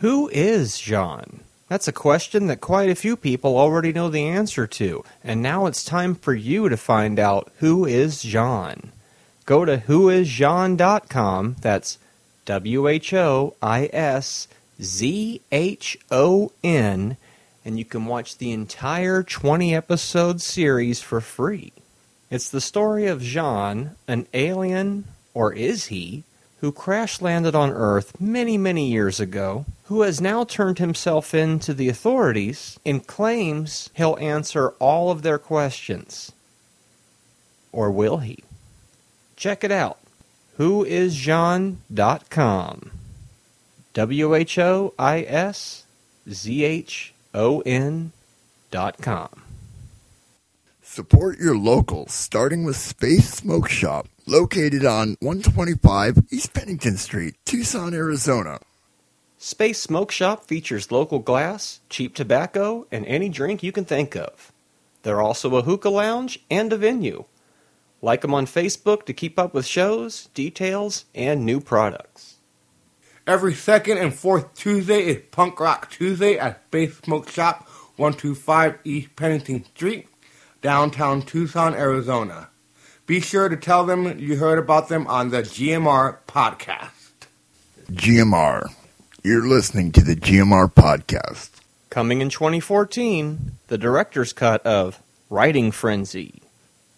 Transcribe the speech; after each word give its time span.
Who 0.00 0.28
is 0.28 0.78
John? 0.78 1.40
That's 1.68 1.88
a 1.88 1.92
question 1.92 2.48
that 2.48 2.60
quite 2.60 2.90
a 2.90 2.94
few 2.94 3.16
people 3.16 3.56
already 3.56 3.94
know 3.94 4.10
the 4.10 4.26
answer 4.26 4.66
to, 4.66 5.02
and 5.24 5.40
now 5.40 5.64
it's 5.64 5.84
time 5.84 6.14
for 6.14 6.34
you 6.34 6.68
to 6.68 6.76
find 6.76 7.18
out 7.18 7.50
who 7.60 7.86
is 7.86 8.22
John. 8.22 8.92
Go 9.46 9.64
to 9.64 9.78
whoisjohn.com, 9.78 11.56
that's 11.62 11.98
W 12.44 12.88
H 12.88 13.14
O 13.14 13.56
I 13.62 13.88
S 13.90 14.48
Z 14.82 15.40
H 15.50 15.98
O 16.10 16.52
N, 16.62 17.16
and 17.64 17.78
you 17.78 17.86
can 17.86 18.04
watch 18.04 18.36
the 18.36 18.52
entire 18.52 19.22
20 19.22 19.74
episode 19.74 20.42
series 20.42 21.00
for 21.00 21.22
free. 21.22 21.72
It's 22.30 22.50
the 22.50 22.60
story 22.60 23.06
of 23.06 23.22
Jean, 23.22 23.92
an 24.06 24.26
alien, 24.34 25.06
or 25.32 25.54
is 25.54 25.86
he, 25.86 26.24
who 26.66 26.72
crash 26.72 27.20
landed 27.20 27.54
on 27.54 27.70
Earth 27.70 28.20
many, 28.20 28.58
many 28.58 28.90
years 28.90 29.20
ago, 29.20 29.64
who 29.84 30.02
has 30.02 30.20
now 30.20 30.42
turned 30.42 30.80
himself 30.80 31.32
in 31.32 31.60
to 31.60 31.72
the 31.72 31.88
authorities 31.88 32.76
and 32.84 33.06
claims 33.06 33.88
he'll 33.94 34.18
answer 34.20 34.70
all 34.80 35.12
of 35.12 35.22
their 35.22 35.38
questions. 35.38 36.32
Or 37.70 37.92
will 37.92 38.16
he? 38.16 38.42
Check 39.36 39.62
it 39.62 39.70
out. 39.70 40.00
Whoisjean.com. 40.58 41.76
W 43.94 44.34
H 44.34 44.58
O 44.58 44.92
I 44.98 45.20
S 45.22 45.84
Z 46.28 46.64
H 46.64 47.14
O 47.32 47.60
N 47.60 48.10
dot 48.72 48.98
com. 49.00 49.28
Support 50.82 51.38
your 51.38 51.56
local, 51.56 52.08
starting 52.08 52.64
with 52.64 52.74
Space 52.74 53.34
Smoke 53.34 53.68
Shop, 53.68 54.08
located 54.26 54.84
on 54.84 55.16
125 55.20 56.18
East 56.30 56.52
Pennington 56.52 56.96
Street, 56.96 57.36
Tucson, 57.44 57.94
Arizona. 57.94 58.58
Space 59.38 59.80
Smoke 59.80 60.10
Shop 60.10 60.44
features 60.44 60.90
local 60.90 61.20
glass, 61.20 61.80
cheap 61.88 62.14
tobacco, 62.14 62.86
and 62.90 63.06
any 63.06 63.28
drink 63.28 63.62
you 63.62 63.70
can 63.70 63.84
think 63.84 64.16
of. 64.16 64.52
They're 65.02 65.22
also 65.22 65.54
a 65.54 65.62
hookah 65.62 65.90
lounge 65.90 66.40
and 66.50 66.72
a 66.72 66.76
venue. 66.76 67.24
Like 68.02 68.22
them 68.22 68.34
on 68.34 68.46
Facebook 68.46 69.06
to 69.06 69.12
keep 69.12 69.38
up 69.38 69.54
with 69.54 69.64
shows, 69.64 70.26
details, 70.34 71.04
and 71.14 71.46
new 71.46 71.60
products. 71.60 72.36
Every 73.26 73.54
second 73.54 73.98
and 73.98 74.14
fourth 74.14 74.54
Tuesday 74.54 75.02
is 75.06 75.22
Punk 75.30 75.60
Rock 75.60 75.90
Tuesday 75.90 76.38
at 76.38 76.64
Space 76.66 76.96
Smoke 76.98 77.28
Shop, 77.28 77.68
125 77.96 78.78
East 78.84 79.16
Pennington 79.16 79.64
Street, 79.66 80.08
downtown 80.62 81.22
Tucson, 81.22 81.74
Arizona. 81.74 82.48
Be 83.06 83.20
sure 83.20 83.48
to 83.48 83.56
tell 83.56 83.86
them 83.86 84.18
you 84.18 84.36
heard 84.36 84.58
about 84.58 84.88
them 84.88 85.06
on 85.06 85.30
the 85.30 85.42
GMR 85.42 86.18
podcast. 86.26 86.90
GMR. 87.92 88.68
You're 89.22 89.46
listening 89.46 89.92
to 89.92 90.02
the 90.02 90.16
GMR 90.16 90.72
podcast. 90.72 91.50
Coming 91.88 92.20
in 92.20 92.30
2014, 92.30 93.52
the 93.68 93.78
director's 93.78 94.32
cut 94.32 94.66
of 94.66 95.00
Writing 95.30 95.70
Frenzy. 95.70 96.42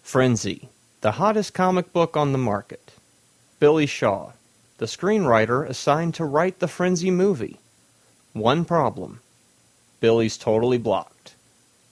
Frenzy, 0.01 0.69
the 1.01 1.11
hottest 1.11 1.53
comic 1.53 1.93
book 1.93 2.17
on 2.17 2.31
the 2.31 2.39
market. 2.39 2.91
Billy 3.59 3.85
Shaw, 3.85 4.31
the 4.79 4.87
screenwriter 4.87 5.63
assigned 5.69 6.15
to 6.15 6.25
write 6.25 6.57
the 6.57 6.67
Frenzy 6.67 7.11
movie. 7.11 7.59
One 8.33 8.65
problem 8.65 9.21
Billy's 9.99 10.39
totally 10.39 10.79
blocked. 10.79 11.35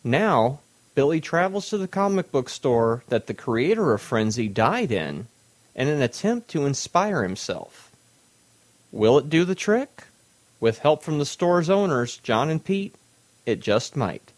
Now, 0.03 0.61
Billy 0.97 1.21
travels 1.21 1.69
to 1.69 1.77
the 1.77 1.87
comic 1.87 2.31
book 2.31 2.49
store 2.49 3.03
that 3.09 3.27
the 3.27 3.33
creator 3.35 3.93
of 3.93 4.01
Frenzy 4.01 4.47
died 4.47 4.91
in 4.91 5.27
in 5.75 5.87
an 5.87 6.01
attempt 6.01 6.47
to 6.49 6.65
inspire 6.65 7.21
himself. 7.21 7.91
Will 8.91 9.19
it 9.19 9.29
do 9.29 9.45
the 9.45 9.53
trick? 9.53 10.05
With 10.59 10.79
help 10.79 11.03
from 11.03 11.19
the 11.19 11.25
store's 11.27 11.69
owners, 11.69 12.17
John 12.17 12.49
and 12.49 12.65
Pete, 12.65 12.95
it 13.45 13.59
just 13.59 13.95
might. 13.95 14.31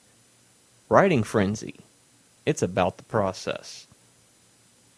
Writing 0.90 1.24
Frenzy. 1.24 1.76
It's 2.46 2.62
about 2.62 2.98
the 2.98 3.04
process. 3.04 3.88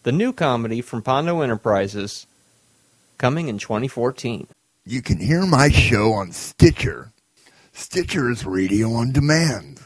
The 0.02 0.10
new 0.10 0.32
comedy 0.32 0.80
from 0.80 1.00
Pondo 1.00 1.42
Enterprises, 1.42 2.26
coming 3.18 3.46
in 3.46 3.58
2014. 3.58 4.48
You 4.84 5.00
can 5.00 5.20
hear 5.20 5.46
my 5.46 5.68
show 5.68 6.10
on 6.14 6.32
Stitcher. 6.32 7.12
Stitcher 7.72 8.32
is 8.32 8.44
radio 8.44 8.94
on 8.94 9.12
demand. 9.12 9.78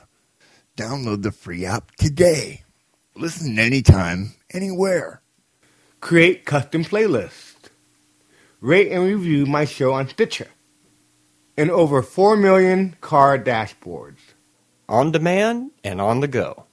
Download 0.77 1.23
the 1.23 1.33
free 1.33 1.65
app 1.65 1.93
today. 1.93 2.63
Listen 3.15 3.59
anytime, 3.59 4.35
anywhere. 4.53 5.23
Create 6.01 6.45
custom 6.45 6.85
playlists. 6.85 7.55
Rate 8.61 8.93
and 8.93 9.05
review 9.05 9.47
my 9.47 9.65
show 9.65 9.95
on 9.95 10.07
Stitcher. 10.07 10.49
And 11.57 11.71
over 11.71 12.03
4 12.03 12.37
million 12.37 12.95
car 13.01 13.39
dashboards. 13.39 14.19
On 14.87 15.11
demand 15.11 15.71
and 15.83 15.99
on 15.99 16.21
the 16.21 16.29
go. 16.29 16.67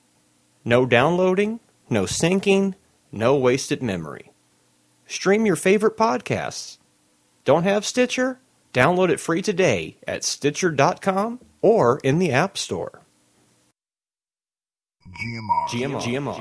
No 0.66 0.86
downloading, 0.86 1.62
no 1.90 2.04
syncing, 2.04 2.74
no 3.10 3.38
wasted 3.38 3.82
memory. 3.82 4.32
Stream 5.08 5.46
your 5.46 5.56
favorite 5.56 5.96
podcasts. 5.96 6.78
Don't 7.46 7.64
have 7.64 7.86
Stitcher? 7.86 8.40
Download 8.74 9.10
it 9.10 9.22
free 9.22 9.42
today 9.42 9.96
at 10.06 10.26
Stitcher.com 10.26 11.40
or 11.62 12.00
in 12.04 12.20
the 12.20 12.34
App 12.34 12.58
Store. 12.58 13.03
GMR. 15.12 15.68
GMR. 15.68 16.00
GMR. 16.00 16.38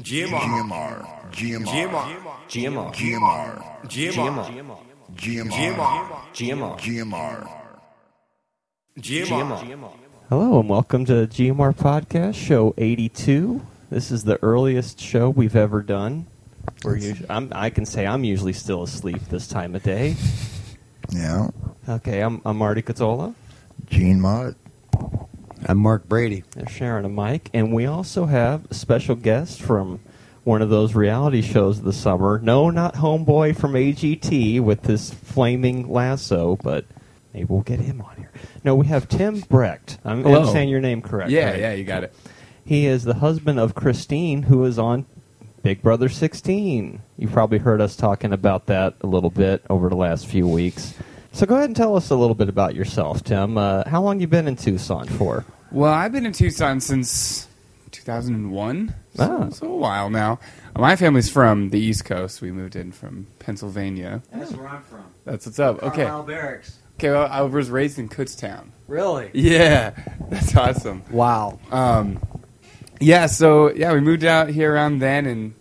GMR. 0.00 0.40
GMR. 0.40 1.04
GMR. 1.30 2.14
GMR. 2.48 2.94
GMR. 2.94 3.58
GMR. 3.88 4.72
GMR. 5.14 5.48
GMR. 6.32 6.78
GMR. 6.78 7.48
GMR. 8.98 9.60
GMR. 9.60 9.92
Hello 10.30 10.60
and 10.60 10.68
welcome 10.70 11.04
to 11.04 11.26
GMR 11.26 11.76
Podcast, 11.76 12.36
show 12.36 12.72
82. 12.78 13.60
This 13.90 14.10
is 14.10 14.24
the 14.24 14.42
earliest 14.42 14.98
show 14.98 15.28
we've 15.28 15.56
ever 15.56 15.82
done. 15.82 16.26
We're 16.84 16.96
usually, 16.96 17.28
I'm, 17.28 17.52
I 17.54 17.68
can 17.68 17.84
say 17.84 18.06
I'm 18.06 18.24
usually 18.24 18.54
still 18.54 18.82
asleep 18.82 19.20
this 19.28 19.46
time 19.46 19.74
of 19.74 19.82
day. 19.82 20.16
Yeah. 21.10 21.50
Okay, 21.86 22.20
I'm, 22.22 22.40
I'm 22.46 22.56
Marty 22.56 22.80
Cazzola. 22.80 23.34
Gene 23.90 24.20
Mott. 24.22 24.54
I'm 25.70 25.76
Mark 25.76 26.08
Brady. 26.08 26.44
There's 26.52 26.70
Sharon 26.70 27.04
and 27.04 27.14
Mike. 27.14 27.50
And 27.52 27.74
we 27.74 27.84
also 27.84 28.24
have 28.24 28.64
a 28.70 28.74
special 28.74 29.14
guest 29.14 29.60
from 29.60 30.00
one 30.42 30.62
of 30.62 30.70
those 30.70 30.94
reality 30.94 31.42
shows 31.42 31.80
of 31.80 31.84
the 31.84 31.92
summer. 31.92 32.40
No, 32.42 32.70
not 32.70 32.94
Homeboy 32.94 33.54
from 33.54 33.74
AGT 33.74 34.62
with 34.62 34.86
his 34.86 35.12
flaming 35.12 35.92
lasso, 35.92 36.56
but 36.62 36.86
maybe 37.34 37.44
we'll 37.44 37.60
get 37.60 37.80
him 37.80 38.00
on 38.00 38.16
here. 38.16 38.30
No, 38.64 38.76
we 38.76 38.86
have 38.86 39.08
Tim 39.08 39.40
Brecht. 39.40 39.98
I'm, 40.06 40.26
I'm 40.26 40.46
saying 40.46 40.70
your 40.70 40.80
name 40.80 41.02
correct. 41.02 41.30
Yeah, 41.30 41.50
right? 41.50 41.60
yeah, 41.60 41.72
you 41.74 41.84
got 41.84 42.02
it. 42.02 42.14
He 42.64 42.86
is 42.86 43.04
the 43.04 43.14
husband 43.16 43.60
of 43.60 43.74
Christine, 43.74 44.44
who 44.44 44.64
is 44.64 44.78
on 44.78 45.04
Big 45.62 45.82
Brother 45.82 46.08
16. 46.08 47.02
You've 47.18 47.32
probably 47.32 47.58
heard 47.58 47.82
us 47.82 47.94
talking 47.94 48.32
about 48.32 48.66
that 48.66 48.94
a 49.02 49.06
little 49.06 49.28
bit 49.28 49.66
over 49.68 49.90
the 49.90 49.96
last 49.96 50.28
few 50.28 50.48
weeks. 50.48 50.94
So 51.32 51.44
go 51.44 51.56
ahead 51.56 51.68
and 51.68 51.76
tell 51.76 51.94
us 51.94 52.08
a 52.08 52.16
little 52.16 52.34
bit 52.34 52.48
about 52.48 52.74
yourself, 52.74 53.22
Tim. 53.22 53.58
Uh, 53.58 53.86
how 53.86 54.00
long 54.00 54.18
you 54.18 54.26
been 54.26 54.48
in 54.48 54.56
Tucson 54.56 55.06
for? 55.06 55.44
Well, 55.70 55.92
I've 55.92 56.12
been 56.12 56.24
in 56.26 56.32
Tucson 56.32 56.80
since 56.80 57.46
2001, 57.90 58.94
so, 59.14 59.22
Ah. 59.22 59.48
so 59.50 59.66
a 59.66 59.76
while 59.76 60.08
now. 60.10 60.38
My 60.76 60.96
family's 60.96 61.30
from 61.30 61.70
the 61.70 61.78
East 61.78 62.04
Coast. 62.04 62.40
We 62.40 62.50
moved 62.52 62.76
in 62.76 62.92
from 62.92 63.26
Pennsylvania. 63.38 64.22
That's 64.32 64.52
where 64.52 64.68
I'm 64.68 64.82
from. 64.82 65.04
That's 65.24 65.44
what's 65.46 65.58
up. 65.58 65.82
Okay, 65.82 66.04
Carlisle 66.04 66.22
Barracks. 66.24 66.78
okay. 66.98 67.10
Well, 67.10 67.28
I 67.30 67.42
was 67.42 67.68
raised 67.70 67.98
in 67.98 68.08
Kutztown. 68.08 68.68
Really? 68.86 69.30
Yeah, 69.34 69.90
that's 70.30 70.56
awesome. 70.56 71.02
Wow. 71.10 71.58
Um, 71.70 72.20
yeah, 73.00 73.26
so 73.26 73.70
yeah, 73.72 73.92
we 73.92 74.00
moved 74.00 74.24
out 74.24 74.48
here 74.48 74.72
around 74.74 75.00
then, 75.00 75.26
and 75.26 75.54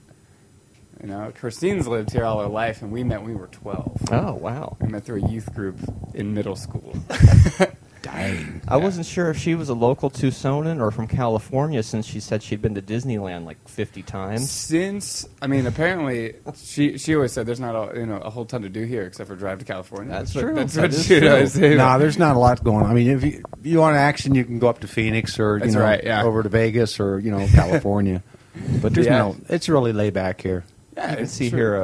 you 1.02 1.08
know, 1.08 1.32
Christine's 1.38 1.88
lived 1.88 2.12
here 2.12 2.24
all 2.24 2.40
her 2.42 2.48
life, 2.48 2.82
and 2.82 2.92
we 2.92 3.04
met 3.04 3.22
when 3.22 3.32
we 3.32 3.36
were 3.36 3.48
12. 3.48 4.04
Oh, 4.12 4.34
wow. 4.36 4.78
We 4.80 4.88
met 4.88 5.04
through 5.04 5.26
a 5.26 5.30
youth 5.30 5.54
group 5.54 5.78
in 6.14 6.34
middle 6.34 6.56
school. 6.56 6.96
Dang. 8.02 8.47
I 8.68 8.78
wasn't 8.78 9.06
sure 9.06 9.30
if 9.30 9.38
she 9.38 9.56
was 9.56 9.70
a 9.70 9.74
local 9.74 10.10
Tucsonan 10.10 10.82
or 10.82 10.92
from 10.92 11.08
California 11.08 11.82
since 11.84 12.06
she 12.06 12.20
said 12.20 12.44
she'd 12.44 12.62
been 12.62 12.76
to 12.76 12.82
Disneyland 12.82 13.46
like 13.46 13.58
50 13.68 14.04
times. 14.04 14.50
Since 14.50 15.28
I 15.42 15.48
mean, 15.48 15.66
apparently 15.66 16.36
she 16.56 16.98
she 16.98 17.16
always 17.16 17.32
said 17.32 17.46
there's 17.46 17.60
not 17.60 17.76
a 17.96 18.00
you 18.00 18.06
know 18.06 18.18
a 18.18 18.30
whole 18.30 18.46
ton 18.46 18.62
to 18.64 18.70
do 18.70 18.84
here 18.84 19.04
except 19.04 19.30
for 19.30 19.36
drive 19.36 19.60
to 19.60 19.66
California. 19.66 20.12
That's 20.12 20.36
what, 20.36 20.42
true. 20.42 20.56
That's 20.56 20.74
That 20.74 20.82
what 20.82 20.94
is 20.94 21.06
she 21.06 21.20
true. 21.20 21.30
always 21.30 21.54
say. 21.54 21.76
No, 21.76 21.98
there's 22.00 22.18
not 22.18 22.36
a 22.36 22.40
lot 22.40 22.64
going 22.64 22.84
on. 22.84 22.92
I 22.92 22.94
mean, 22.94 23.10
if 23.10 23.24
you, 23.24 23.44
if 23.60 23.66
you 23.66 23.80
want 23.80 23.96
action, 23.96 24.36
you 24.36 24.44
can 24.44 24.60
go 24.60 24.68
up 24.68 24.80
to 24.80 24.88
Phoenix 24.88 25.40
or 25.40 25.56
you 25.58 25.64
That's 25.64 25.74
know 25.76 25.82
right, 25.82 26.04
yeah. 26.04 26.24
over 26.24 26.44
to 26.44 26.50
Vegas 26.50 27.00
or 27.00 27.20
you 27.20 27.32
know 27.32 27.48
California. 27.54 28.22
but 28.82 28.94
there's 28.94 29.06
Yeah. 29.08 29.20
no. 29.20 29.36
It's 29.50 29.70
really 29.70 29.94
laid 29.94 30.14
back 30.14 30.42
here. 30.42 30.66
yeah, 30.96 31.10
You 31.12 31.16
can 31.16 31.24
it's 31.26 31.34
see 31.34 31.50
true. 31.50 31.58
here 31.60 31.76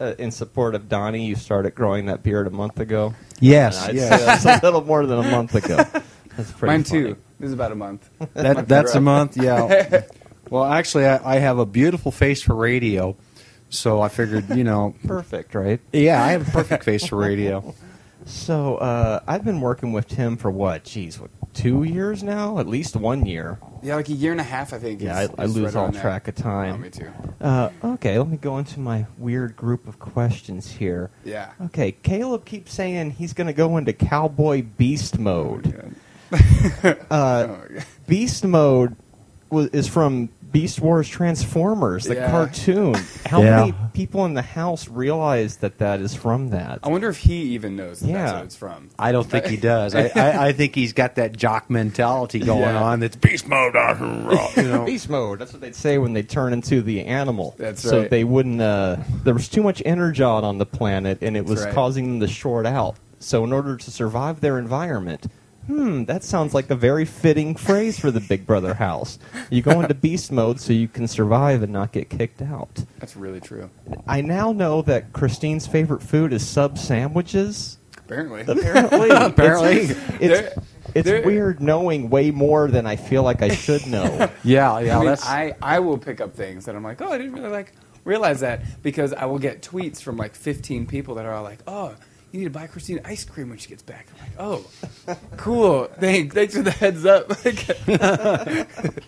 uh, 0.00 0.04
uh, 0.04 0.14
in 0.18 0.30
support 0.30 0.74
of 0.74 0.88
Donnie, 0.88 1.26
you 1.26 1.34
started 1.36 1.74
growing 1.74 2.06
that 2.06 2.22
beard 2.22 2.46
a 2.46 2.50
month 2.50 2.80
ago. 2.80 3.14
Yes, 3.40 3.80
And 3.80 3.90
I'd 3.90 3.94
yes. 3.96 4.20
say 4.20 4.26
that's 4.50 4.62
a 4.62 4.66
little 4.66 4.84
more 4.84 5.04
than 5.06 5.18
a 5.18 5.30
month 5.30 5.54
ago. 5.54 5.84
That's 6.36 6.52
pretty 6.52 6.66
Mine 6.72 6.84
funny. 6.84 7.02
too. 7.14 7.16
This 7.40 7.48
is 7.48 7.52
about 7.54 7.72
a 7.72 7.76
month. 7.76 8.08
that 8.34 8.68
that's 8.68 8.94
a 8.94 9.00
month. 9.00 9.36
Yeah. 9.36 10.02
well, 10.50 10.64
actually, 10.64 11.06
I, 11.06 11.36
I 11.36 11.38
have 11.38 11.58
a 11.58 11.66
beautiful 11.66 12.10
face 12.12 12.42
for 12.42 12.54
radio, 12.54 13.16
so 13.70 14.00
I 14.00 14.08
figured 14.08 14.50
you 14.56 14.64
know, 14.64 14.94
Perfect, 15.06 15.54
right? 15.54 15.80
yeah, 15.92 16.22
I 16.22 16.32
have 16.32 16.48
a 16.48 16.50
perfect 16.50 16.84
face 16.84 17.06
for 17.06 17.16
radio. 17.16 17.74
So 18.26 18.76
uh, 18.76 19.20
I've 19.26 19.44
been 19.44 19.60
working 19.60 19.92
with 19.92 20.08
Tim 20.08 20.38
for 20.38 20.50
what? 20.50 20.84
Geez, 20.84 21.20
what? 21.20 21.30
Two 21.52 21.82
years 21.82 22.22
now? 22.22 22.58
At 22.58 22.66
least 22.66 22.96
one 22.96 23.26
year. 23.26 23.58
Yeah, 23.82 23.96
like 23.96 24.08
a 24.08 24.12
year 24.14 24.32
and 24.32 24.40
a 24.40 24.44
half, 24.44 24.72
I 24.72 24.78
think. 24.78 25.02
Yeah, 25.02 25.20
is- 25.24 25.30
I, 25.36 25.42
I 25.42 25.44
is 25.44 25.54
lose 25.54 25.64
right 25.66 25.76
all 25.76 25.84
around 25.84 25.94
there. 25.94 26.02
track 26.02 26.28
of 26.28 26.34
Oh, 26.38 26.42
time. 26.42 26.80
me 26.80 26.88
too. 26.88 27.12
Uh, 27.40 27.68
okay, 27.84 28.18
let 28.18 28.28
me 28.28 28.38
go 28.38 28.56
into 28.56 28.80
my 28.80 29.04
weird 29.18 29.54
group 29.56 29.86
of 29.86 29.98
questions 29.98 30.70
here. 30.70 31.10
Yeah. 31.22 31.52
Okay, 31.66 31.92
Caleb 31.92 32.46
keeps 32.46 32.72
saying 32.72 33.10
he's 33.10 33.34
going 33.34 33.46
to 33.48 33.52
go 33.52 33.76
into 33.76 33.92
cowboy 33.92 34.62
beast 34.62 35.18
mode. 35.18 35.94
Yeah. 36.32 36.94
Uh, 37.10 37.46
Oh, 37.48 37.58
beast 38.06 38.44
mode 38.44 38.96
was, 39.50 39.68
is 39.68 39.88
from 39.88 40.28
Beast 40.52 40.80
Wars 40.80 41.08
Transformers, 41.08 42.04
the 42.04 42.14
Yeah. 42.14 42.30
cartoon. 42.30 42.94
How 43.26 43.42
Yeah. 43.42 43.56
many 43.60 43.74
people 43.92 44.24
in 44.24 44.34
the 44.34 44.42
house 44.42 44.88
realize 44.88 45.56
that 45.56 45.78
that 45.78 46.00
is 46.00 46.14
from 46.14 46.50
that? 46.50 46.78
I 46.84 46.88
wonder 46.90 47.08
if 47.08 47.16
he 47.18 47.34
even 47.54 47.74
knows 47.74 47.98
that 48.00 48.06
that's 48.06 48.30
Yeah. 48.30 48.36
what 48.36 48.44
it's 48.44 48.54
from. 48.56 48.90
I 48.96 49.10
don't 49.10 49.28
think 49.28 49.46
he 49.46 49.56
does. 49.56 49.94
I, 49.96 50.12
I, 50.14 50.46
I 50.48 50.52
think 50.52 50.74
he's 50.76 50.92
got 50.92 51.16
that 51.16 51.36
jock 51.36 51.70
mentality 51.70 52.38
going 52.52 52.60
Yeah. 52.60 52.82
on. 52.82 53.00
That's 53.00 53.16
beast 53.16 53.48
mode. 53.48 53.74
You 53.74 54.62
know. 54.62 54.84
Beast 54.86 55.08
mode. 55.10 55.40
That's 55.40 55.52
what 55.52 55.60
they'd 55.60 55.74
say 55.74 55.98
when 55.98 56.12
they 56.12 56.22
turn 56.22 56.52
into 56.52 56.82
the 56.82 57.04
animal. 57.04 57.56
That's 57.58 57.82
So 57.82 58.02
right. 58.02 58.10
they 58.10 58.22
wouldn't. 58.22 58.60
Uh, 58.60 58.96
there 59.24 59.34
was 59.34 59.48
too 59.48 59.62
much 59.62 59.82
energon 59.84 60.44
on 60.44 60.58
the 60.58 60.66
planet, 60.66 61.18
and 61.20 61.36
it 61.36 61.46
was 61.46 61.64
right. 61.64 61.74
causing 61.74 62.06
them 62.06 62.20
to 62.28 62.32
short 62.32 62.64
out. 62.64 62.94
So 63.18 63.42
in 63.42 63.52
order 63.52 63.76
to 63.76 63.90
survive 63.90 64.40
their 64.40 64.58
environment, 64.58 65.26
hmm, 65.66 66.04
that 66.04 66.22
sounds 66.24 66.54
like 66.54 66.70
a 66.70 66.74
very 66.74 67.04
fitting 67.04 67.54
phrase 67.56 67.98
for 67.98 68.10
the 68.10 68.20
Big 68.20 68.46
Brother 68.46 68.74
house. 68.74 69.18
You 69.50 69.62
go 69.62 69.80
into 69.80 69.94
beast 70.06 70.30
mode 70.32 70.60
so 70.60 70.72
you 70.72 70.88
can 70.88 71.06
survive 71.08 71.62
and 71.62 71.72
not 71.72 71.92
get 71.92 72.10
kicked 72.10 72.42
out. 72.42 72.84
That's 72.98 73.16
really 73.16 73.40
true. 73.40 73.70
I 74.06 74.20
now 74.20 74.52
know 74.52 74.82
that 74.82 75.12
Christine's 75.12 75.66
favorite 75.66 76.02
food 76.02 76.32
is 76.32 76.46
sub 76.46 76.78
sandwiches. 76.78 77.78
Apparently. 77.98 78.42
Apparently, 78.42 79.10
Apparently. 79.12 79.76
it's, 79.76 80.20
it's, 80.20 80.58
it's 80.94 81.04
they're- 81.06 81.24
weird 81.24 81.60
knowing 81.60 82.10
way 82.10 82.30
more 82.30 82.68
than 82.70 82.86
I 82.86 82.96
feel 82.96 83.22
like 83.22 83.40
I 83.42 83.48
should 83.48 83.86
know. 83.88 84.28
Yeah, 84.44 84.78
yeah. 84.80 84.96
I 84.96 84.98
mean, 84.98 85.06
that's 85.08 85.24
I, 85.26 85.54
I 85.62 85.78
will 85.80 85.96
pick 85.98 86.20
up 86.20 86.34
things 86.34 86.66
that 86.66 86.76
I'm 86.76 86.84
like, 86.84 87.00
oh, 87.00 87.08
I 87.10 87.16
didn't 87.18 87.32
really 87.32 87.48
like 87.48 87.72
realize 88.04 88.40
that 88.40 88.82
because 88.82 89.14
I 89.14 89.24
will 89.24 89.38
get 89.38 89.62
tweets 89.62 90.02
from 90.02 90.18
like 90.18 90.34
15 90.34 90.84
people 90.86 91.14
that 91.14 91.24
are 91.24 91.32
all 91.32 91.42
like, 91.42 91.60
oh, 91.66 91.94
you 92.34 92.40
need 92.40 92.44
to 92.46 92.50
buy 92.50 92.66
Christine 92.66 93.00
ice 93.04 93.22
cream 93.24 93.48
when 93.48 93.58
she 93.58 93.68
gets 93.68 93.82
back. 93.84 94.08
I'm 94.12 94.18
like, 94.20 94.32
oh, 94.40 95.16
cool. 95.36 95.84
Thanks, 96.00 96.34
thanks 96.34 96.56
for 96.56 96.62
the 96.62 96.70
heads 96.72 97.06
up. 97.06 97.28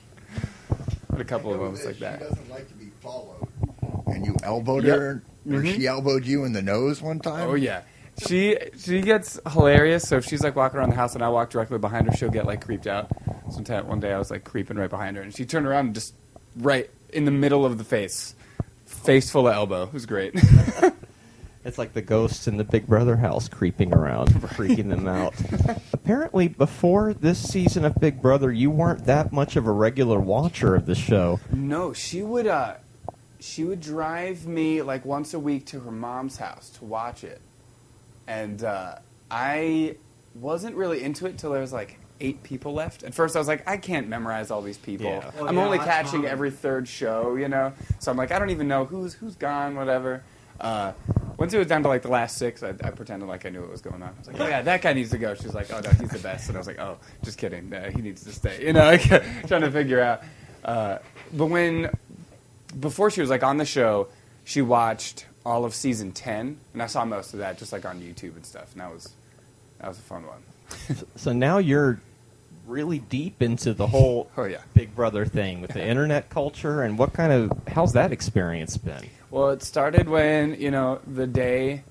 But 1.11 1.20
a 1.20 1.25
couple 1.25 1.52
of 1.52 1.61
them 1.61 1.73
was 1.73 1.84
like 1.84 1.94
She 1.94 2.00
that. 2.02 2.20
doesn't 2.20 2.50
like 2.50 2.69
to 2.69 2.75
be 2.75 2.90
followed. 3.00 3.49
And 4.06 4.26
you 4.26 4.37
elbowed 4.43 4.84
Yep. 4.84 4.99
her, 4.99 5.23
or 5.49 5.52
Mhm. 5.62 5.75
she 5.75 5.87
elbowed 5.87 6.26
you 6.26 6.44
in 6.44 6.52
the 6.52 6.61
nose 6.61 7.00
one 7.00 7.20
time. 7.20 7.49
Oh 7.49 7.55
yeah. 7.55 7.82
She 8.26 8.56
she 8.78 9.00
gets 9.00 9.40
hilarious. 9.50 10.06
So 10.06 10.19
if 10.19 10.26
she's 10.26 10.43
like 10.43 10.55
walking 10.56 10.79
around 10.79 10.90
the 10.90 10.96
house 10.96 11.14
and 11.14 11.25
I 11.25 11.29
walk 11.31 11.49
directly 11.50 11.79
behind 11.79 12.06
her, 12.08 12.14
she'll 12.17 12.29
get 12.31 12.44
like 12.46 12.62
creeped 12.64 12.87
out. 12.87 13.11
Sometime 13.50 13.88
one 13.88 13.99
day 14.00 14.12
I 14.12 14.19
was 14.19 14.31
like 14.31 14.44
creeping 14.44 14.76
right 14.76 14.90
behind 14.90 15.17
her, 15.17 15.22
and 15.22 15.34
she 15.34 15.46
turned 15.46 15.67
around 15.67 15.87
and 15.87 15.94
just 15.94 16.12
right 16.58 16.90
in 17.14 17.25
the 17.25 17.31
middle 17.31 17.64
of 17.64 17.79
the 17.79 17.84
face, 17.84 18.34
face 18.84 19.31
full 19.31 19.49
of 19.49 19.55
elbow. 19.55 19.84
It 19.84 19.93
was 19.94 20.05
great. 20.06 20.34
It's 21.67 21.79
like 21.79 21.95
the 21.95 22.03
ghosts 22.03 22.47
in 22.47 22.59
the 22.59 22.65
Big 22.65 22.87
Brother 22.87 23.17
house 23.17 23.49
creeping 23.49 23.93
around, 23.93 24.29
freaking 24.31 24.89
them 24.89 25.09
out. 25.09 25.35
Apparently, 25.93 26.47
before 26.47 27.13
this 27.13 27.41
season 27.43 27.85
of 27.85 27.97
Big 27.97 28.23
Brother, 28.23 28.53
you 28.53 28.71
weren't 28.71 29.05
that 29.07 29.33
much 29.33 29.57
of 29.57 29.67
a 29.67 29.73
regular 29.73 30.21
watcher 30.21 30.77
of 30.77 30.87
the 30.87 30.95
show. 30.95 31.41
No, 31.51 31.93
she 31.93 32.23
would 32.23 32.47
uh 32.47 32.75
she 33.41 33.65
would 33.65 33.81
drive 33.81 34.47
me 34.47 34.81
like 34.81 35.05
once 35.05 35.35
a 35.35 35.41
week 35.41 35.67
to 35.67 35.81
her 35.81 35.91
mom's 35.91 36.37
house 36.37 36.71
to 36.71 36.85
watch 36.85 37.25
it. 37.25 37.41
And 38.29 38.63
uh, 38.63 38.97
I 39.29 39.97
wasn't 40.35 40.77
really 40.77 41.03
into 41.03 41.27
it 41.27 41.37
till 41.37 41.51
there 41.51 41.61
was 41.61 41.73
like 41.73 41.99
eight 42.21 42.45
people 42.45 42.75
left. 42.75 43.03
At 43.03 43.13
first 43.13 43.35
I 43.35 43.41
was 43.41 43.49
like, 43.49 43.69
I 43.69 43.77
can't 43.77 44.09
memorize 44.09 44.53
all 44.53 44.63
these 44.63 44.79
people. 44.79 45.07
Yeah. 45.07 45.31
Oh, 45.39 45.47
I'm 45.47 45.57
yeah, 45.57 45.65
only 45.65 45.79
catching 45.79 46.21
common. 46.21 46.31
every 46.31 46.53
third 46.53 46.87
show, 46.87 47.35
you 47.35 47.49
know? 47.49 47.73
So 47.99 48.11
I'm 48.11 48.17
like, 48.17 48.31
I 48.31 48.39
don't 48.39 48.51
even 48.51 48.69
know 48.69 48.85
who's 48.85 49.15
who's 49.15 49.35
gone, 49.35 49.75
whatever. 49.75 50.23
Uh, 50.61 50.93
once 51.46 51.54
it 51.54 51.58
was 51.58 51.69
down 51.69 51.82
to 51.84 51.88
like 51.88 52.02
the 52.02 52.08
last 52.08 52.38
six, 52.38 52.64
I, 52.64 52.70
I 52.70 52.90
pretended 52.90 53.28
like 53.28 53.46
I 53.46 53.50
knew 53.50 53.60
what 53.60 53.70
was 53.70 53.81
going 53.81 54.02
on. 54.02 54.08
I 54.08 54.19
was 54.19 54.26
like, 54.26 54.40
"Oh 54.40 54.48
yeah, 54.48 54.62
that 54.62 54.82
guy 54.82 54.93
needs 54.94 55.10
to 55.10 55.19
go." 55.19 55.32
She's 55.34 55.54
like, 55.54 55.72
"Oh 55.72 55.78
no, 55.78 55.90
he's 55.90 56.10
the 56.10 56.19
best," 56.19 56.48
and 56.48 56.56
I 56.56 56.60
was 56.60 56.66
like, 56.66 56.81
"Oh, 56.81 56.98
just 57.22 57.38
kidding. 57.38 57.72
Uh, 57.72 57.88
he 57.93 58.02
needs 58.02 58.25
to 58.25 58.32
stay." 58.32 58.66
You 58.66 58.72
know, 58.72 58.84
like, 58.84 59.02
trying 59.46 59.60
to 59.60 59.70
figure 59.70 60.00
out. 60.00 60.22
Uh, 60.64 60.98
but 61.32 61.46
when 61.46 61.90
before 62.81 63.12
she 63.12 63.20
was 63.20 63.31
like 63.31 63.44
on 63.44 63.58
the 63.58 63.64
show, 63.64 64.08
she 64.43 64.60
watched 64.60 65.26
all 65.44 65.64
of 65.64 65.72
season 65.72 66.10
ten, 66.10 66.58
and 66.72 66.82
I 66.82 66.88
saw 66.88 67.04
most 67.04 67.32
of 67.32 67.38
that 67.38 67.58
just 67.58 67.72
like 67.72 67.84
on 67.84 68.00
YouTube 68.00 68.34
and 68.34 68.44
stuff, 68.44 68.72
and 68.72 68.81
that 68.81 68.93
was 68.93 69.14
that 69.78 69.87
was 69.87 69.98
a 69.98 70.02
fun 70.02 70.25
one. 70.26 70.43
So 71.14 71.32
now 71.32 71.58
you're 71.58 72.00
really 72.66 72.98
deep 72.98 73.40
into 73.40 73.72
the 73.72 73.87
whole 73.87 74.28
Oh 74.37 74.44
yeah. 74.44 74.62
Big 74.75 74.96
Brother 74.96 75.25
thing 75.25 75.60
with 75.60 75.75
the 75.75 75.87
internet 75.87 76.28
culture, 76.28 76.82
and 76.82 76.98
what 76.98 77.12
kind 77.12 77.32
of 77.32 77.52
how's 77.69 77.93
that 77.93 78.10
experience 78.10 78.76
been? 78.76 79.08
Well, 79.37 79.50
it 79.50 79.62
started 79.62 80.09
when 80.09 80.59
you 80.59 80.71
know 80.71 80.99
the 81.06 81.27
day 81.27 81.85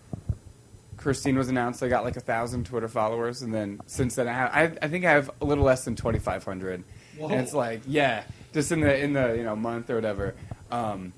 Christine 0.98 1.38
was 1.38 1.48
announced. 1.48 1.84
I 1.84 1.90
got 1.90 2.04
like 2.04 2.18
a 2.18 2.20
thousand 2.20 2.66
Twitter 2.66 2.88
followers, 2.88 3.44
and 3.44 3.54
then 3.54 3.82
since 3.86 4.16
then 4.16 4.28
I, 4.28 4.34
have, 4.34 4.52
I, 4.52 4.86
I 4.86 4.88
think 4.88 5.06
I 5.06 5.12
have 5.12 5.30
a 5.40 5.46
little 5.46 5.64
less 5.64 5.86
than 5.86 5.96
twenty 5.96 6.18
five 6.18 6.44
hundred. 6.44 6.84
And 7.22 7.34
it's 7.34 7.54
like, 7.54 7.82
yeah, 7.86 8.24
just 8.52 8.72
in 8.72 8.80
the 8.80 8.98
in 8.98 9.14
the 9.14 9.36
you 9.38 9.44
know 9.44 9.56
month 9.56 9.92
or 9.92 9.96
whatever. 9.96 10.34
Um, 10.72 11.14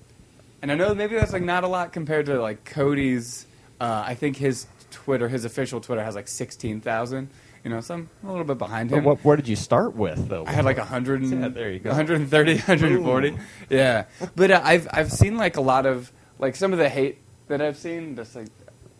and 0.61 0.69
I 0.69 0.75
know 0.75 0.93
maybe 0.93 1.15
that's 1.15 1.31
like 1.31 1.43
not 1.43 1.63
a 1.63 1.67
lot 1.69 1.93
compared 1.93 2.25
to 2.25 2.41
like 2.41 2.65
Cody's. 2.65 3.45
Uh, 3.79 4.03
I 4.05 4.13
think 4.13 4.35
his 4.35 4.67
Twitter, 4.91 5.29
his 5.29 5.45
official 5.45 5.79
Twitter, 5.79 6.03
has 6.03 6.13
like 6.13 6.27
sixteen 6.27 6.81
thousand. 6.81 7.29
You 7.63 7.69
know, 7.69 7.79
so 7.79 7.93
I'm 7.93 8.09
a 8.25 8.29
little 8.29 8.43
bit 8.43 8.57
behind 8.57 8.89
But 8.89 8.97
him. 8.97 9.03
what, 9.05 9.23
where 9.23 9.37
did 9.37 9.47
you 9.47 9.55
start 9.55 9.95
with, 9.95 10.27
though? 10.29 10.45
I 10.45 10.51
had 10.51 10.63
like 10.63 10.77
100 10.77 11.21
and, 11.21 11.41
Yeah, 11.41 11.47
there 11.49 11.69
you 11.69 11.79
go. 11.79 11.89
130, 11.89 12.53
140. 12.53 13.37
Yeah. 13.69 14.05
But 14.37 14.51
uh, 14.51 14.61
I've 14.63 14.87
I've 14.93 15.11
seen 15.11 15.35
like 15.35 15.57
a 15.57 15.61
lot 15.61 15.85
of 15.85 16.09
like 16.39 16.55
some 16.55 16.73
of 16.73 16.79
the 16.79 16.89
hate 16.89 17.19
that 17.47 17.61
I've 17.61 17.77
seen 17.77 18.15
just 18.15 18.35
like 18.35 18.47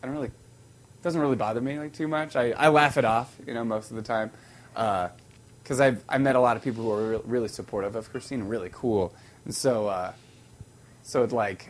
I 0.02 0.06
don't 0.08 0.16
really 0.16 0.28
it 0.28 1.04
doesn't 1.04 1.20
really 1.20 1.36
bother 1.36 1.62
me 1.62 1.78
like 1.80 1.94
too 1.94 2.08
much. 2.08 2.36
I, 2.36 2.52
I 2.52 2.70
laugh 2.70 2.98
it 2.98 3.06
off, 3.06 3.36
you 3.46 3.54
know, 3.54 3.64
most 3.64 3.92
of 3.92 3.98
the 3.98 4.04
time. 4.04 4.32
Uh, 4.76 5.10
cuz 5.64 5.80
I've 5.80 6.04
I 6.08 6.18
met 6.18 6.36
a 6.36 6.40
lot 6.40 6.58
of 6.58 6.64
people 6.64 6.84
who 6.84 6.92
are 6.92 7.10
re- 7.12 7.22
really 7.26 7.48
supportive 7.48 7.96
of 7.96 8.10
Christine, 8.12 8.44
really 8.44 8.70
cool. 8.72 9.14
And 9.46 9.54
so 9.54 9.88
uh, 9.88 10.14
so 11.04 11.24
it's 11.24 11.34
like 11.34 11.70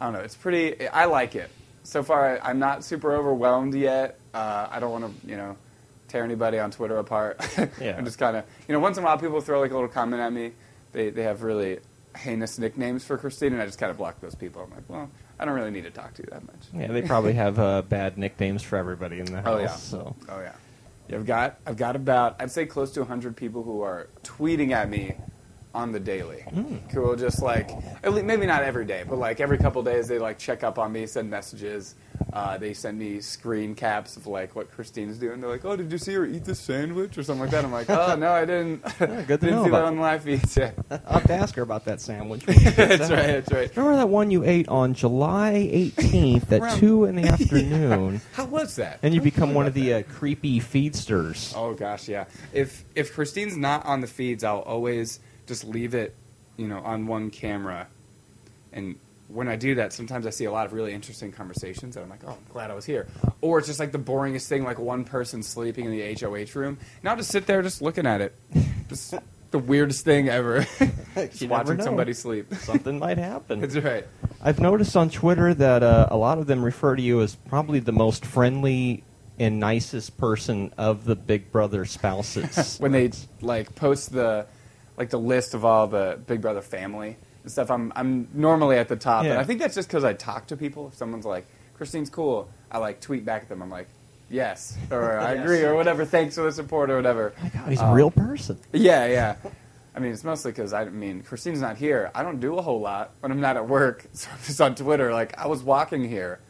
I 0.00 0.06
don't 0.06 0.14
know, 0.14 0.20
it's 0.20 0.36
pretty 0.36 0.88
I 0.88 1.06
like 1.06 1.34
it. 1.34 1.50
So 1.82 2.02
far 2.02 2.36
I, 2.36 2.50
I'm 2.50 2.58
not 2.58 2.84
super 2.84 3.14
overwhelmed 3.14 3.74
yet. 3.74 4.18
Uh, 4.32 4.68
I 4.70 4.78
don't 4.80 4.92
want 4.92 5.22
to, 5.22 5.28
you 5.28 5.36
know, 5.36 5.56
tear 6.08 6.24
anybody 6.24 6.58
on 6.58 6.70
Twitter 6.70 6.98
apart. 6.98 7.40
Yeah. 7.80 7.96
I'm 7.96 8.04
just 8.04 8.18
kind 8.18 8.36
of, 8.36 8.44
you 8.68 8.74
know, 8.74 8.80
once 8.80 8.98
in 8.98 9.04
a 9.04 9.06
while 9.06 9.18
people 9.18 9.40
throw 9.40 9.60
like 9.60 9.70
a 9.70 9.74
little 9.74 9.88
comment 9.88 10.20
at 10.22 10.32
me. 10.32 10.52
They 10.92 11.10
they 11.10 11.22
have 11.22 11.42
really 11.42 11.78
heinous 12.16 12.58
nicknames 12.58 13.04
for 13.04 13.16
Christine, 13.16 13.52
and 13.52 13.62
I 13.62 13.66
just 13.66 13.78
kind 13.78 13.90
of 13.90 13.96
block 13.98 14.20
those 14.20 14.34
people. 14.34 14.62
I'm 14.62 14.70
like, 14.70 14.88
well, 14.88 15.10
I 15.38 15.44
don't 15.44 15.54
really 15.54 15.70
need 15.70 15.84
to 15.84 15.90
talk 15.90 16.14
to 16.14 16.22
you 16.22 16.28
that 16.30 16.46
much. 16.46 16.56
Yeah, 16.74 16.88
they 16.88 17.02
probably 17.02 17.32
have 17.34 17.58
uh, 17.58 17.82
bad 17.82 18.18
nicknames 18.18 18.62
for 18.62 18.76
everybody 18.76 19.20
in 19.20 19.26
the 19.26 19.42
house. 19.42 19.46
Oh, 19.46 19.58
yeah. 19.58 19.68
So 19.74 20.16
Oh 20.28 20.40
yeah. 20.40 20.52
yeah. 21.08 21.16
I've 21.16 21.26
got 21.26 21.58
I've 21.66 21.76
got 21.76 21.96
about 21.96 22.36
I'd 22.40 22.50
say 22.50 22.66
close 22.66 22.90
to 22.92 23.00
100 23.00 23.36
people 23.36 23.62
who 23.62 23.80
are 23.82 24.08
tweeting 24.22 24.70
at 24.72 24.88
me 24.90 25.14
on 25.74 25.92
the 25.92 26.00
daily. 26.00 26.44
Who 26.92 27.00
will 27.02 27.16
just 27.16 27.42
like 27.42 27.70
maybe 28.04 28.46
not 28.46 28.62
every 28.62 28.84
day, 28.84 29.04
but 29.08 29.18
like 29.18 29.40
every 29.40 29.58
couple 29.58 29.82
days 29.82 30.08
they 30.08 30.18
like 30.18 30.38
check 30.38 30.64
up 30.64 30.78
on 30.78 30.92
me, 30.92 31.06
send 31.06 31.30
messages. 31.30 31.94
Uh, 32.32 32.58
they 32.58 32.74
send 32.74 32.98
me 32.98 33.20
screen 33.20 33.74
caps 33.74 34.16
of 34.16 34.26
like 34.26 34.54
what 34.54 34.70
Christine's 34.70 35.16
doing. 35.16 35.40
They're 35.40 35.50
like, 35.50 35.64
"Oh, 35.64 35.74
did 35.74 35.90
you 35.90 35.96
see 35.98 36.12
her 36.14 36.26
eat 36.26 36.44
this 36.44 36.58
sandwich 36.60 37.16
or 37.16 37.22
something 37.22 37.40
like 37.40 37.50
that?" 37.50 37.64
I'm 37.64 37.72
like, 37.72 37.88
"Oh 37.88 38.14
no, 38.16 38.30
I 38.32 38.44
didn't. 38.44 38.82
Yeah, 39.00 39.22
good 39.22 39.40
to 39.40 39.46
didn't 39.46 39.50
know 39.56 39.64
see 39.64 39.70
that 39.70 39.84
on 39.84 39.96
the 39.96 40.02
live 40.02 40.22
feed." 40.24 40.42
Yeah. 40.56 40.72
I'll 40.90 40.98
have 41.20 41.26
to 41.28 41.32
ask 41.34 41.54
her 41.54 41.62
about 41.62 41.86
that 41.86 42.00
sandwich. 42.00 42.46
when 42.46 42.58
she 42.58 42.64
gets 42.64 42.76
that's 42.76 43.02
out. 43.02 43.10
right. 43.10 43.26
That's 43.26 43.52
right. 43.52 43.76
Remember 43.76 43.96
that 43.96 44.08
one 44.10 44.30
you 44.30 44.44
ate 44.44 44.68
on 44.68 44.92
July 44.94 45.68
18th 45.72 46.52
at 46.52 46.78
2 46.78 47.04
in 47.06 47.16
the 47.16 47.22
afternoon? 47.28 48.20
How 48.34 48.44
was 48.44 48.76
that? 48.76 48.98
And 49.02 49.14
you 49.14 49.20
become 49.22 49.54
one 49.54 49.66
of 49.66 49.74
the 49.74 49.94
uh, 49.94 50.02
creepy 50.02 50.60
feedsters. 50.60 51.54
Oh 51.56 51.74
gosh, 51.74 52.06
yeah. 52.08 52.26
If 52.52 52.84
if 52.94 53.14
Christine's 53.14 53.56
not 53.56 53.86
on 53.86 54.02
the 54.02 54.06
feeds, 54.06 54.44
I'll 54.44 54.58
always 54.60 55.20
just 55.50 55.64
leave 55.64 55.94
it, 55.94 56.14
you 56.56 56.68
know, 56.68 56.78
on 56.78 57.08
one 57.08 57.28
camera. 57.28 57.88
And 58.72 58.94
when 59.26 59.48
I 59.48 59.56
do 59.56 59.74
that, 59.74 59.92
sometimes 59.92 60.24
I 60.24 60.30
see 60.30 60.44
a 60.44 60.52
lot 60.52 60.64
of 60.64 60.72
really 60.72 60.92
interesting 60.92 61.32
conversations, 61.32 61.96
and 61.96 62.04
I'm 62.04 62.08
like, 62.10 62.22
oh, 62.24 62.30
I'm 62.30 62.52
glad 62.52 62.70
I 62.70 62.74
was 62.74 62.84
here. 62.84 63.08
Or 63.40 63.58
it's 63.58 63.66
just 63.66 63.80
like 63.80 63.90
the 63.90 63.98
boringest 63.98 64.46
thing, 64.46 64.62
like 64.62 64.78
one 64.78 65.04
person 65.04 65.42
sleeping 65.42 65.86
in 65.86 65.90
the 65.90 66.14
HOH 66.14 66.58
room, 66.58 66.78
I'll 67.04 67.16
just 67.16 67.30
sit 67.30 67.46
there 67.46 67.62
just 67.62 67.82
looking 67.82 68.06
at 68.06 68.20
it. 68.20 68.32
Just 68.88 69.14
the 69.50 69.58
weirdest 69.58 70.04
thing 70.04 70.28
ever. 70.28 70.64
just 71.16 71.48
watching 71.48 71.82
somebody 71.82 72.12
sleep. 72.12 72.54
Something 72.54 73.00
might 73.00 73.18
happen. 73.18 73.60
That's 73.60 73.76
right. 73.76 74.06
I've 74.40 74.60
noticed 74.60 74.96
on 74.96 75.10
Twitter 75.10 75.52
that 75.52 75.82
uh, 75.82 76.06
a 76.10 76.16
lot 76.16 76.38
of 76.38 76.46
them 76.46 76.64
refer 76.64 76.94
to 76.94 77.02
you 77.02 77.22
as 77.22 77.34
probably 77.34 77.80
the 77.80 77.92
most 77.92 78.24
friendly 78.24 79.02
and 79.40 79.58
nicest 79.58 80.16
person 80.16 80.72
of 80.78 81.06
the 81.06 81.16
Big 81.16 81.50
Brother 81.50 81.84
spouses. 81.86 82.76
when 82.80 82.92
they 82.92 83.10
like 83.40 83.74
post 83.74 84.12
the 84.12 84.46
like 85.00 85.08
the 85.08 85.18
list 85.18 85.54
of 85.54 85.64
all 85.64 85.86
the 85.86 86.20
Big 86.26 86.42
Brother 86.42 86.60
family 86.60 87.16
and 87.42 87.50
stuff, 87.50 87.70
I'm 87.70 87.90
I'm 87.96 88.28
normally 88.34 88.76
at 88.76 88.88
the 88.88 88.96
top, 88.96 89.24
and 89.24 89.32
I 89.38 89.44
think 89.44 89.58
that's 89.58 89.74
just 89.74 89.88
because 89.88 90.04
I 90.04 90.12
talk 90.12 90.46
to 90.48 90.56
people. 90.58 90.88
If 90.88 90.94
someone's 90.94 91.24
like 91.24 91.46
Christine's 91.74 92.10
cool, 92.10 92.48
I 92.70 92.76
like 92.78 93.00
tweet 93.00 93.24
back 93.24 93.42
at 93.42 93.48
them. 93.48 93.62
I'm 93.62 93.70
like, 93.70 93.88
yes, 94.28 94.76
or 94.90 95.18
I 95.18 95.32
agree, 95.42 95.62
or 95.64 95.74
whatever. 95.74 96.04
Thanks 96.04 96.34
for 96.34 96.42
the 96.42 96.52
support, 96.52 96.90
or 96.90 96.96
whatever. 96.96 97.32
My 97.42 97.48
God, 97.48 97.68
he's 97.70 97.80
Um, 97.80 97.88
a 97.90 97.94
real 97.94 98.10
person. 98.10 98.58
Yeah, 98.74 99.06
yeah. 99.06 99.36
I 99.96 100.00
mean, 100.00 100.12
it's 100.12 100.22
mostly 100.22 100.52
because 100.52 100.74
I 100.74 100.84
mean, 100.84 101.22
Christine's 101.22 101.62
not 101.62 101.78
here. 101.78 102.10
I 102.14 102.22
don't 102.22 102.38
do 102.38 102.58
a 102.58 102.62
whole 102.62 102.80
lot 102.80 103.12
when 103.20 103.32
I'm 103.32 103.40
not 103.40 103.56
at 103.56 103.66
work. 103.66 104.04
So 104.12 104.28
I'm 104.30 104.38
just 104.44 104.60
on 104.60 104.74
Twitter. 104.74 105.10
Like 105.14 105.38
I 105.38 105.46
was 105.46 105.62
walking 105.62 106.04
here 106.04 106.40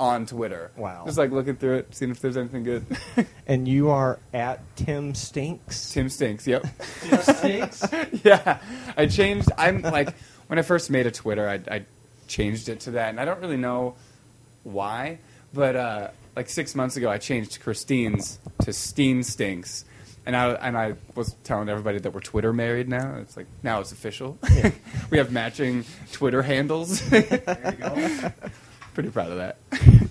on 0.00 0.26
Twitter. 0.26 0.70
Wow. 0.76 1.04
Just 1.06 1.18
like 1.18 1.30
looking 1.30 1.56
through 1.56 1.78
it, 1.78 1.94
seeing 1.94 2.10
if 2.10 2.20
there's 2.20 2.36
anything 2.36 2.64
good. 2.64 2.84
And 3.46 3.66
you 3.66 3.88
are 3.88 4.18
at 4.34 4.60
Tim 4.76 5.14
Stinks. 5.14 5.90
Tim 5.90 6.10
stinks. 6.10 6.46
Yep. 6.46 6.66
Tim 7.00 7.22
Stinks. 7.22 7.82
yeah, 8.22 8.58
I 8.94 9.06
changed. 9.06 9.48
I'm 9.56 9.80
like 9.80 10.14
when 10.48 10.58
I 10.58 10.62
first 10.62 10.90
made 10.90 11.06
a 11.06 11.10
Twitter, 11.10 11.48
I, 11.48 11.54
I 11.74 11.86
changed 12.26 12.68
it 12.68 12.80
to 12.80 12.90
that, 12.92 13.08
and 13.08 13.18
I 13.18 13.24
don't 13.24 13.40
really 13.40 13.56
know 13.56 13.94
why, 14.64 15.18
but 15.54 15.76
uh, 15.76 16.08
like 16.36 16.50
six 16.50 16.74
months 16.74 16.98
ago, 16.98 17.10
I 17.10 17.16
changed 17.16 17.60
Christine's 17.60 18.38
to 18.64 18.72
Steen 18.74 19.22
Stinks, 19.22 19.86
and 20.26 20.36
I 20.36 20.50
and 20.50 20.76
I 20.76 20.96
was 21.14 21.34
telling 21.42 21.70
everybody 21.70 21.98
that 21.98 22.12
we're 22.12 22.20
Twitter 22.20 22.52
married 22.52 22.86
now. 22.90 23.16
It's 23.16 23.34
like 23.34 23.46
now 23.62 23.80
it's 23.80 23.92
official. 23.92 24.38
we 25.08 25.16
have 25.16 25.32
matching 25.32 25.86
Twitter 26.12 26.42
handles. 26.42 27.02
Pretty 28.98 29.10
proud 29.10 29.30
of 29.30 29.36
that. 29.36 29.58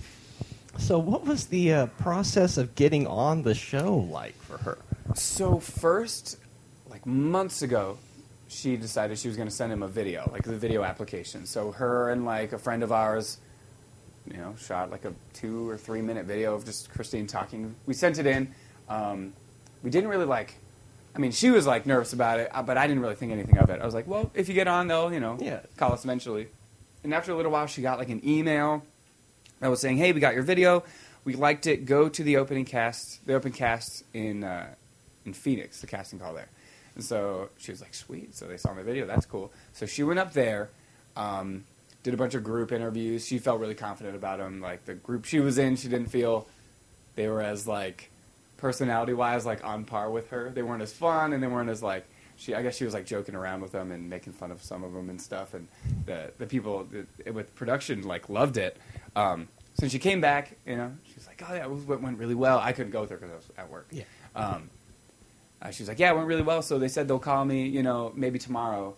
So, 0.78 0.98
what 0.98 1.26
was 1.26 1.48
the 1.48 1.74
uh, 1.74 1.86
process 1.98 2.56
of 2.56 2.74
getting 2.74 3.06
on 3.06 3.42
the 3.42 3.54
show 3.54 3.96
like 4.10 4.34
for 4.40 4.56
her? 4.58 4.78
So 5.14 5.58
first, 5.58 6.38
like 6.88 7.04
months 7.04 7.60
ago, 7.60 7.98
she 8.46 8.78
decided 8.78 9.18
she 9.18 9.28
was 9.28 9.36
going 9.36 9.48
to 9.48 9.54
send 9.54 9.72
him 9.72 9.82
a 9.82 9.88
video, 9.88 10.30
like 10.32 10.44
the 10.44 10.56
video 10.56 10.84
application. 10.84 11.44
So 11.44 11.72
her 11.72 12.10
and 12.10 12.24
like 12.24 12.54
a 12.54 12.58
friend 12.58 12.82
of 12.82 12.90
ours, 12.92 13.36
you 14.26 14.38
know, 14.38 14.54
shot 14.56 14.90
like 14.90 15.04
a 15.04 15.12
two 15.34 15.68
or 15.68 15.76
three 15.76 16.00
minute 16.00 16.24
video 16.24 16.54
of 16.54 16.64
just 16.64 16.90
Christine 16.90 17.26
talking. 17.26 17.74
We 17.84 17.92
sent 17.92 18.18
it 18.18 18.26
in. 18.26 18.54
Um, 18.88 19.34
we 19.82 19.90
didn't 19.90 20.08
really 20.08 20.24
like. 20.24 20.54
I 21.14 21.18
mean, 21.18 21.32
she 21.32 21.50
was 21.50 21.66
like 21.66 21.84
nervous 21.84 22.14
about 22.14 22.38
it, 22.38 22.48
uh, 22.54 22.62
but 22.62 22.78
I 22.78 22.86
didn't 22.86 23.02
really 23.02 23.16
think 23.16 23.32
anything 23.32 23.58
of 23.58 23.68
it. 23.68 23.82
I 23.82 23.84
was 23.84 23.94
like, 23.94 24.06
well, 24.06 24.30
if 24.32 24.48
you 24.48 24.54
get 24.54 24.68
on, 24.68 24.86
they'll 24.88 25.12
you 25.12 25.20
know 25.20 25.36
Yeah. 25.40 25.60
call 25.76 25.92
us 25.92 26.04
eventually. 26.04 26.48
And 27.04 27.14
after 27.14 27.32
a 27.32 27.36
little 27.36 27.52
while, 27.52 27.66
she 27.66 27.82
got 27.82 27.98
like 27.98 28.08
an 28.08 28.20
email 28.26 28.82
that 29.60 29.68
was 29.68 29.80
saying, 29.80 29.98
"Hey, 29.98 30.12
we 30.12 30.20
got 30.20 30.34
your 30.34 30.42
video. 30.42 30.84
We 31.24 31.34
liked 31.34 31.66
it. 31.66 31.84
Go 31.86 32.08
to 32.08 32.22
the 32.22 32.36
opening 32.36 32.64
cast, 32.64 33.24
the 33.26 33.34
open 33.34 33.52
cast 33.52 34.04
in 34.14 34.44
uh, 34.44 34.66
in 35.24 35.32
Phoenix, 35.32 35.80
the 35.80 35.86
casting 35.86 36.18
call 36.18 36.34
there." 36.34 36.48
And 36.94 37.04
so 37.04 37.50
she 37.58 37.70
was 37.70 37.80
like, 37.80 37.94
"Sweet." 37.94 38.34
So 38.34 38.46
they 38.46 38.56
saw 38.56 38.74
my 38.74 38.82
video. 38.82 39.06
That's 39.06 39.26
cool. 39.26 39.52
So 39.72 39.86
she 39.86 40.02
went 40.02 40.18
up 40.18 40.32
there, 40.32 40.70
um, 41.16 41.64
did 42.02 42.14
a 42.14 42.16
bunch 42.16 42.34
of 42.34 42.44
group 42.44 42.72
interviews. 42.72 43.26
She 43.26 43.38
felt 43.38 43.60
really 43.60 43.74
confident 43.74 44.16
about 44.16 44.38
them. 44.38 44.60
Like 44.60 44.84
the 44.84 44.94
group 44.94 45.24
she 45.24 45.40
was 45.40 45.58
in, 45.58 45.76
she 45.76 45.88
didn't 45.88 46.10
feel 46.10 46.46
they 47.14 47.28
were 47.28 47.42
as 47.42 47.66
like 47.66 48.10
personality 48.56 49.12
wise 49.12 49.46
like 49.46 49.64
on 49.64 49.84
par 49.84 50.10
with 50.10 50.30
her. 50.30 50.50
They 50.50 50.62
weren't 50.62 50.82
as 50.82 50.92
fun, 50.92 51.32
and 51.32 51.42
they 51.42 51.46
weren't 51.46 51.70
as 51.70 51.82
like 51.82 52.06
she. 52.38 52.54
I 52.54 52.62
guess 52.62 52.76
she 52.76 52.84
was 52.84 52.94
like 52.94 53.04
joking 53.04 53.34
around 53.34 53.60
with 53.60 53.72
them 53.72 53.90
and 53.90 54.08
making 54.08 54.32
fun 54.32 54.50
of 54.50 54.62
some 54.62 54.84
of 54.84 54.92
them 54.92 55.10
and 55.10 55.20
stuff. 55.20 55.52
And 55.52 55.68
the 56.06 56.32
the 56.38 56.46
people 56.46 56.84
that, 56.84 57.34
with 57.34 57.54
production 57.54 58.02
like 58.02 58.28
loved 58.28 58.56
it. 58.56 58.76
Um, 59.14 59.48
so 59.74 59.86
she 59.86 59.98
came 59.98 60.20
back, 60.20 60.56
you 60.66 60.76
know, 60.76 60.92
she 61.04 61.14
was 61.14 61.26
like, 61.26 61.42
"Oh 61.48 61.54
yeah, 61.54 61.66
it 61.66 62.00
went 62.00 62.18
really 62.18 62.34
well." 62.34 62.58
I 62.58 62.72
couldn't 62.72 62.92
go 62.92 63.02
with 63.02 63.10
her 63.10 63.16
because 63.16 63.30
I 63.32 63.36
was 63.36 63.50
at 63.58 63.70
work. 63.70 63.88
Yeah. 63.90 64.04
Um, 64.34 64.70
uh, 65.60 65.70
she 65.70 65.82
was 65.82 65.88
like, 65.88 65.98
"Yeah, 65.98 66.12
it 66.12 66.16
went 66.16 66.26
really 66.26 66.42
well." 66.42 66.62
So 66.62 66.78
they 66.78 66.88
said 66.88 67.08
they'll 67.08 67.18
call 67.18 67.44
me, 67.44 67.66
you 67.66 67.82
know, 67.82 68.12
maybe 68.14 68.38
tomorrow, 68.38 68.96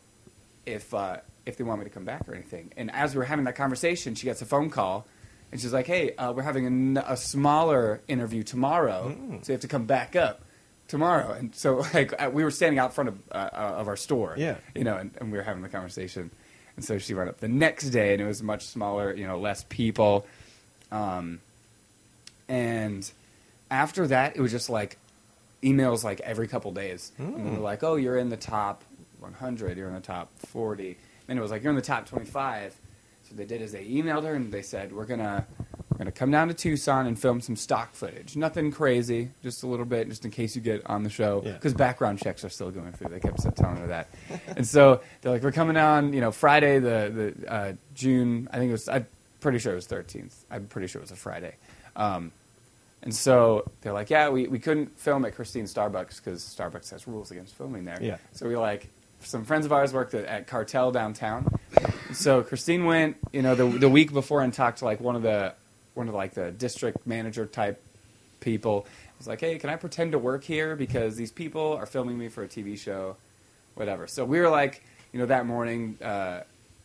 if 0.66 0.92
uh, 0.94 1.18
if 1.46 1.56
they 1.56 1.64
want 1.64 1.80
me 1.80 1.84
to 1.84 1.90
come 1.90 2.04
back 2.04 2.28
or 2.28 2.34
anything. 2.34 2.72
And 2.76 2.90
as 2.92 3.14
we 3.14 3.18
were 3.18 3.24
having 3.24 3.44
that 3.46 3.56
conversation, 3.56 4.14
she 4.14 4.24
gets 4.24 4.42
a 4.42 4.46
phone 4.46 4.70
call, 4.70 5.06
and 5.50 5.60
she's 5.60 5.72
like, 5.72 5.86
"Hey, 5.86 6.14
uh, 6.16 6.32
we're 6.32 6.42
having 6.42 6.96
a 6.96 7.16
smaller 7.16 8.00
interview 8.08 8.42
tomorrow, 8.42 9.14
so 9.42 9.52
you 9.52 9.54
have 9.54 9.60
to 9.60 9.68
come 9.68 9.86
back 9.86 10.16
up 10.16 10.42
tomorrow." 10.90 11.32
And 11.32 11.54
so, 11.54 11.84
like, 11.94 12.12
uh, 12.22 12.30
we 12.32 12.44
were 12.44 12.50
standing 12.50 12.78
out 12.78 12.92
front 12.92 13.08
of 13.08 13.18
uh, 13.32 13.34
uh, 13.52 13.56
of 13.78 13.88
our 13.88 13.96
store, 13.96 14.34
Yeah. 14.36 14.56
you 14.74 14.84
know, 14.84 14.96
and, 14.96 15.10
and 15.20 15.32
we 15.32 15.38
were 15.38 15.44
having 15.44 15.62
the 15.62 15.68
conversation. 15.68 16.30
And 16.76 16.84
so 16.84 16.98
she 16.98 17.14
went 17.14 17.28
up 17.28 17.38
the 17.40 17.48
next 17.48 17.90
day, 17.90 18.12
and 18.12 18.22
it 18.22 18.26
was 18.26 18.42
much 18.42 18.66
smaller, 18.66 19.14
you 19.14 19.26
know, 19.26 19.38
less 19.38 19.64
people. 19.68 20.26
Um, 20.92 21.40
and 22.48 23.10
after 23.70 24.06
that, 24.08 24.36
it 24.36 24.40
was 24.40 24.50
just 24.50 24.70
like 24.70 24.96
emails 25.62 26.02
like 26.04 26.20
every 26.20 26.48
couple 26.48 26.72
days. 26.72 27.12
And 27.18 27.46
they 27.46 27.50
were 27.50 27.58
like, 27.58 27.82
oh, 27.82 27.96
you're 27.96 28.16
in 28.18 28.28
the 28.28 28.36
top 28.36 28.82
100, 29.20 29.76
you're 29.76 29.88
in 29.88 29.94
the 29.94 30.00
top 30.00 30.30
40. 30.46 30.96
Then 31.26 31.38
it 31.38 31.40
was 31.40 31.50
like, 31.50 31.62
you're 31.62 31.70
in 31.70 31.76
the 31.76 31.82
top 31.82 32.06
25. 32.08 32.74
So 33.28 33.34
they 33.36 33.44
did 33.44 33.60
is 33.62 33.72
they 33.72 33.84
emailed 33.86 34.24
her 34.24 34.34
and 34.34 34.50
they 34.50 34.62
said, 34.62 34.92
we're 34.92 35.04
going 35.04 35.20
to 35.20 35.44
we're 36.00 36.04
gonna 36.04 36.12
come 36.12 36.30
down 36.30 36.48
to 36.48 36.54
Tucson 36.54 37.06
and 37.06 37.18
film 37.18 37.42
some 37.42 37.56
stock 37.56 37.92
footage. 37.92 38.34
Nothing 38.34 38.70
crazy, 38.72 39.32
just 39.42 39.62
a 39.62 39.66
little 39.66 39.84
bit, 39.84 40.08
just 40.08 40.24
in 40.24 40.30
case 40.30 40.56
you 40.56 40.62
get 40.62 40.80
on 40.86 41.02
the 41.02 41.10
show. 41.10 41.42
Yeah. 41.44 41.52
Because 41.52 41.74
background 41.74 42.18
checks 42.20 42.42
are 42.42 42.48
still 42.48 42.70
going 42.70 42.92
through. 42.92 43.10
They 43.10 43.20
kept 43.20 43.38
telling 43.54 43.76
her 43.76 43.86
that. 43.88 44.08
and 44.56 44.66
so 44.66 45.02
they're 45.20 45.30
like, 45.30 45.42
we're 45.42 45.52
coming 45.52 45.76
on, 45.76 46.14
you 46.14 46.22
know, 46.22 46.32
Friday, 46.32 46.78
the, 46.78 47.34
the 47.36 47.52
uh, 47.52 47.72
June, 47.94 48.48
I 48.50 48.56
think 48.56 48.70
it 48.70 48.72
was, 48.72 48.88
I'm 48.88 49.06
pretty 49.40 49.58
sure 49.58 49.72
it 49.72 49.76
was 49.76 49.86
13th. 49.88 50.32
I'm 50.50 50.68
pretty 50.68 50.86
sure 50.86 51.00
it 51.00 51.04
was 51.04 51.10
a 51.10 51.16
Friday. 51.16 51.56
Um, 51.94 52.32
and 53.02 53.14
so 53.14 53.70
they're 53.82 53.92
like, 53.92 54.08
yeah, 54.08 54.30
we, 54.30 54.46
we 54.46 54.58
couldn't 54.58 54.98
film 54.98 55.26
at 55.26 55.34
Christine 55.34 55.66
Starbucks 55.66 56.24
because 56.24 56.42
Starbucks 56.42 56.88
has 56.92 57.06
rules 57.06 57.30
against 57.30 57.54
filming 57.56 57.84
there. 57.84 57.98
Yeah. 58.00 58.16
So 58.32 58.48
we 58.48 58.56
like, 58.56 58.88
some 59.20 59.44
friends 59.44 59.66
of 59.66 59.72
ours 59.72 59.92
worked 59.92 60.14
at, 60.14 60.24
at 60.24 60.46
Cartel 60.46 60.92
downtown. 60.92 61.46
So 62.14 62.42
Christine 62.42 62.86
went, 62.86 63.18
you 63.34 63.42
know, 63.42 63.54
the, 63.54 63.66
the 63.66 63.88
week 63.90 64.14
before 64.14 64.40
and 64.40 64.50
talked 64.50 64.78
to 64.78 64.86
like 64.86 64.98
one 64.98 65.14
of 65.14 65.20
the, 65.20 65.54
one 65.94 66.08
of 66.08 66.14
like 66.14 66.34
the 66.34 66.50
district 66.50 67.06
manager 67.06 67.46
type 67.46 67.82
people. 68.40 68.86
I 68.86 69.12
was 69.18 69.26
like, 69.28 69.40
hey, 69.40 69.58
can 69.58 69.70
I 69.70 69.76
pretend 69.76 70.12
to 70.12 70.18
work 70.18 70.44
here 70.44 70.76
because 70.76 71.16
these 71.16 71.30
people 71.30 71.74
are 71.74 71.86
filming 71.86 72.16
me 72.18 72.28
for 72.28 72.42
a 72.42 72.48
TV 72.48 72.78
show, 72.78 73.16
whatever. 73.74 74.06
So 74.06 74.24
we 74.24 74.40
were 74.40 74.48
like, 74.48 74.82
you 75.12 75.18
know, 75.18 75.26
that 75.26 75.46
morning, 75.46 75.98
uh, 76.02 76.42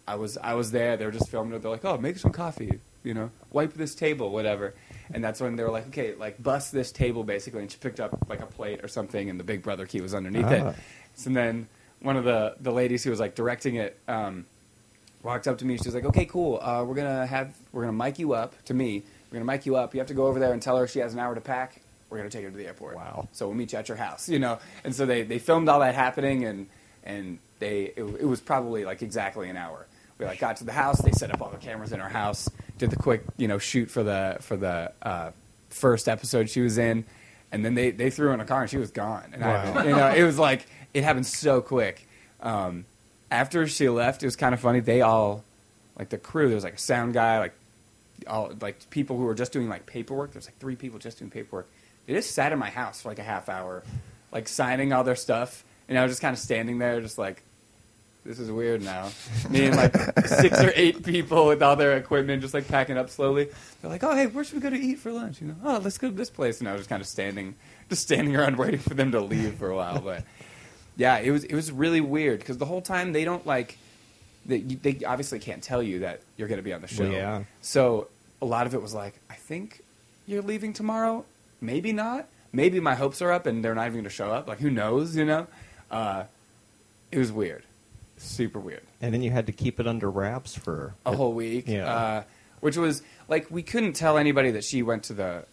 I 0.07 0.15
was 0.15 0.38
I 0.38 0.53
was 0.55 0.71
there. 0.71 0.97
They 0.97 1.05
were 1.05 1.12
just 1.12 1.29
filming 1.29 1.53
it. 1.53 1.62
They're 1.62 1.71
like, 1.71 1.85
oh, 1.85 1.97
make 1.97 2.17
some 2.17 2.31
coffee, 2.31 2.79
you 3.03 3.13
know, 3.13 3.31
wipe 3.51 3.74
this 3.74 3.95
table, 3.95 4.29
whatever. 4.31 4.74
And 5.13 5.24
that's 5.24 5.39
when 5.39 5.55
they 5.55 5.63
were 5.63 5.71
like, 5.71 5.88
okay, 5.88 6.13
like 6.15 6.41
bust 6.41 6.71
this 6.71 6.91
table 6.91 7.24
basically. 7.24 7.62
And 7.62 7.71
she 7.71 7.77
picked 7.77 8.00
up 8.00 8.17
like 8.27 8.41
a 8.41 8.45
plate 8.45 8.83
or 8.83 8.88
something, 8.88 9.29
and 9.29 9.39
the 9.39 9.43
Big 9.43 9.63
Brother 9.63 9.85
key 9.85 10.01
was 10.01 10.13
underneath 10.13 10.45
Ah. 10.45 10.69
it. 10.69 10.75
So 11.15 11.29
then 11.29 11.67
one 12.01 12.17
of 12.17 12.24
the 12.25 12.55
the 12.59 12.71
ladies 12.71 13.03
who 13.03 13.09
was 13.12 13.19
like 13.19 13.35
directing 13.35 13.75
it. 13.75 13.97
Um, 14.07 14.45
walked 15.25 15.48
up 15.48 15.58
to 15.58 15.65
me. 15.65 15.77
She 15.77 15.86
was 15.88 15.96
like, 15.96 16.05
"Okay, 16.05 16.25
cool. 16.25 16.60
Uh, 16.62 16.84
we're 16.88 16.96
gonna 16.96 17.25
have 17.25 17.53
we're 17.74 17.82
gonna 17.82 17.94
mic 17.98 18.20
you 18.20 18.34
up 18.34 18.53
to 18.65 18.74
me. 18.74 19.03
We're 19.32 19.39
gonna 19.39 19.51
mic 19.51 19.65
you 19.65 19.75
up. 19.75 19.94
You 19.94 20.00
have 20.00 20.08
to 20.08 20.13
go 20.13 20.27
over 20.27 20.39
there 20.39 20.53
and 20.53 20.62
tell 20.62 20.77
her 20.77 20.88
she 20.88 21.00
has 21.00 21.13
an 21.13 21.20
hour 21.20 21.36
to 21.36 21.41
pack. 21.41 21.82
We're 22.10 22.17
gonna 22.17 22.29
take 22.29 22.44
her 22.46 22.51
to 22.51 22.55
the 22.58 22.67
airport. 22.67 22.96
Wow. 22.96 23.27
So 23.34 23.48
we'll 23.48 23.55
meet 23.58 23.74
you 23.74 23.79
at 23.79 23.89
your 23.89 23.98
house. 23.98 24.29
You 24.29 24.39
know. 24.39 24.60
And 24.84 24.96
so 24.96 25.05
they 25.05 25.24
they 25.24 25.39
filmed 25.39 25.67
all 25.67 25.79
that 25.82 25.96
happening, 25.96 26.46
and 26.46 26.67
and 27.03 27.39
they 27.60 27.91
it, 27.98 28.03
it 28.03 28.25
was 28.25 28.39
probably 28.39 28.86
like 28.86 29.01
exactly 29.01 29.50
an 29.50 29.58
hour. 29.58 29.88
We 30.17 30.25
like 30.25 30.39
got 30.39 30.58
to 30.58 30.63
the 30.63 30.72
house. 30.72 31.01
They 31.01 31.12
set 31.12 31.34
up 31.34 31.41
all 31.41 31.50
the 31.50 31.58
cameras 31.58 31.91
in 31.91 32.00
our 32.00 32.08
house. 32.10 32.48
Did 32.77 32.89
the 32.91 32.96
quick 32.96 33.24
you 33.38 33.48
know 33.50 33.58
shoot 33.58 33.89
for 33.91 34.03
the 34.03 34.38
for 34.41 34.55
the 34.55 34.94
uh, 35.01 35.32
first 35.70 36.08
episode 36.08 36.50
she 36.50 36.62
was 36.62 36.77
in, 36.77 37.03
and 37.51 37.65
then 37.65 37.74
they 37.74 37.91
they 37.91 38.10
threw 38.10 38.27
her 38.27 38.34
in 38.34 38.39
a 38.39 38.46
car 38.46 38.62
and 38.62 38.70
she 38.70 38.77
was 38.77 38.91
gone. 38.91 39.32
And 39.34 39.44
I, 39.44 39.72
Wow. 39.72 39.84
you 39.84 39.89
know 39.96 40.08
it 40.10 40.24
was 40.24 40.38
like 40.39 40.67
it 40.94 41.03
happened 41.03 41.25
so 41.25 41.60
quick. 41.62 42.08
Um, 42.41 42.86
after 43.32 43.67
she 43.67 43.89
left, 43.89 44.24
it 44.24 44.27
was 44.27 44.36
kind 44.36 44.53
of 44.53 44.60
funny. 44.60 44.79
They 44.79 45.01
all, 45.01 45.44
like 45.98 46.10
the 46.10 46.17
crew, 46.17 46.48
there 46.48 46.55
was 46.55 46.63
like 46.63 46.75
a 46.75 46.79
sound 46.79 47.13
guy, 47.13 47.39
like 47.39 47.53
all 48.27 48.51
like 48.62 48.89
people 48.89 49.17
who 49.17 49.24
were 49.24 49.36
just 49.36 49.51
doing 49.51 49.70
like 49.70 49.86
paperwork. 49.86 50.34
There's 50.34 50.48
like 50.48 50.58
three 50.58 50.75
people 50.75 51.00
just 51.00 51.20
doing 51.20 51.32
paperwork. 51.32 51.67
They 52.05 52.13
just 52.13 52.32
sat 52.32 52.51
in 52.51 52.60
my 52.60 52.70
house 52.70 53.01
for 53.01 53.10
like 53.10 53.20
a 53.20 53.24
half 53.24 53.50
hour, 53.50 53.84
like 54.32 54.48
signing 54.48 54.94
all 54.94 55.03
their 55.03 55.15
stuff, 55.15 55.63
and 55.89 55.98
I 55.98 56.03
was 56.03 56.12
just 56.12 56.22
kind 56.22 56.34
of 56.34 56.39
standing 56.39 56.77
there, 56.77 57.01
just 57.01 57.17
like, 57.17 57.41
this 58.25 58.39
is 58.39 58.50
weird 58.50 58.82
now. 58.82 59.10
Me 59.50 59.65
and 59.65 59.75
like 59.75 59.96
six 60.25 60.60
or 60.63 60.72
eight 60.75 61.03
people 61.03 61.46
with 61.48 61.62
all 61.62 61.75
their 61.75 61.96
equipment, 61.96 62.41
just 62.41 62.53
like 62.53 62.67
packing 62.67 62.98
up 62.98 63.10
slowly. 63.10 63.50
They're 63.82 63.91
like, 63.91 64.03
"Oh, 64.03 64.15
hey, 64.15 64.25
where 64.25 64.44
should 64.44 64.55
we 64.55 64.62
go 64.62 64.72
to 64.72 64.79
eat 64.79 65.00
for 65.00 65.12
lunch?" 65.12 65.41
You 65.41 65.48
know, 65.50 65.55
"Oh, 65.63 65.79
let's 65.84 66.00
go 66.00 66.10
to 66.10 66.15
this 66.15 66.32
place." 66.32 66.60
And 66.60 66.67
I 66.67 66.72
was 66.72 66.82
just 66.82 66.89
kind 66.89 67.01
of 67.01 67.08
standing, 67.08 67.53
just 67.89 68.01
standing 68.01 68.36
around 68.36 68.58
waiting 68.58 68.79
for 68.79 68.96
them 68.96 69.12
to 69.12 69.22
leave 69.22 69.55
for 69.55 69.70
a 69.70 69.75
while, 69.75 70.00
but 70.00 70.24
yeah, 70.97 71.19
it 71.19 71.31
was 71.31 71.43
it 71.43 71.55
was 71.55 71.71
really 71.71 72.01
weird 72.01 72.39
because 72.39 72.57
the 72.57 72.65
whole 72.65 72.81
time 72.81 73.13
they 73.13 73.25
don't 73.25 73.45
like 73.45 73.77
they, 74.45 74.59
they 74.59 75.03
obviously 75.05 75.39
can't 75.39 75.63
tell 75.63 75.81
you 75.81 75.99
that 75.99 76.21
you're 76.37 76.47
going 76.47 76.59
to 76.59 76.63
be 76.63 76.73
on 76.73 76.81
the 76.81 76.87
show. 76.87 77.09
Yeah. 77.09 77.43
So 77.61 78.07
a 78.41 78.45
lot 78.45 78.67
of 78.67 78.73
it 78.73 78.81
was 78.81 78.93
like, 78.93 79.19
I 79.29 79.33
think 79.33 79.81
you're 80.27 80.43
leaving 80.43 80.73
tomorrow. 80.73 81.25
Maybe 81.61 81.91
not. 81.91 82.27
Maybe 82.53 82.79
my 82.79 82.95
hopes 82.95 83.21
are 83.21 83.31
up 83.31 83.47
and 83.47 83.65
they're 83.65 83.75
not 83.75 83.87
even 83.87 83.93
going 83.93 84.03
to 84.03 84.09
show 84.09 84.31
up. 84.31 84.47
Like 84.47 84.59
who 84.59 84.69
knows? 84.69 85.15
You 85.15 85.25
know. 85.25 85.47
Uh, 85.89 86.25
it 87.11 87.17
was 87.17 87.31
weird, 87.31 87.63
super 88.17 88.59
weird 88.59 88.81
And 88.99 89.13
then 89.13 89.21
you 89.21 89.29
had 89.31 89.45
to 89.45 89.51
keep 89.51 89.79
it 89.79 89.87
under 89.87 90.09
wraps 90.09 90.55
for 90.55 90.95
a 91.05 91.15
whole 91.15 91.33
week. 91.33 91.65
Yeah. 91.67 91.85
Uh, 91.85 92.23
which 92.59 92.77
was 92.77 93.03
like 93.27 93.49
we 93.51 93.61
couldn't 93.63 93.93
tell 93.93 94.17
anybody 94.17 94.51
that 94.51 94.63
she 94.63 94.81
went 94.83 95.03
to 95.03 95.13
the 95.13 95.45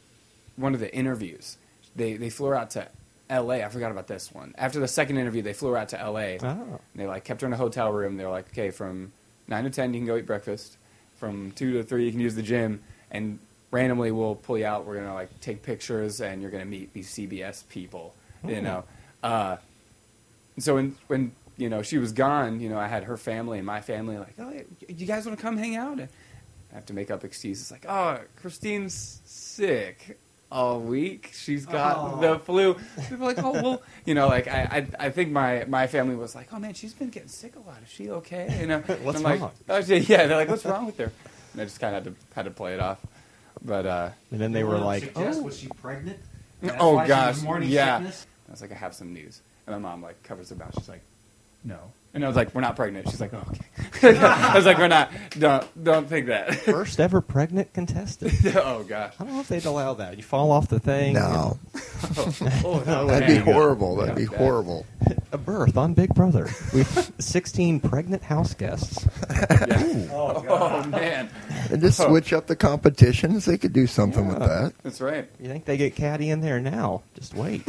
one 0.56 0.74
of 0.74 0.80
the 0.80 0.94
interviews. 0.94 1.56
They 1.94 2.14
they 2.14 2.30
flew 2.30 2.48
her 2.48 2.54
out 2.54 2.70
to 2.70 2.88
L.A. 3.32 3.64
I 3.64 3.68
forgot 3.68 3.90
about 3.90 4.06
this 4.06 4.32
one. 4.32 4.54
After 4.58 4.78
the 4.78 4.88
second 4.88 5.16
interview, 5.16 5.42
they 5.42 5.54
flew 5.54 5.70
her 5.70 5.78
out 5.78 5.88
to 5.90 6.00
L.A. 6.00 6.38
Oh. 6.42 6.46
And 6.46 6.80
they 6.94 7.06
like 7.06 7.24
kept 7.24 7.40
her 7.40 7.46
in 7.46 7.52
a 7.52 7.56
hotel 7.56 7.90
room. 7.90 8.16
They 8.16 8.24
were 8.24 8.30
like, 8.30 8.48
okay, 8.48 8.70
from 8.70 9.12
nine 9.48 9.64
to 9.64 9.70
ten 9.70 9.94
you 9.94 10.00
can 10.00 10.06
go 10.06 10.16
eat 10.16 10.26
breakfast. 10.26 10.76
From 11.16 11.52
two 11.52 11.72
to 11.74 11.82
three 11.82 12.04
you 12.04 12.10
can 12.10 12.20
use 12.20 12.34
the 12.34 12.42
gym. 12.42 12.82
And 13.10 13.38
randomly 13.70 14.12
we'll 14.12 14.34
pull 14.36 14.58
you 14.58 14.66
out. 14.66 14.86
We're 14.86 14.96
gonna 14.96 15.14
like 15.14 15.40
take 15.40 15.62
pictures, 15.62 16.20
and 16.20 16.42
you're 16.42 16.50
gonna 16.50 16.64
meet 16.64 16.92
these 16.92 17.08
CBS 17.08 17.66
people. 17.68 18.14
You 18.46 18.60
know, 18.60 18.84
uh, 19.22 19.56
so 20.58 20.74
when 20.74 20.96
when 21.06 21.32
you 21.56 21.68
know 21.68 21.82
she 21.82 21.98
was 21.98 22.12
gone, 22.12 22.60
you 22.60 22.68
know, 22.68 22.78
I 22.78 22.88
had 22.88 23.04
her 23.04 23.16
family 23.16 23.58
and 23.58 23.66
my 23.66 23.80
family 23.80 24.18
like, 24.18 24.34
oh, 24.38 24.52
you 24.88 25.06
guys 25.06 25.26
want 25.26 25.38
to 25.38 25.42
come 25.42 25.56
hang 25.56 25.76
out? 25.76 26.00
And 26.00 26.08
I 26.72 26.74
have 26.74 26.86
to 26.86 26.92
make 26.92 27.10
up 27.10 27.24
excuses 27.24 27.70
like, 27.70 27.86
oh, 27.88 28.18
Christine's 28.36 29.20
sick 29.24 30.18
all 30.52 30.78
week. 30.80 31.30
She's 31.34 31.64
got 31.66 32.20
the 32.20 32.38
flu. 32.38 32.74
People 33.08 33.24
are 33.24 33.34
like, 33.34 33.42
oh 33.42 33.52
well, 33.52 33.82
you 34.04 34.14
know, 34.14 34.28
like 34.28 34.46
I, 34.46 34.86
I, 34.98 35.06
I 35.06 35.10
think 35.10 35.32
my 35.32 35.64
my 35.66 35.86
family 35.86 36.14
was 36.14 36.34
like, 36.34 36.52
oh 36.52 36.58
man, 36.58 36.74
she's 36.74 36.92
been 36.92 37.08
getting 37.10 37.28
sick 37.28 37.56
a 37.56 37.60
lot. 37.60 37.78
Is 37.82 37.90
she 37.90 38.10
okay? 38.10 38.58
You 38.60 38.66
know, 38.66 38.78
What's 39.02 39.18
I'm 39.18 39.24
like, 39.24 39.40
wrong? 39.40 39.52
Oh, 39.68 39.80
she- 39.82 39.96
yeah, 39.98 40.26
they're 40.26 40.36
like, 40.36 40.48
what's 40.48 40.64
wrong 40.64 40.86
with 40.86 40.98
her? 40.98 41.10
And 41.52 41.60
I 41.62 41.64
just 41.64 41.80
kind 41.80 41.96
of 41.96 42.04
had 42.04 42.14
to 42.14 42.20
had 42.36 42.44
to 42.44 42.50
play 42.50 42.74
it 42.74 42.80
off. 42.80 42.98
But 43.64 43.86
uh, 43.86 44.10
And 44.30 44.40
then 44.40 44.52
they 44.52 44.64
were 44.64 44.78
like, 44.78 45.04
Suggest, 45.04 45.40
oh, 45.40 45.42
was 45.44 45.58
she 45.58 45.68
pregnant? 45.68 46.18
Oh, 46.78 46.94
why 46.94 47.06
she 47.06 47.12
was 47.12 47.36
gosh, 47.36 47.42
morning 47.42 47.68
yeah. 47.70 47.96
sickness? 47.98 48.26
I 48.48 48.50
was 48.52 48.60
like, 48.60 48.72
I 48.72 48.74
have 48.76 48.94
some 48.94 49.12
news. 49.12 49.40
And 49.66 49.74
my 49.80 49.90
mom 49.90 50.02
like 50.02 50.22
covers 50.22 50.50
her 50.50 50.56
mouth. 50.56 50.74
She's 50.78 50.88
like, 50.88 51.02
no. 51.64 51.78
And 52.14 52.22
I 52.22 52.26
was 52.28 52.36
like, 52.36 52.54
we're 52.54 52.60
not 52.60 52.76
pregnant. 52.76 53.08
She's 53.08 53.22
like, 53.22 53.32
oh, 53.32 53.42
okay. 53.96 54.18
I 54.18 54.54
was 54.54 54.66
like, 54.66 54.76
we're 54.76 54.88
not. 54.88 55.10
Don't 55.30 55.82
don't 55.84 56.06
think 56.06 56.26
that. 56.26 56.54
first 56.60 57.00
ever 57.00 57.22
pregnant 57.22 57.72
contestant. 57.72 58.34
oh 58.56 58.82
gosh. 58.84 59.14
I 59.18 59.24
don't 59.24 59.32
know 59.32 59.40
if 59.40 59.48
they'd 59.48 59.64
allow 59.64 59.94
that. 59.94 60.18
You 60.18 60.22
fall 60.22 60.50
off 60.50 60.68
the 60.68 60.78
thing. 60.78 61.14
No, 61.14 61.58
oh, 62.18 62.34
oh, 62.64 62.82
no. 62.86 63.06
that'd 63.06 63.26
be 63.28 63.36
horrible. 63.38 63.96
That'd 63.96 64.16
be 64.16 64.24
Yeah. 64.30 64.36
horrible. 64.36 64.84
A 65.32 65.38
birth 65.38 65.78
on 65.78 65.94
Big 65.94 66.14
Brother. 66.14 66.50
We've 66.74 67.12
16 67.18 67.80
pregnant 67.80 68.22
house 68.22 68.52
guests. 68.52 69.06
Yeah. 69.30 70.08
Oh, 70.12 70.44
Oh 70.48 70.86
man, 70.88 71.30
And 71.70 71.80
just 71.80 71.98
oh. 72.00 72.08
switch 72.08 72.34
up 72.34 72.46
the 72.46 72.56
competitions. 72.56 73.46
They 73.46 73.56
could 73.56 73.72
do 73.72 73.86
something 73.86 74.28
with 74.28 74.40
that. 74.40 74.74
that's 74.82 75.00
right. 75.00 75.28
You 75.40 75.48
think 75.48 75.64
they 75.64 75.78
get 75.78 75.96
Caddy 75.96 76.28
in 76.28 76.42
there 76.42 76.60
now? 76.60 77.02
Just 77.14 77.34
wait. 77.34 77.62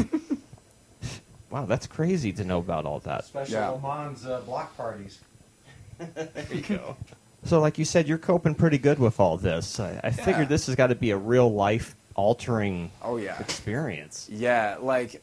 Wow, 1.53 1.65
that's 1.67 1.85
crazy 1.85 2.33
to 2.33 2.43
know 2.43 2.57
about 2.57 2.85
all 2.85 2.99
that. 3.01 3.25
Special 3.25 3.53
Yeah. 3.53 3.69
Le 3.69 3.79
Mans 3.79 4.25
uh, 4.25 4.41
block 4.41 4.75
parties. 4.75 5.19
There 5.99 6.29
you 6.51 6.61
go. 6.67 6.97
So, 7.45 7.59
like 7.59 7.77
you 7.77 7.85
said, 7.85 8.07
you're 8.07 8.17
coping 8.17 8.55
pretty 8.55 8.79
good 8.79 8.97
with 8.97 9.19
all 9.19 9.37
this. 9.37 9.79
I, 9.79 9.99
I 10.03 10.07
Yeah. 10.07 10.11
figured 10.11 10.49
this 10.49 10.65
has 10.65 10.75
got 10.75 10.87
to 10.87 10.95
be 10.95 11.11
a 11.11 11.17
real 11.17 11.53
life 11.53 11.95
altering 12.15 12.91
Oh 13.03 13.17
yeah. 13.17 13.37
experience. 13.39 14.27
Yeah, 14.31 14.77
like 14.81 15.21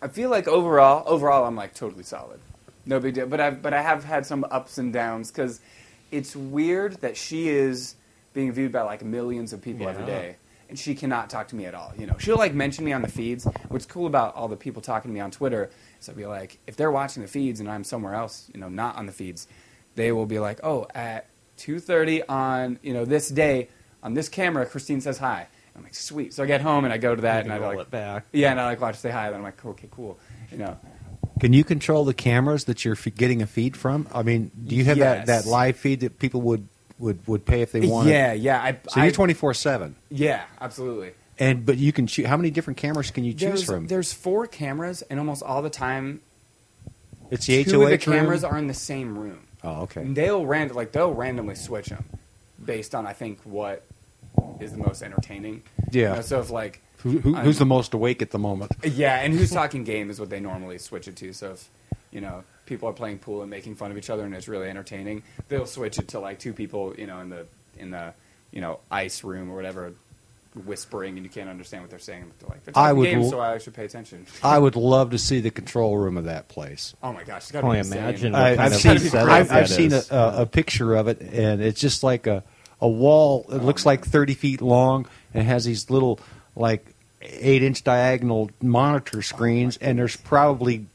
I 0.00 0.06
feel 0.08 0.30
like 0.30 0.46
overall, 0.46 1.02
overall, 1.06 1.44
I'm 1.44 1.56
like 1.56 1.74
totally 1.74 2.04
solid. 2.04 2.38
No 2.84 3.00
big 3.00 3.14
deal. 3.14 3.26
But 3.26 3.40
i've 3.40 3.60
but 3.62 3.74
I 3.74 3.82
have 3.82 4.04
had 4.04 4.24
some 4.24 4.44
ups 4.50 4.78
and 4.78 4.92
downs 4.92 5.32
because 5.32 5.60
it's 6.12 6.36
weird 6.36 7.00
that 7.00 7.16
she 7.16 7.48
is 7.48 7.96
being 8.32 8.52
viewed 8.52 8.70
by 8.70 8.82
like 8.82 9.02
millions 9.04 9.52
of 9.52 9.60
people 9.62 9.88
every 9.88 10.04
Yeah. 10.04 10.18
day, 10.20 10.36
and 10.68 10.78
she 10.78 10.94
cannot 10.94 11.30
talk 11.30 11.48
to 11.48 11.56
me 11.56 11.66
at 11.66 11.74
all. 11.74 11.92
You 11.98 12.06
know, 12.06 12.16
she'll 12.18 12.36
like 12.38 12.54
mention 12.54 12.84
me 12.84 12.92
on 12.92 13.02
the 13.02 13.08
feeds. 13.08 13.46
What's 13.68 13.86
cool 13.86 14.06
about 14.06 14.34
all 14.34 14.48
the 14.48 14.56
people 14.56 14.82
talking 14.82 15.10
to 15.10 15.14
me 15.14 15.20
on 15.20 15.30
Twitter 15.30 15.70
is 16.00 16.08
I'll 16.08 16.14
be 16.14 16.26
like, 16.26 16.58
if 16.66 16.76
they're 16.76 16.90
watching 16.90 17.22
the 17.22 17.28
feeds 17.28 17.60
and 17.60 17.68
I'm 17.70 17.84
somewhere 17.84 18.14
else, 18.14 18.48
you 18.52 18.60
know, 18.60 18.68
not 18.68 18.96
on 18.96 19.06
the 19.06 19.12
feeds, 19.12 19.46
they 19.94 20.12
will 20.12 20.26
be 20.26 20.38
like, 20.38 20.60
oh, 20.62 20.86
at 20.94 21.26
2:30 21.58 22.22
on 22.28 22.78
you 22.82 22.92
know 22.92 23.04
this 23.04 23.28
day 23.28 23.68
on 24.02 24.14
this 24.14 24.28
camera, 24.28 24.66
Christine 24.66 25.00
says 25.00 25.18
hi. 25.18 25.46
I'm 25.74 25.82
like, 25.82 25.94
sweet. 25.94 26.32
So 26.32 26.42
I 26.42 26.46
get 26.46 26.60
home 26.62 26.84
and 26.84 26.92
I 26.92 26.96
go 26.98 27.14
to 27.14 27.22
that 27.22 27.44
and 27.44 27.52
I 27.52 27.58
roll 27.58 27.70
like 27.76 27.80
it 27.86 27.90
back. 27.90 28.24
yeah, 28.32 28.50
and 28.50 28.60
I 28.60 28.64
like 28.66 28.80
watch 28.80 28.96
say 28.96 29.10
hi. 29.10 29.28
Then 29.30 29.38
I'm 29.38 29.42
like, 29.42 29.62
okay, 29.64 29.88
cool. 29.90 30.18
You 30.50 30.58
know, 30.58 30.78
Can 31.40 31.52
you 31.52 31.64
control 31.64 32.04
the 32.04 32.14
cameras 32.14 32.64
that 32.64 32.84
you're 32.84 32.94
f- 32.94 33.14
getting 33.14 33.42
a 33.42 33.46
feed 33.46 33.76
from? 33.76 34.06
I 34.14 34.22
mean, 34.22 34.50
do 34.66 34.74
you 34.74 34.84
have 34.84 34.98
that, 34.98 35.26
that 35.26 35.44
live 35.46 35.76
feed 35.76 36.00
that 36.00 36.18
people 36.18 36.40
would, 36.42 36.66
would, 36.98 37.26
would 37.26 37.44
pay 37.44 37.62
if 37.62 37.72
they 37.72 37.80
wanted? 37.86 38.10
yeah, 38.10 38.32
yeah. 38.32 38.62
I, 38.62 38.78
So 38.88 39.02
you're 39.02 39.12
24 39.12 39.54
seven, 39.54 39.96
Yeah, 40.10 40.44
absolutely. 40.60 41.12
and 41.38 41.64
but 41.66 41.76
you 41.78 41.92
can 41.92 42.06
choose. 42.06 42.26
How 42.26 42.36
many 42.36 42.50
different 42.50 42.76
cameras 42.78 43.10
can 43.10 43.24
you 43.24 43.32
choose 43.32 43.40
There's, 43.40 43.64
from? 43.64 43.86
there's 43.86 44.12
four 44.12 44.46
cameras, 44.46 45.02
and 45.10 45.18
almost 45.18 45.42
all 45.42 45.62
the 45.62 45.70
time, 45.70 46.20
It's 47.30 47.46
the 47.46 47.64
two 47.64 47.82
of 47.82 47.88
the 47.90 47.96
HOH 47.96 48.10
room? 48.10 48.18
cameras 48.20 48.44
are 48.44 48.56
in 48.58 48.66
the 48.66 48.74
same 48.74 49.18
room. 49.18 49.40
Oh, 49.64 49.82
okay. 49.82 50.00
And 50.02 50.16
they'll 50.16 50.46
ran 50.46 50.68
like 50.74 50.92
they'll 50.92 51.12
randomly 51.14 51.54
switch 51.56 51.86
them 51.86 52.04
based 52.64 52.94
on 52.94 53.06
I 53.06 53.12
think 53.12 53.40
what 53.44 53.84
is 54.60 54.72
the 54.72 54.78
most 54.78 55.02
entertaining. 55.02 55.62
Yeah. 55.90 56.10
You 56.10 56.16
know, 56.16 56.20
so 56.22 56.40
if 56.40 56.50
like 56.50 56.80
Who, 56.98 57.18
who, 57.18 57.34
who's 57.34 57.58
the 57.58 57.66
most 57.66 57.92
awake 57.94 58.22
at 58.22 58.30
the 58.30 58.38
moment? 58.38 58.72
Yeah, 58.84 59.16
and 59.20 59.34
who's 59.34 59.50
talking 59.60 59.82
game 59.84 60.08
is 60.10 60.20
what 60.20 60.30
they 60.30 60.40
normally 60.40 60.78
switch 60.78 61.08
it 61.08 61.16
to. 61.16 61.32
So 61.32 61.52
if 61.52 61.68
you 62.10 62.20
know 62.20 62.44
people 62.66 62.88
are 62.88 62.92
playing 62.92 63.18
pool 63.18 63.42
and 63.42 63.50
making 63.50 63.74
fun 63.76 63.90
of 63.90 63.96
each 63.98 64.10
other 64.10 64.24
and 64.24 64.34
it's 64.34 64.48
really 64.48 64.68
entertaining, 64.68 65.22
they'll 65.48 65.66
switch 65.66 65.98
it 65.98 66.08
to 66.08 66.18
like 66.18 66.38
two 66.38 66.52
people, 66.52 66.94
you 66.98 67.06
know, 67.06 67.20
in 67.20 67.28
the 67.30 67.46
in 67.78 67.90
the 67.90 68.12
you 68.50 68.60
know 68.60 68.78
ice 68.90 69.22
room 69.24 69.50
or 69.50 69.54
whatever, 69.56 69.92
whispering 70.64 71.16
and 71.16 71.24
you 71.24 71.30
can't 71.30 71.48
understand 71.50 71.82
what 71.82 71.90
they're 71.90 71.98
saying. 71.98 72.24
But 72.28 72.38
they're 72.40 72.48
like, 72.48 72.64
they're 72.64 72.72
I 72.76 72.88
talking 72.88 72.98
would 72.98 73.04
game, 73.04 73.22
l- 73.22 73.30
so 73.30 73.40
I 73.40 73.58
should 73.58 73.74
pay 73.74 73.84
attention. 73.84 74.26
I 74.42 74.58
would 74.58 74.76
love 74.76 75.10
to 75.10 75.18
see 75.18 75.40
the 75.40 75.50
control 75.50 75.96
room 75.98 76.16
of 76.16 76.24
that 76.24 76.48
place. 76.48 76.94
Oh 77.02 77.12
my 77.12 77.24
gosh, 77.24 77.42
it's 77.42 77.52
got 77.52 77.60
Can 77.60 77.70
to 77.70 77.74
be 77.74 77.78
only 77.78 77.98
imagine 77.98 78.32
what 78.32 78.42
I, 78.42 78.56
kind 78.56 78.60
I've 78.60 78.72
of 78.72 79.00
seen, 79.00 79.18
I've, 79.20 79.52
I've 79.52 79.68
seen 79.68 79.92
a, 79.92 80.02
a, 80.10 80.42
a 80.42 80.46
picture 80.46 80.94
of 80.94 81.08
it, 81.08 81.20
and 81.20 81.60
it's 81.60 81.80
just 81.80 82.02
like 82.02 82.26
a, 82.26 82.42
a 82.80 82.88
wall. 82.88 83.44
It 83.50 83.54
oh 83.60 83.64
looks 83.64 83.84
like 83.86 84.06
30 84.06 84.34
feet 84.34 84.60
long, 84.62 85.06
and 85.34 85.42
it 85.42 85.46
has 85.46 85.64
these 85.66 85.90
little, 85.90 86.18
like, 86.54 86.86
eight 87.20 87.62
inch 87.62 87.84
diagonal 87.84 88.50
monitor 88.62 89.20
screens, 89.22 89.76
and 89.78 89.98
there's 89.98 90.16
probably 90.16 90.76
s- 90.76 90.86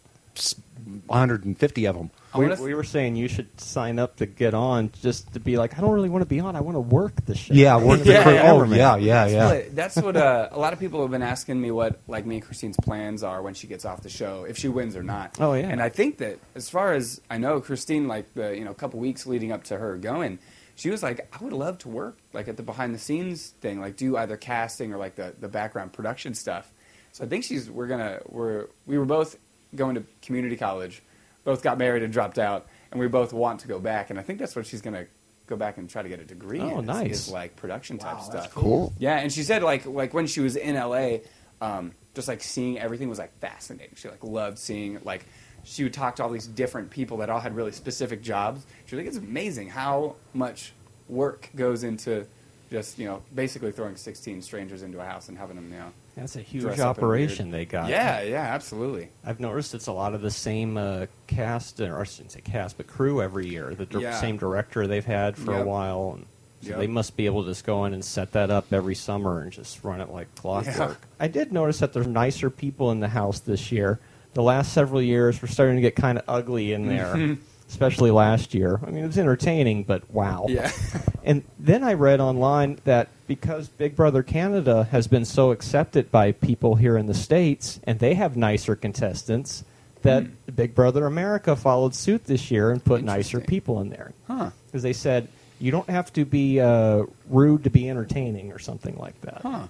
150 1.07 1.85
of 1.85 1.95
them. 1.95 2.09
We, 2.35 2.47
wanna- 2.47 2.61
we 2.61 2.73
were 2.73 2.83
saying 2.83 3.15
you 3.17 3.27
should 3.27 3.59
sign 3.59 3.99
up 3.99 4.15
to 4.17 4.25
get 4.25 4.53
on 4.53 4.91
just 5.01 5.33
to 5.33 5.39
be 5.39 5.57
like, 5.57 5.77
I 5.77 5.81
don't 5.81 5.91
really 5.91 6.09
want 6.09 6.21
to 6.21 6.25
be 6.29 6.39
on. 6.39 6.55
I 6.55 6.61
want 6.61 6.75
to 6.75 6.79
work 6.79 7.13
the 7.25 7.35
show. 7.35 7.53
Yeah, 7.53 7.77
work 7.77 7.99
the 8.01 8.13
Yeah, 8.13 8.23
crew. 8.23 8.33
yeah, 8.33 8.51
Oh, 8.51 8.59
Everman. 8.59 8.77
yeah, 8.77 8.95
yeah, 8.95 9.23
That's 9.25 9.33
yeah. 9.33 9.47
what, 9.49 9.75
that's 9.75 9.95
what 9.97 10.15
uh, 10.17 10.49
a 10.51 10.57
lot 10.59 10.71
of 10.73 10.79
people 10.79 11.01
have 11.01 11.11
been 11.11 11.21
asking 11.21 11.59
me 11.59 11.71
what 11.71 11.99
like 12.07 12.25
me 12.25 12.35
and 12.35 12.43
Christine's 12.45 12.77
plans 12.81 13.21
are 13.21 13.41
when 13.41 13.53
she 13.53 13.67
gets 13.67 13.83
off 13.83 14.01
the 14.01 14.09
show, 14.09 14.45
if 14.45 14.57
she 14.57 14.69
wins 14.69 14.95
or 14.95 15.03
not. 15.03 15.37
Oh, 15.41 15.53
yeah. 15.53 15.67
And 15.67 15.81
I 15.81 15.89
think 15.89 16.17
that 16.19 16.39
as 16.55 16.69
far 16.69 16.93
as 16.93 17.19
I 17.29 17.37
know, 17.37 17.59
Christine, 17.59 18.07
like 18.07 18.33
the 18.33 18.55
you 18.57 18.63
know 18.63 18.71
a 18.71 18.75
couple 18.75 18.99
weeks 18.99 19.25
leading 19.25 19.51
up 19.51 19.65
to 19.65 19.77
her 19.77 19.97
going, 19.97 20.39
she 20.75 20.89
was 20.89 21.03
like, 21.03 21.27
I 21.37 21.43
would 21.43 21.53
love 21.53 21.79
to 21.79 21.89
work 21.89 22.17
like 22.31 22.47
at 22.47 22.55
the 22.55 22.63
behind 22.63 22.95
the 22.95 22.99
scenes 22.99 23.49
thing, 23.61 23.81
like 23.81 23.97
do 23.97 24.15
either 24.15 24.37
casting 24.37 24.93
or 24.93 24.97
like 24.97 25.15
the 25.15 25.33
the 25.39 25.49
background 25.49 25.91
production 25.91 26.33
stuff. 26.33 26.71
So 27.11 27.25
I 27.25 27.27
think 27.27 27.43
she's 27.43 27.69
we're 27.69 27.87
gonna 27.87 28.19
we're 28.29 28.67
we 28.85 28.97
were 28.97 29.03
both 29.05 29.35
going 29.75 29.95
to 29.95 30.03
community 30.21 30.55
college, 30.57 31.01
both 31.43 31.63
got 31.63 31.77
married 31.77 32.03
and 32.03 32.11
dropped 32.13 32.37
out, 32.39 32.67
and 32.91 32.99
we 32.99 33.07
both 33.07 33.33
want 33.33 33.61
to 33.61 33.67
go 33.67 33.79
back, 33.79 34.09
and 34.09 34.19
I 34.19 34.21
think 34.23 34.39
that's 34.39 34.55
what 34.55 34.65
she's 34.65 34.81
gonna 34.81 35.05
go 35.47 35.55
back 35.55 35.77
and 35.77 35.89
try 35.89 36.01
to 36.01 36.09
get 36.09 36.19
a 36.19 36.25
degree 36.25 36.59
Oh, 36.61 36.79
in. 36.79 36.81
is- 36.81 36.87
nice. 36.87 37.11
Is 37.27 37.29
like 37.31 37.55
production 37.55 37.97
type 37.97 38.17
Wow, 38.17 38.21
stuff. 38.23 38.53
Cool. 38.53 38.93
Yeah, 38.99 39.17
and 39.17 39.31
she 39.31 39.43
said 39.43 39.63
like 39.63 39.85
like 39.85 40.13
when 40.13 40.27
she 40.27 40.39
was 40.39 40.55
in 40.55 40.75
LA, 40.75 41.19
um, 41.61 41.91
just 42.15 42.27
like 42.27 42.41
seeing 42.43 42.77
everything 42.79 43.09
was 43.09 43.19
like 43.19 43.37
fascinating. 43.39 43.95
She 43.95 44.07
like 44.09 44.23
loved 44.23 44.57
seeing 44.59 44.99
like 45.03 45.25
she 45.63 45.83
would 45.83 45.93
talk 45.93 46.15
to 46.17 46.23
all 46.23 46.29
these 46.29 46.47
different 46.47 46.89
people 46.89 47.17
that 47.17 47.29
all 47.29 47.39
had 47.39 47.55
really 47.55 47.71
specific 47.71 48.21
jobs. 48.21 48.65
She 48.85 48.95
was 48.95 49.03
like, 49.05 49.07
it's 49.07 49.17
amazing 49.23 49.69
how 49.69 50.15
much 50.33 50.73
work 51.09 51.49
goes 51.55 51.83
into 51.83 52.25
just 52.71 52.97
you 52.97 53.05
know 53.05 53.21
basically 53.35 53.71
throwing 53.71 53.95
sixteen 53.97 54.41
strangers 54.41 54.81
into 54.83 54.99
a 55.01 55.05
house 55.05 55.27
and 55.29 55.37
having 55.37 55.55
them 55.57 55.69
you 55.71 55.77
know. 55.79 55.91
That's 56.15 56.35
a 56.35 56.41
huge 56.41 56.79
operation 56.79 57.51
they 57.51 57.65
got. 57.65 57.89
Yeah, 57.89 58.21
yeah, 58.21 58.41
absolutely. 58.41 59.09
I've 59.23 59.39
noticed 59.39 59.73
it's 59.73 59.87
a 59.87 59.93
lot 59.93 60.13
of 60.13 60.21
the 60.21 60.29
same 60.31 60.77
uh, 60.77 61.05
cast, 61.27 61.79
or 61.79 61.99
I 61.99 62.03
shouldn't 62.03 62.33
say 62.33 62.41
cast, 62.41 62.77
but 62.77 62.87
crew 62.87 63.21
every 63.21 63.47
year. 63.47 63.73
The 63.73 63.85
dir- 63.85 63.99
Yeah. 64.01 64.19
same 64.19 64.37
director 64.37 64.87
they've 64.87 65.05
had 65.05 65.37
for 65.37 65.55
a 65.55 65.63
while. 65.63 66.13
And 66.17 66.25
so 66.63 66.69
Yep. 66.71 66.79
they 66.79 66.87
must 66.87 67.15
be 67.17 67.25
able 67.25 67.43
to 67.43 67.49
just 67.49 67.65
go 67.65 67.85
in 67.85 67.93
and 67.93 68.03
set 68.05 68.33
that 68.33 68.51
up 68.51 68.71
every 68.73 68.93
summer 68.93 69.41
and 69.41 69.51
just 69.51 69.83
run 69.83 69.99
it 70.01 70.09
like 70.11 70.33
clockwork. 70.35 70.99
I 71.19 71.27
did 71.27 71.51
notice 71.53 71.79
that 71.79 71.93
there's 71.93 72.07
nicer 72.07 72.49
people 72.49 72.91
in 72.91 72.99
the 72.99 73.07
house 73.07 73.39
this 73.39 73.71
year. 73.71 73.99
The 74.33 74.43
last 74.43 74.73
several 74.73 75.01
years, 75.01 75.41
we're 75.41 75.47
starting 75.47 75.75
to 75.77 75.81
get 75.81 75.95
kind 75.95 76.17
of 76.17 76.23
ugly 76.27 76.71
in 76.73 76.87
there, 76.87 77.37
especially 77.71 78.11
last 78.11 78.53
year. 78.53 78.79
I 78.85 78.91
mean, 78.91 79.03
it 79.03 79.07
was 79.07 79.17
entertaining, 79.17 79.83
but 79.83 80.09
wow. 80.11 80.45
Yeah. 80.47 80.71
And 81.23 81.43
then 81.59 81.83
I 81.83 81.93
read 81.93 82.19
online 82.19 82.79
that 82.85 83.07
because 83.27 83.69
Big 83.69 83.95
Brother 83.95 84.23
Canada 84.23 84.85
has 84.89 85.05
been 85.07 85.23
so 85.23 85.51
accepted 85.51 86.09
by 86.11 86.31
people 86.31 86.75
here 86.75 86.97
in 86.97 87.05
the 87.05 87.13
States 87.13 87.79
and 87.83 87.99
they 87.99 88.15
have 88.15 88.35
nicer 88.35 88.75
contestants, 88.75 89.63
that 90.01 90.25
Big 90.55 90.73
Brother 90.73 91.05
America 91.05 91.55
followed 91.55 91.93
suit 91.93 92.25
this 92.25 92.49
year 92.49 92.71
and 92.71 92.83
put 92.83 93.03
nicer 93.03 93.39
people 93.39 93.79
in 93.81 93.89
there. 93.89 94.13
Huh. 94.27 94.49
Because 94.65 94.81
they 94.81 94.93
said, 94.93 95.27
you 95.59 95.69
don't 95.69 95.87
have 95.91 96.11
to 96.13 96.25
be 96.25 96.59
uh, 96.59 97.03
rude 97.29 97.63
to 97.65 97.69
be 97.69 97.87
entertaining 97.87 98.51
or 98.51 98.57
something 98.57 98.97
like 98.97 99.21
that. 99.21 99.41
Huh. 99.43 99.67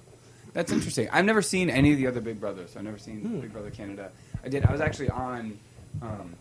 That's 0.53 0.71
interesting. 0.71 1.09
I've 1.11 1.25
never 1.25 1.41
seen 1.41 1.69
any 1.69 1.91
of 1.91 1.97
the 1.97 2.07
other 2.07 2.21
Big 2.21 2.39
Brothers. 2.39 2.77
I've 2.77 2.83
never 2.83 2.97
seen 2.97 3.19
Hmm. 3.19 3.41
Big 3.41 3.51
Brother 3.51 3.71
Canada. 3.71 4.09
I 4.43 4.47
did. 4.47 4.65
I 4.65 4.71
was 4.71 4.79
actually 4.79 5.09
on 5.09 5.59
um, 6.01 6.33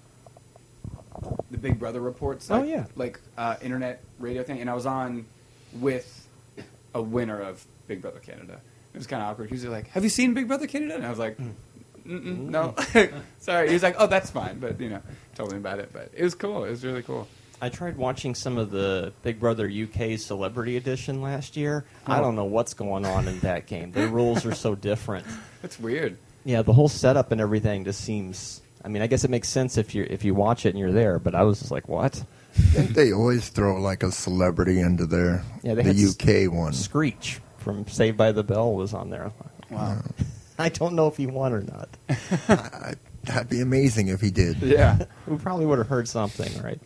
the 1.50 1.58
Big 1.58 1.78
Brother 1.78 2.00
reports. 2.00 2.50
Oh, 2.50 2.62
yeah. 2.62 2.86
like 2.96 3.20
uh, 3.36 3.56
internet 3.62 4.02
radio 4.18 4.42
thing, 4.42 4.60
and 4.60 4.70
I 4.70 4.74
was 4.74 4.86
on 4.86 5.26
with 5.74 6.28
a 6.94 7.02
winner 7.02 7.40
of 7.40 7.64
Big 7.86 8.02
Brother 8.02 8.20
Canada. 8.20 8.60
It 8.92 8.98
was 8.98 9.06
kind 9.06 9.22
of 9.22 9.28
awkward. 9.28 9.48
He 9.48 9.54
was 9.54 9.64
like, 9.66 9.88
"Have 9.88 10.02
you 10.04 10.10
seen 10.10 10.34
Big 10.34 10.48
Brother 10.48 10.66
Canada?" 10.66 10.94
And 10.96 11.06
I 11.06 11.10
was 11.10 11.18
like, 11.18 11.38
Mm-mm, 12.06 12.48
"No, 12.48 12.74
sorry." 13.38 13.68
He 13.68 13.74
was 13.74 13.82
like, 13.82 13.94
"Oh, 13.98 14.06
that's 14.06 14.30
fine," 14.30 14.58
but 14.58 14.80
you 14.80 14.88
know, 14.90 15.00
told 15.34 15.52
me 15.52 15.58
about 15.58 15.78
it. 15.78 15.90
But 15.92 16.10
it 16.14 16.24
was 16.24 16.34
cool. 16.34 16.64
It 16.64 16.70
was 16.70 16.84
really 16.84 17.02
cool. 17.02 17.28
I 17.62 17.68
tried 17.68 17.96
watching 17.98 18.34
some 18.34 18.56
of 18.56 18.70
the 18.70 19.12
Big 19.22 19.38
Brother 19.38 19.68
UK 19.70 20.18
Celebrity 20.18 20.76
Edition 20.78 21.20
last 21.20 21.56
year. 21.56 21.84
I 22.06 22.18
don't 22.20 22.34
know 22.34 22.46
what's 22.46 22.72
going 22.72 23.04
on 23.04 23.28
in 23.28 23.38
that 23.40 23.66
game. 23.66 23.92
The 23.92 24.08
rules 24.08 24.46
are 24.46 24.54
so 24.54 24.74
different. 24.74 25.26
That's 25.62 25.78
weird. 25.78 26.16
Yeah, 26.44 26.62
the 26.62 26.72
whole 26.72 26.88
setup 26.88 27.32
and 27.32 27.40
everything 27.40 27.84
just 27.84 28.00
seems. 28.00 28.62
I 28.84 28.88
mean, 28.88 29.02
I 29.02 29.06
guess 29.06 29.24
it 29.24 29.30
makes 29.30 29.48
sense 29.48 29.76
if 29.76 29.94
you 29.94 30.06
if 30.08 30.24
you 30.24 30.34
watch 30.34 30.64
it 30.66 30.70
and 30.70 30.78
you're 30.78 30.92
there. 30.92 31.18
But 31.18 31.34
I 31.34 31.42
was 31.42 31.58
just 31.60 31.70
like, 31.70 31.88
what? 31.88 32.22
Think 32.52 32.90
they 32.90 33.12
always 33.12 33.48
throw 33.48 33.80
like 33.80 34.02
a 34.02 34.10
celebrity 34.10 34.80
into 34.80 35.06
there. 35.06 35.44
Yeah, 35.62 35.74
they 35.74 35.82
had 35.82 35.96
the 35.96 36.02
s- 36.02 36.46
UK 36.46 36.52
one. 36.52 36.72
Screech 36.72 37.40
from 37.58 37.86
Saved 37.86 38.16
by 38.16 38.32
the 38.32 38.42
Bell 38.42 38.74
was 38.74 38.94
on 38.94 39.10
there. 39.10 39.32
Wow. 39.70 39.98
I 40.58 40.68
don't 40.68 40.94
know 40.94 41.06
if 41.06 41.16
he 41.16 41.26
won 41.26 41.52
or 41.52 41.62
not. 41.62 41.88
I, 42.48 42.94
that'd 43.24 43.48
be 43.48 43.60
amazing 43.60 44.08
if 44.08 44.20
he 44.20 44.30
did. 44.30 44.58
Yeah. 44.58 45.04
we 45.26 45.36
probably 45.38 45.64
would 45.64 45.78
have 45.78 45.88
heard 45.88 46.06
something, 46.08 46.62
right? 46.62 46.78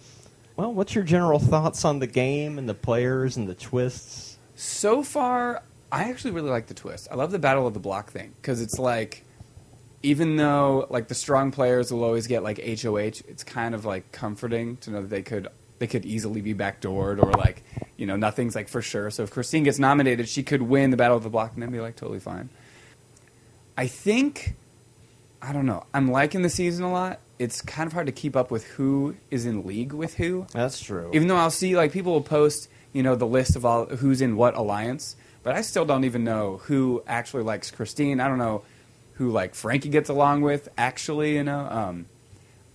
Well, 0.56 0.72
what's 0.72 0.94
your 0.94 1.02
general 1.02 1.40
thoughts 1.40 1.84
on 1.84 1.98
the 1.98 2.06
game 2.06 2.58
and 2.58 2.68
the 2.68 2.74
players 2.74 3.36
and 3.36 3.48
the 3.48 3.54
twists? 3.54 4.38
So 4.54 5.02
far, 5.02 5.62
I 5.90 6.04
actually 6.10 6.30
really 6.30 6.50
like 6.50 6.66
the 6.68 6.74
twist. 6.74 7.08
I 7.10 7.16
love 7.16 7.32
the 7.32 7.40
battle 7.40 7.66
of 7.66 7.74
the 7.74 7.80
block 7.80 8.12
thing 8.12 8.34
because 8.40 8.60
it's 8.60 8.78
like, 8.78 9.24
even 10.04 10.36
though 10.36 10.86
like 10.90 11.08
the 11.08 11.14
strong 11.14 11.50
players 11.50 11.90
will 11.90 12.04
always 12.04 12.26
get 12.26 12.42
like 12.42 12.58
HOH, 12.58 13.22
it's 13.26 13.42
kind 13.42 13.74
of 13.74 13.84
like 13.84 14.12
comforting 14.12 14.76
to 14.78 14.90
know 14.90 15.00
that 15.00 15.08
they 15.08 15.22
could 15.22 15.48
they 15.78 15.86
could 15.86 16.04
easily 16.04 16.42
be 16.42 16.54
backdoored 16.54 17.20
or 17.20 17.32
like 17.32 17.64
you 17.96 18.06
know 18.06 18.14
nothing's 18.14 18.54
like 18.54 18.68
for 18.68 18.82
sure. 18.82 19.10
So 19.10 19.22
if 19.22 19.30
Christine 19.30 19.64
gets 19.64 19.78
nominated, 19.78 20.28
she 20.28 20.42
could 20.42 20.62
win 20.62 20.90
the 20.90 20.96
battle 20.98 21.16
of 21.16 21.22
the 21.22 21.30
block 21.30 21.54
and 21.54 21.62
then 21.62 21.70
be 21.70 21.80
like 21.80 21.96
totally 21.96 22.20
fine. 22.20 22.50
I 23.78 23.86
think 23.86 24.54
I 25.40 25.52
don't 25.52 25.66
know. 25.66 25.84
I'm 25.94 26.10
liking 26.10 26.42
the 26.42 26.50
season 26.50 26.84
a 26.84 26.92
lot. 26.92 27.20
It's 27.38 27.62
kind 27.62 27.86
of 27.86 27.94
hard 27.94 28.06
to 28.06 28.12
keep 28.12 28.36
up 28.36 28.50
with 28.50 28.64
who 28.64 29.16
is 29.30 29.46
in 29.46 29.66
league 29.66 29.92
with 29.92 30.14
who 30.16 30.46
That's 30.52 30.78
true. 30.80 31.10
even 31.14 31.28
though 31.28 31.36
I'll 31.36 31.50
see 31.50 31.76
like 31.76 31.92
people 31.92 32.12
will 32.12 32.22
post, 32.22 32.68
you 32.92 33.02
know, 33.02 33.16
the 33.16 33.26
list 33.26 33.56
of 33.56 33.64
all 33.64 33.86
who's 33.86 34.20
in 34.20 34.36
what 34.36 34.54
alliance, 34.54 35.16
but 35.42 35.54
I 35.56 35.62
still 35.62 35.86
don't 35.86 36.04
even 36.04 36.24
know 36.24 36.58
who 36.64 37.02
actually 37.06 37.42
likes 37.42 37.70
Christine. 37.70 38.20
I 38.20 38.28
don't 38.28 38.38
know 38.38 38.62
who 39.14 39.30
like 39.30 39.54
Frankie 39.54 39.88
gets 39.88 40.08
along 40.08 40.42
with. 40.42 40.68
Actually, 40.78 41.34
you 41.36 41.44
know, 41.44 41.60
um, 41.70 42.06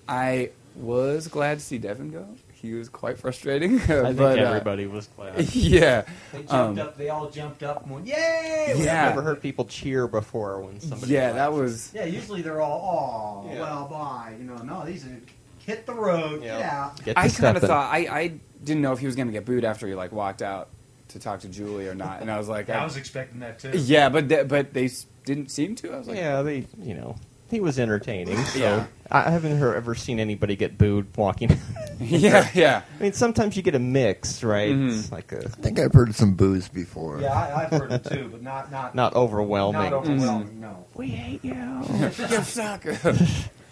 I 0.08 0.49
was 0.75 1.28
glad 1.28 1.60
to 1.60 1.63
see 1.65 1.78
Devin 1.78 2.12
go. 2.12 2.25
He 2.54 2.73
was 2.73 2.89
quite 2.89 3.17
frustrating. 3.17 3.75
I 3.80 3.86
think 3.86 4.17
but, 4.17 4.38
uh, 4.38 4.43
everybody 4.43 4.86
was 4.86 5.08
glad. 5.08 5.39
yeah, 5.56 6.02
They 6.34 6.39
jumped 6.39 6.52
Um, 6.54 6.80
up. 6.80 6.97
They 6.97 7.08
all 7.10 7.30
jumped 7.30 7.63
up 7.63 7.84
and 7.84 7.91
went, 7.93 8.08
"Yay!" 8.08 8.73
Yeah. 8.75 9.08
I've 9.08 9.15
never 9.15 9.21
heard 9.21 9.41
people 9.41 9.63
cheer 9.65 10.08
before 10.08 10.60
when 10.62 10.80
somebody. 10.82 11.13
yeah, 11.13 11.28
left. 11.28 11.36
that 11.36 11.54
was 11.54 11.91
Yeah, 11.93 12.04
usually 12.06 12.41
they're 12.41 12.60
all, 12.62 13.45
"Oh, 13.47 13.49
Yeah. 13.54 13.62
well, 13.62 13.88
bye." 13.88 14.36
You 14.38 14.43
know, 14.43 14.58
no, 14.58 14.86
these 14.86 15.06
are 15.06 15.17
hit 15.65 15.86
the 15.86 15.93
road, 15.93 16.43
Yeah. 16.43 16.58
get 16.60 16.65
out. 16.73 17.04
Get 17.06 17.17
I 17.17 17.30
kind 17.30 17.56
of 17.58 17.63
thought 17.63 17.93
I, 17.93 17.97
I 17.99 18.34
didn't 18.63 18.82
know 18.82 18.91
if 18.91 18.99
he 18.99 19.06
was 19.06 19.15
going 19.15 19.28
to 19.28 19.34
get 19.34 19.45
booed 19.45 19.63
after 19.63 19.88
he 19.88 19.93
like 19.95 20.12
walked 20.12 20.41
out 20.41 20.67
to 21.10 21.19
talk 21.19 21.41
to 21.41 21.50
Julie 21.50 21.88
or 21.88 21.95
not, 21.95 22.22
and 22.22 22.32
I 22.32 22.38
was 22.38 22.48
like, 22.48 22.69
I 22.69 22.84
was 22.84 22.98
expecting 22.98 23.39
that 23.41 23.60
too. 23.60 23.72
yeah, 23.76 24.10
but 24.10 24.30
th- 24.30 24.48
but 24.48 24.74
they 24.74 24.89
didn't 25.26 25.52
seem 25.52 25.76
to. 25.76 25.93
I 25.93 25.98
was 25.98 26.08
like, 26.08 26.17
yeah, 26.17 26.41
they, 26.41 26.65
you 26.82 26.93
know, 26.95 27.15
he 27.50 27.60
was 27.60 27.78
entertaining. 27.80 28.38
So 28.45 28.60
Yeah. 28.60 28.86
I 29.12 29.32
haven't 29.32 29.58
heard, 29.58 29.76
ever 29.76 29.95
seen 29.95 30.19
anybody 30.19 30.56
get 30.56 30.78
booed 30.78 31.08
walking. 31.17 31.58
yeah, 32.00 32.48
yeah. 32.54 32.82
I 33.00 33.04
mean, 33.04 33.13
sometimes 33.13 33.58
you 33.58 33.63
get 33.63 33.76
a 33.76 33.80
mix, 33.80 34.43
right? 34.43 34.74
Mhm. 34.74 35.00
It's 35.00 35.12
like 35.12 35.32
a 35.32 35.39
I 35.45 35.50
think 35.50 35.80
I've 35.80 35.93
heard 35.93 36.13
some 36.15 36.36
booze 36.36 36.69
before. 36.69 37.19
Yeah, 37.19 37.34
I, 37.34 37.63
I've 37.63 37.72
heard 37.72 37.91
it 37.91 38.04
too, 38.06 38.30
but 38.32 38.41
not 38.41 38.72
not 38.72 38.93
not 38.95 39.15
overwhelming. 39.15 39.82
not 39.82 39.93
overwhelming. 39.93 40.62
No. 40.62 40.86
we 40.93 41.08
hate 41.08 41.43
you. 41.43 41.54
you 42.00 42.43
suck. 42.43 42.86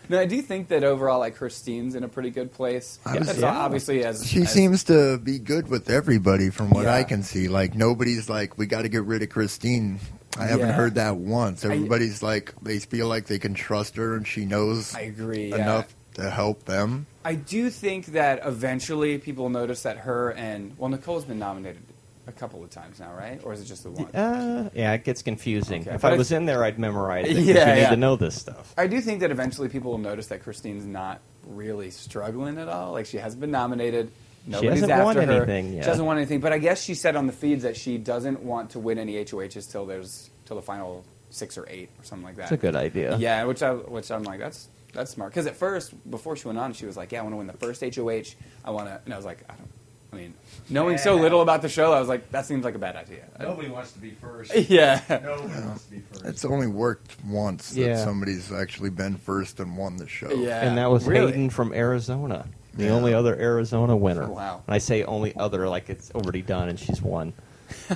No, 0.10 0.20
I 0.20 0.26
do 0.26 0.42
think 0.42 0.68
that 0.70 0.84
overall, 0.84 1.20
like 1.20 1.36
Christine's 1.36 1.96
in 1.96 2.04
a 2.04 2.08
pretty 2.08 2.30
good 2.30 2.52
place. 2.52 3.00
I 3.06 3.18
was- 3.20 3.28
That's 3.28 3.40
yeah. 3.40 3.58
obviously 3.58 4.04
as 4.04 4.26
She 4.26 4.42
as- 4.44 4.52
seems 4.52 4.84
to 4.86 5.18
be 5.18 5.40
good 5.40 5.70
with 5.70 5.90
everybody 5.90 6.50
from 6.50 6.70
what 6.70 6.84
Yeah. 6.86 6.96
I 6.96 7.04
can 7.04 7.24
see. 7.24 7.48
Like 7.48 7.76
nobody's 7.76 8.30
like, 8.30 8.58
we 8.58 8.66
got 8.66 8.84
to 8.84 8.90
get 8.90 9.04
rid 9.04 9.22
of 9.24 9.30
Christine. 9.30 10.00
I 10.40 10.46
haven't 10.46 10.68
Yeah. 10.68 10.74
heard 10.74 10.96
that 10.96 11.18
once. 11.18 11.66
I- 11.66 11.74
Everybody's 11.74 12.22
like, 12.22 12.54
they 12.62 12.80
feel 12.80 13.08
like 13.08 13.26
they 13.28 13.40
can 13.40 13.54
trust 13.54 13.96
her 13.96 14.16
and 14.16 14.28
she 14.28 14.46
knows 14.46 14.94
I 14.96 15.02
agree. 15.02 15.50
Yeah. 15.50 15.56
enough 15.58 15.94
to 16.16 16.30
help 16.30 16.66
them. 16.66 17.06
I 17.26 17.36
do 17.36 17.70
think 17.70 18.08
that 18.08 18.42
eventually 18.46 19.18
people 19.18 19.44
will 19.46 19.50
notice 19.52 19.84
that 19.84 19.98
her 20.00 20.32
and 20.34 20.74
well, 20.78 20.90
Nicole's 20.90 21.26
been 21.26 21.40
nominated 21.40 21.82
a 22.28 22.32
couple 22.32 22.64
of 22.64 22.70
times 22.70 23.00
now, 23.00 23.14
right? 23.14 23.40
Or 23.44 23.54
is 23.54 23.62
it 23.62 23.66
just 23.66 23.84
the 23.84 23.90
one? 23.92 24.08
Uh, 24.16 24.70
yeah, 24.74 24.94
it 24.94 25.04
gets 25.04 25.22
confusing. 25.22 25.82
Okay, 25.82 25.96
if 25.96 26.04
I 26.06 26.16
was 26.16 26.32
in 26.32 26.46
there, 26.46 26.64
I'd 26.64 26.78
memorize 26.78 27.26
it. 27.28 27.36
'cause 27.36 27.44
Yeah, 27.46 27.76
you 27.76 27.82
need 27.84 27.90
to 27.90 27.96
know 27.98 28.16
this 28.16 28.36
stuff. 28.40 28.74
I 28.78 28.88
do 28.88 29.00
think 29.02 29.22
that 29.22 29.32
eventually 29.32 29.70
people 29.70 29.92
will 29.92 29.98
notice 29.98 30.28
that 30.28 30.44
Christine's 30.44 30.86
not 30.86 31.22
really 31.48 31.90
struggling 31.92 32.58
at 32.58 32.68
all. 32.68 32.92
Like 32.92 33.06
she 33.06 33.18
hasn't 33.18 33.40
been 33.42 33.52
nominated. 33.52 34.12
Nobody's 34.46 34.82
hasn't 34.82 34.92
after 34.92 35.04
won 35.06 35.16
her. 35.18 35.22
anything 35.34 35.74
yet. 35.74 35.84
She 35.84 35.90
hasn't 35.90 36.06
want 36.08 36.18
anything. 36.18 36.40
But 36.40 36.54
I 36.54 36.58
guess 36.58 36.82
she 36.82 36.94
said 36.94 37.16
on 37.16 37.28
the 37.28 37.34
feeds 37.34 37.64
that 37.64 37.76
she 37.76 37.98
doesn't 37.98 38.42
want 38.44 38.70
to 38.72 38.80
win 38.80 38.98
any 38.98 39.16
HOHs 39.24 39.70
till 39.70 39.86
there's 39.86 40.30
till 40.46 40.56
the 40.56 40.62
final 40.62 41.04
six 41.30 41.58
or 41.58 41.66
eight 41.70 41.90
or 42.00 42.04
something 42.06 42.26
like 42.26 42.36
that. 42.36 42.44
That's 42.50 42.52
a 42.54 42.58
good 42.58 42.76
idea. 42.76 43.18
Yeah, 43.18 43.44
which 43.46 43.62
I 43.62 43.74
which 43.74 44.10
I'm 44.12 44.24
like 44.24 44.40
that's 44.40 44.70
that's 44.94 45.12
smart 45.12 45.32
because 45.32 45.48
at 45.48 45.56
first 45.58 45.94
before 46.10 46.38
she 46.38 46.48
went 46.48 46.58
on 46.58 46.72
she 46.74 46.86
was 46.86 46.96
like 46.96 47.12
yeah 47.12 47.20
I 47.20 47.24
want 47.24 47.34
to 47.34 47.38
win 47.38 47.48
the 47.48 47.54
first 47.54 47.82
HOH 47.84 48.36
I 48.64 48.72
want 48.72 48.88
to 48.88 49.02
and 49.04 49.14
I 49.14 49.18
was 49.18 49.26
like 49.26 49.40
I 49.50 49.54
don't 49.56 49.70
I 50.18 50.22
mean 50.22 50.34
knowing 50.70 50.98
so 50.98 51.16
little 51.16 51.42
about 51.42 51.62
the 51.62 51.70
show 51.70 51.94
I 51.94 52.00
was 52.00 52.10
like 52.10 52.30
that 52.32 52.46
seems 52.46 52.66
like 52.66 52.76
a 52.76 52.80
bad 52.80 52.96
idea. 52.96 53.26
Nobody 53.40 53.70
wants 53.70 53.92
to 53.94 54.00
be 54.00 54.12
first. 54.12 54.54
yeah. 54.70 55.02
Nobody 55.10 55.62
wants 55.62 55.84
to 55.86 55.92
be 55.92 56.00
first. 56.00 56.26
It's 56.26 56.44
only 56.46 56.68
worked 56.68 57.16
once 57.26 57.74
Yeah. 57.76 57.90
that 57.96 58.04
somebody's 58.04 58.52
actually 58.52 58.90
been 58.90 59.16
first 59.18 59.60
and 59.60 59.78
won 59.78 59.98
the 59.98 60.08
show. 60.08 60.30
Yeah. 60.32 60.62
And 60.68 60.78
that 60.78 60.90
was 60.90 61.06
Really? 61.06 61.28
Hayden 61.28 61.50
from 61.52 61.72
Arizona, 61.74 62.46
the 62.74 62.86
Yeah. 62.86 62.92
only 62.92 63.14
other 63.14 63.36
Arizona 63.40 63.96
winner. 63.96 64.24
Oh, 64.24 64.32
wow. 64.32 64.64
And 64.68 64.74
I 64.74 64.80
say 64.80 65.04
only 65.04 65.36
other 65.36 65.70
like 65.70 65.90
it's 65.90 66.12
already 66.12 66.42
done 66.42 66.70
and 66.70 66.80
she's 66.80 67.02
won. 67.02 67.34
she 67.88 67.96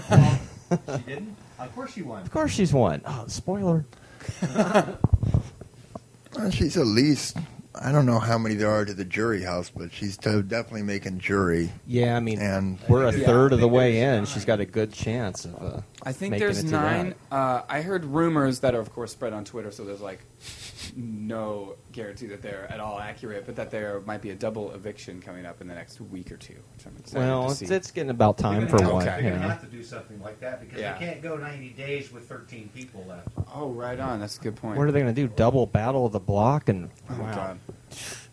didn't. 1.07 1.36
Of 1.60 1.73
course 1.75 1.91
she 1.93 2.01
won. 2.03 2.21
Of 2.21 2.31
course 2.31 2.51
she's 2.51 2.73
won. 2.73 3.01
Oh, 3.05 3.25
spoiler. 3.27 3.86
She's 6.51 6.77
at 6.77 6.86
least, 6.88 7.38
I 7.73 7.91
don't 7.93 8.05
know 8.05 8.19
how 8.19 8.38
many 8.38 8.55
there 8.55 8.69
are 8.69 8.84
to 8.84 8.93
the 8.93 9.05
jury 9.05 9.43
house, 9.43 9.69
but 9.75 9.93
she's 9.93 10.17
to 10.19 10.43
definitely 10.43 10.84
making 10.84 11.19
jury. 11.19 11.71
Yeah, 11.88 12.17
I 12.17 12.19
mean, 12.19 12.39
And 12.39 12.77
we're 12.89 13.05
a 13.05 13.13
Yeah. 13.15 13.25
third 13.25 13.53
of 13.53 13.60
the 13.60 13.65
think 13.65 13.73
way 13.73 14.01
in. 14.01 14.15
nine. 14.17 14.25
She's 14.25 14.43
got 14.43 14.60
a 14.60 14.65
good 14.65 14.91
chance 14.91 15.45
of. 15.45 15.55
Uh, 15.62 15.81
I 16.03 16.12
think 16.12 16.31
making 16.31 16.45
there's 16.47 16.60
it 16.60 16.63
to 16.63 16.71
nine. 16.71 17.15
Uh, 17.31 17.62
I 17.69 17.81
heard 17.81 18.03
rumors 18.03 18.60
that 18.60 18.75
are, 18.75 18.79
of 18.81 18.91
course, 18.93 19.12
spread 19.13 19.31
on 19.34 19.45
Twitter, 19.45 19.71
so 19.71 19.86
there's 19.86 20.01
like 20.01 20.19
no 20.95 21.75
guarantee 21.91 22.27
that 22.27 22.41
they're 22.41 22.71
at 22.71 22.79
all 22.79 22.99
accurate, 22.99 23.45
but 23.45 23.55
that 23.55 23.71
there 23.71 24.01
might 24.05 24.21
be 24.21 24.29
a 24.31 24.35
double 24.35 24.71
eviction 24.71 25.21
coming 25.21 25.45
up 25.45 25.61
in 25.61 25.67
the 25.67 25.73
next 25.75 25.99
week 26.01 26.31
or 26.31 26.37
two, 26.37 26.55
which 26.75 26.85
I'm 26.85 26.95
excited 26.97 27.19
Well, 27.19 27.45
to 27.45 27.51
it's, 27.51 27.59
see. 27.59 27.65
it's 27.73 27.91
getting 27.91 28.09
about 28.09 28.37
time 28.37 28.67
for 28.67 28.77
gonna 28.77 28.93
one. 28.93 29.05
have- 29.05 29.21
They're 29.21 29.29
going 29.31 29.41
to 29.41 29.47
have 29.49 29.61
to 29.61 29.67
do 29.67 29.83
something 29.83 30.21
like 30.21 30.39
that 30.41 30.59
because 30.61 30.79
Yeah. 30.79 30.97
they 30.97 31.05
can't 31.05 31.21
go 31.21 31.37
90 31.37 31.69
days 31.69 32.11
with 32.11 32.27
13 32.27 32.69
people 32.73 33.05
left. 33.07 33.27
oh, 33.53 33.69
right 33.71 33.99
on. 33.99 34.19
That's 34.19 34.37
a 34.37 34.41
good 34.41 34.55
point. 34.55 34.77
What 34.77 34.87
are 34.87 34.91
they 34.91 35.01
going 35.01 35.13
to 35.13 35.21
do? 35.27 35.27
Double 35.35 35.65
battle 35.65 36.05
of 36.05 36.11
the 36.11 36.19
block 36.19 36.69
and 36.69 36.89
Oh, 37.09 37.17
wow. 37.19 37.35
God. 37.35 37.59
uh, 37.69 37.73
It's 37.91 38.27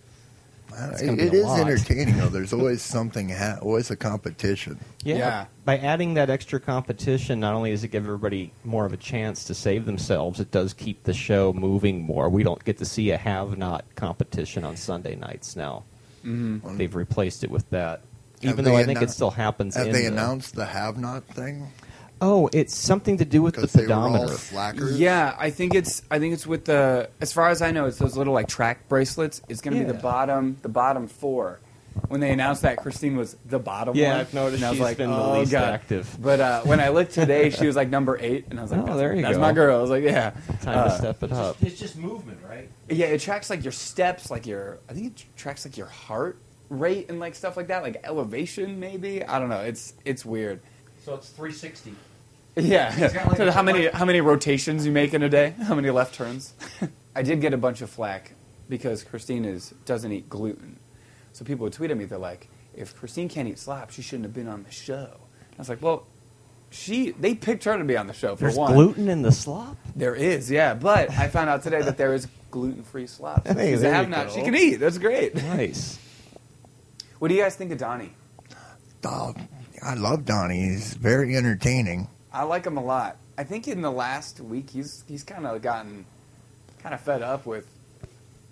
gonna 0.68 0.68
be 0.68 0.68
it 1.01 1.33
a 1.33 1.33
is 1.37 1.45
lot. 1.45 1.61
entertaining, 1.61 2.17
though. 2.19 2.29
There's 2.29 2.53
always 2.59 2.83
something, 2.83 3.29
ha- 3.29 3.59
always 3.63 3.91
a 3.91 3.97
competition. 3.97 4.79
Yeah. 5.05 5.17
Yeah. 5.17 5.47
By 5.65 5.79
adding 5.79 6.15
that 6.15 6.31
extra 6.31 6.61
competition, 6.61 7.41
not 7.41 7.55
only 7.55 7.71
does 7.71 7.85
it 7.85 7.89
give 7.89 8.05
everybody 8.05 8.53
more 8.65 8.87
of 8.87 8.93
a 8.93 8.97
chance 8.97 9.45
to 9.45 9.55
save 9.55 9.85
themselves, 9.87 10.41
it 10.41 10.51
does 10.51 10.73
keep 10.75 11.03
the 11.05 11.13
show 11.15 11.53
moving 11.53 12.03
more. 12.03 12.29
We 12.29 12.43
don't 12.43 12.63
get 12.65 12.79
to 12.79 12.85
see 12.85 13.11
a 13.11 13.17
have-not 13.19 13.85
competition 13.97 14.65
on 14.65 14.77
Sunday 14.77 15.15
nights 15.17 15.57
now. 15.57 15.85
Mhm. 16.25 16.77
They've 16.79 16.95
replaced 16.95 17.45
it 17.45 17.51
with 17.51 17.69
that. 17.71 18.01
Even 18.41 18.65
they 18.65 18.71
though 18.71 18.77
I 18.77 18.85
think 18.85 18.99
annou- 19.01 19.03
it 19.03 19.11
still 19.11 19.31
happens. 19.33 19.75
Have 19.75 19.89
in 19.89 19.93
they 19.93 20.03
the- 20.03 20.07
announced 20.09 20.55
the 20.55 20.67
have-not 20.67 21.25
thing? 21.27 21.69
Oh, 22.21 22.49
it's 22.53 22.75
something 22.75 23.19
to 23.19 23.25
do 23.25 23.43
with 23.43 23.55
the 23.55 23.61
Because 23.63 23.73
they 23.75 23.87
were 23.87 23.93
all 23.95 24.11
pedometer. 24.13 24.35
slackers. 24.39 24.99
Yeah, 24.99 25.37
I 25.39 25.51
think 25.51 25.75
it's. 25.75 26.03
I 26.11 26.19
think 26.19 26.35
it's 26.35 26.47
with 26.47 26.65
the. 26.65 27.11
As 27.21 27.33
far 27.33 27.49
as 27.49 27.63
I 27.63 27.71
know, 27.71 27.87
it's 27.87 27.99
those 27.99 28.17
little 28.17 28.35
like 28.35 28.49
track 28.49 28.89
bracelets. 28.89 29.41
It's 29.49 29.61
going 29.61 29.75
to 29.75 29.81
be 29.81 29.87
the 29.87 29.95
Yeah. 29.95 30.01
bottom, 30.03 30.57
the 30.63 30.69
bottom 30.69 31.07
four. 31.07 31.61
When 32.09 32.21
they 32.21 32.31
announced 32.31 32.63
that 32.63 32.77
Christine 32.77 33.17
was 33.17 33.35
the 33.45 33.59
bottom 33.59 33.97
Yeah, 33.97 34.11
one, 34.13 34.21
I've 34.21 34.33
noticed 34.35 34.57
and 34.63 34.67
I 34.67 34.71
was 34.71 34.77
she's 34.77 34.85
like, 34.85 34.97
been 34.99 35.11
the 35.11 35.17
oh, 35.17 35.39
least 35.41 35.51
God. 35.51 35.65
active. 35.75 36.17
But 36.21 36.39
uh, 36.41 36.63
when 36.63 36.79
I 36.79 36.91
looked 36.91 37.11
today, 37.13 37.51
she 37.51 37.67
was 37.67 37.75
like 37.75 37.89
number 37.89 38.17
eight, 38.21 38.47
and 38.51 38.59
I 38.59 38.63
was 38.63 38.71
like, 38.71 38.83
Oh, 38.83 38.87
that's, 38.87 38.99
there 38.99 39.15
you 39.15 39.23
go. 39.23 39.27
that's 39.27 39.37
go. 39.37 39.41
my 39.41 39.53
girl. 39.53 39.79
I 39.79 39.81
was 39.81 39.91
like, 39.91 40.05
yeah. 40.05 40.31
Time 40.63 40.79
Uh, 40.79 40.85
to 40.85 40.91
step 40.97 41.23
it 41.25 41.33
up. 41.33 41.57
It's 41.61 41.77
just 41.79 41.97
movement, 41.97 42.39
right? 42.49 42.69
Yeah, 42.89 43.07
it 43.07 43.21
tracks 43.21 43.51
like 43.51 43.65
your 43.65 43.73
steps, 43.73 44.31
like 44.31 44.47
your. 44.47 44.79
I 44.89 44.93
think 44.93 45.07
it 45.07 45.25
tracks 45.37 45.65
like 45.65 45.77
your 45.77 45.89
heart 45.89 46.39
rate 46.69 47.09
and 47.11 47.19
like 47.19 47.35
stuff 47.35 47.57
like 47.57 47.67
that, 47.69 47.83
like 47.83 48.01
elevation 48.05 48.79
maybe. 48.79 49.25
I 49.25 49.41
don't 49.41 49.49
know. 49.49 49.61
It's 49.63 49.95
it's 50.05 50.25
weird. 50.25 50.61
So 51.05 51.15
it's 51.15 51.31
360. 51.31 51.95
Yeah. 52.59 52.95
Like 53.27 53.37
So 53.37 53.51
how 53.51 53.63
many 53.63 53.87
how 53.89 54.05
many 54.05 54.21
rotations 54.21 54.85
you 54.87 54.93
make 54.93 55.15
in 55.15 55.23
a 55.23 55.29
day? 55.29 55.55
How 55.63 55.75
many 55.75 55.91
left 55.91 56.15
turns? 56.15 56.55
I 57.15 57.23
did 57.23 57.41
get 57.41 57.53
a 57.55 57.57
bunch 57.59 57.81
of 57.83 57.91
flack 57.91 58.33
because 58.69 59.03
Christine 59.05 59.45
is 59.45 59.73
doesn't 59.85 60.11
eat 60.13 60.29
gluten. 60.29 60.79
So 61.33 61.45
people 61.45 61.65
would 61.65 61.73
tweet 61.73 61.91
at 61.91 61.97
me. 61.97 62.05
They're 62.05 62.19
like, 62.19 62.49
"If 62.75 62.97
Christine 62.97 63.29
can't 63.29 63.49
eat 63.49 63.59
slop, 63.59 63.91
she 63.91 64.03
shouldn't 64.03 64.25
have 64.25 64.35
been 64.35 64.49
on 64.49 64.65
the 64.65 64.71
show." 64.73 65.09
I 65.55 65.59
was 65.59 65.69
like, 65.69 65.83
"Well." 65.83 66.07
She 66.71 67.13
they 67.13 67.35
picked 67.35 67.65
her 67.65 67.79
to 67.79 67.85
be 67.85 67.97
on 67.97 68.09
the 68.09 68.13
show 68.13 68.37
for 68.37 68.43
There's 68.43 68.57
one. 68.57 68.75
gluten 68.75 69.09
in 69.09 69.23
the 69.23 69.33
slop. 69.33 69.79
There 69.97 70.15
is, 70.15 70.51
yeah, 70.51 70.75
but 70.75 71.11
I 71.13 71.29
found 71.29 71.49
out 71.49 71.63
today 71.63 71.81
that 71.81 71.97
there 71.97 72.13
is 72.13 72.29
gluten 72.51 72.83
free 72.83 73.07
slop. 73.07 73.49
So 73.49 73.55
Hey, 73.55 73.71
she's 73.73 73.81
there 73.81 73.91
a 73.91 73.95
you 73.95 74.01
have 74.03 74.09
not. 74.11 74.27
go. 74.29 74.35
She 74.35 74.43
can 74.43 74.55
eat. 74.55 74.75
That's 74.75 74.99
great. 74.99 75.35
Nice. 75.35 75.99
What 77.21 77.29
do 77.29 77.35
you 77.35 77.41
guys 77.43 77.57
think 77.57 77.73
of 77.73 77.79
Donnie? 77.79 78.13
Oh, 79.03 79.33
I 79.83 79.95
love 79.95 80.27
Donnie. 80.27 80.61
He's 80.69 80.93
very 80.93 81.35
entertaining. 81.39 82.09
I 82.33 82.43
like 82.45 82.67
him 82.67 82.77
a 82.77 82.85
lot. 82.85 83.17
I 83.37 83.45
think 83.45 83.69
in 83.69 83.81
the 83.83 83.91
last 83.91 84.41
week 84.41 84.71
he's 84.71 85.05
he's 85.09 85.23
kind 85.23 85.47
of 85.47 85.63
gotten 85.63 86.05
kind 86.83 86.95
of 86.95 87.01
fed 87.01 87.23
up 87.23 87.47
with 87.47 87.67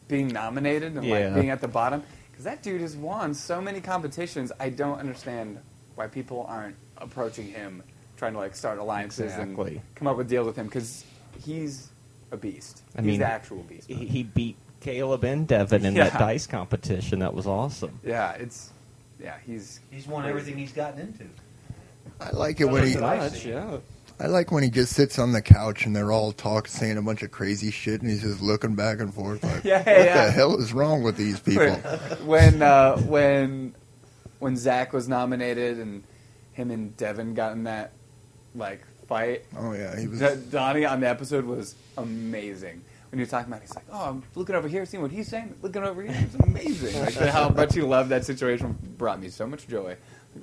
being 0.09 0.29
nominated 0.29 0.95
and 0.97 1.05
Yeah. 1.05 1.27
like 1.27 1.35
being 1.35 1.51
at 1.51 1.61
the 1.61 1.69
bottom 1.69 2.03
because 2.31 2.45
that 2.45 2.63
dude 2.63 2.81
has 2.81 2.97
won 2.97 3.35
so 3.35 3.61
many 3.61 3.81
competitions. 3.81 4.53
I 4.61 4.69
don't 4.71 4.99
understand 4.99 5.59
why 5.95 6.07
people 6.07 6.47
aren't 6.49 6.77
approaching 6.99 7.49
him 7.49 7.83
trying 8.17 8.33
to 8.33 8.39
like 8.39 8.55
start 8.57 8.79
alliances 8.79 9.33
Exactly. 9.33 9.73
and 9.77 9.95
come 9.95 10.09
up 10.09 10.17
with 10.17 10.29
deals 10.29 10.47
with 10.47 10.57
him 10.57 10.67
because 10.67 11.05
he's 11.45 11.89
a 12.33 12.37
beast. 12.37 12.83
I 12.97 13.01
he's 13.03 13.07
mean, 13.13 13.21
the 13.21 13.27
actual 13.27 13.59
beast. 13.65 13.89
He, 13.89 13.95
he 14.07 14.23
beat 14.23 14.57
Caleb 14.81 15.25
and 15.25 15.47
Devin 15.47 15.85
in 15.85 15.95
that 15.95 16.13
dice 16.19 16.47
competition. 16.47 17.19
That 17.19 17.35
was 17.35 17.47
awesome. 17.47 17.99
yeah, 18.05 18.33
it's 18.33 18.71
yeah 19.21 19.35
he's 19.47 19.81
He's 19.91 20.07
won 20.07 20.25
everything 20.27 20.57
he's 20.57 20.73
gotten 20.73 21.01
into. 21.01 21.25
I 22.21 22.31
like 22.31 22.61
it 22.61 22.67
when 22.67 22.87
he. 22.87 22.95
Nice. 22.95 23.45
yeah. 23.45 23.79
I 24.19 24.29
like 24.29 24.51
when 24.51 24.63
he 24.63 24.71
just 24.71 24.95
sits 24.95 25.19
on 25.19 25.33
the 25.33 25.43
couch 25.43 25.85
and 25.85 25.95
they're 25.95 26.11
all 26.11 26.33
talking, 26.33 26.71
saying 26.71 26.97
a 26.97 27.03
bunch 27.03 27.23
of 27.23 27.31
crazy 27.31 27.71
shit, 27.71 28.01
and 28.01 28.11
he's 28.11 28.23
just 28.23 28.41
looking 28.41 28.75
back 28.75 28.99
and 29.01 29.13
forth 29.13 29.45
like, 29.45 29.63
Yeah, 29.65 29.79
"What 29.79 29.87
yeah. 29.87 30.25
the 30.27 30.31
hell 30.31 30.59
is 30.59 30.73
wrong 30.73 31.03
with 31.03 31.17
these 31.17 31.39
people?" 31.39 31.75
when 32.25 32.63
uh, 32.63 32.97
when 33.01 33.75
when 34.39 34.57
Zach 34.57 34.93
was 34.95 35.07
nominated 35.09 35.79
and 35.79 36.03
him 36.55 36.71
and 36.71 36.97
Devin 36.97 37.35
got 37.35 37.53
in 37.53 37.65
that 37.65 37.93
like 38.55 38.81
fight. 39.07 39.45
Oh 39.57 39.73
yeah, 39.75 39.99
he 39.99 40.07
was. 40.09 40.21
D- 40.21 40.29
Donnie 40.51 40.87
on 40.87 41.01
the 41.01 41.09
episode 41.09 41.45
was 41.45 41.75
amazing. 41.99 42.83
When 43.11 43.19
you're 43.19 43.29
talking 43.29 43.53
about, 43.53 43.59
it, 43.63 43.67
he's 43.67 43.75
like, 43.77 43.85
"Oh, 43.93 44.09
I'm 44.09 44.23
looking 44.35 44.55
over 44.57 44.67
here, 44.67 44.85
seeing 44.87 45.03
what 45.03 45.13
he's 45.13 45.29
saying. 45.29 45.55
Looking 45.61 45.83
over 45.83 46.03
here, 46.03 46.17
it's 46.19 46.35
amazing." 46.37 46.99
Like 47.01 47.15
how 47.15 47.51
much 47.51 47.75
he 47.75 47.83
loved 47.83 48.09
that 48.09 48.25
situation 48.25 48.77
brought 48.97 49.21
me 49.21 49.29
so 49.29 49.47
much 49.47 49.69
joy. 49.69 49.97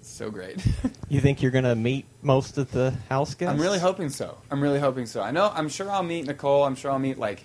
It's 0.04 0.12
so 0.12 0.30
great. 0.30 0.62
You 1.08 1.22
think 1.22 1.42
you're 1.44 1.52
gonna 1.52 1.76
meet 1.76 2.06
most 2.24 2.58
of 2.58 2.72
the 2.72 2.92
house 3.08 3.36
guests? 3.36 3.54
I'm 3.54 3.62
really 3.62 3.78
hoping 3.78 4.10
so. 4.10 4.38
I'm 4.50 4.62
really 4.62 4.80
hoping 4.80 5.06
so. 5.06 5.22
I 5.22 5.30
know. 5.32 5.50
I'm 5.54 5.70
sure 5.70 5.90
I'll 5.90 6.02
meet 6.04 6.26
Nicole. 6.26 6.64
I'm 6.66 6.76
sure 6.76 6.92
I'll 6.92 6.98
meet 7.00 7.20
like 7.20 7.44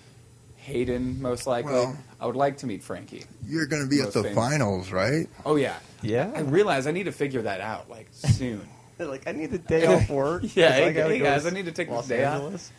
Hayden, 0.57 1.21
most 1.21 1.45
likely. 1.45 1.73
Well- 1.73 1.97
I 2.19 2.25
would 2.25 2.35
like 2.35 2.57
to 2.57 2.65
meet 2.67 2.81
Frankie. 2.83 3.25
You're 3.45 3.67
going 3.67 3.83
to 3.83 3.87
be 3.87 4.01
at 4.01 4.11
the 4.11 4.23
famous. 4.23 4.35
finals, 4.35 4.91
right? 4.91 5.27
Oh 5.45 5.55
yeah. 5.55 5.77
Yeah. 6.01 6.31
I 6.35 6.41
realize 6.41 6.87
I 6.87 6.91
need 6.91 7.03
to 7.03 7.11
figure 7.11 7.43
that 7.43 7.61
out 7.61 7.89
like 7.89 8.07
soon. 8.11 8.67
like 8.99 9.27
I 9.27 9.33
need 9.33 9.51
the 9.51 9.59
day 9.59 9.85
off 9.85 10.09
work. 10.09 10.41
yeah. 10.55 10.69
I 10.69 10.71
hey, 10.71 10.93
gotta 10.93 11.13
hey, 11.13 11.19
guys, 11.19 11.45
I 11.45 11.51
need 11.51 11.65
to 11.65 11.71
take 11.71 11.87
this 11.87 11.95
Los 11.95 12.07
day 12.07 12.25
off. 12.25 12.41
Angeles. 12.41 12.71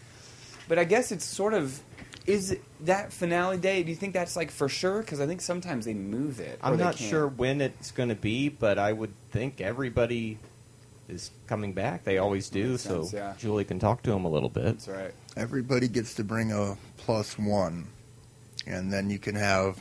But 0.68 0.78
I 0.80 0.84
guess 0.84 1.12
it's 1.12 1.24
sort 1.24 1.54
of 1.54 1.80
is 2.26 2.56
that 2.80 3.12
finale 3.12 3.56
day. 3.56 3.82
Do 3.82 3.90
you 3.90 3.96
think 3.96 4.14
that's 4.14 4.36
like 4.36 4.50
for 4.50 4.68
sure? 4.68 5.00
Because 5.00 5.20
I 5.20 5.26
think 5.26 5.40
sometimes 5.40 5.84
they 5.84 5.94
move 5.94 6.40
it. 6.40 6.58
I'm 6.62 6.76
not 6.76 6.96
sure 6.96 7.26
when 7.26 7.60
it's 7.60 7.90
going 7.90 8.08
to 8.08 8.14
be, 8.14 8.48
but 8.48 8.78
I 8.78 8.92
would 8.92 9.12
think 9.30 9.60
everybody 9.60 10.38
is 11.08 11.30
coming 11.46 11.72
back. 11.72 12.04
They 12.04 12.18
always 12.18 12.48
do, 12.48 12.70
Makes 12.70 12.82
so 12.82 13.02
sense, 13.02 13.12
yeah. 13.12 13.34
Julie 13.38 13.64
can 13.64 13.78
talk 13.78 14.02
to 14.02 14.10
them 14.10 14.24
a 14.24 14.30
little 14.30 14.48
bit. 14.48 14.64
That's 14.64 14.88
right. 14.88 15.12
Everybody 15.36 15.88
gets 15.88 16.14
to 16.14 16.24
bring 16.24 16.52
a 16.52 16.76
plus 16.96 17.38
one, 17.38 17.88
and 18.66 18.92
then 18.92 19.10
you 19.10 19.18
can 19.18 19.34
have, 19.34 19.80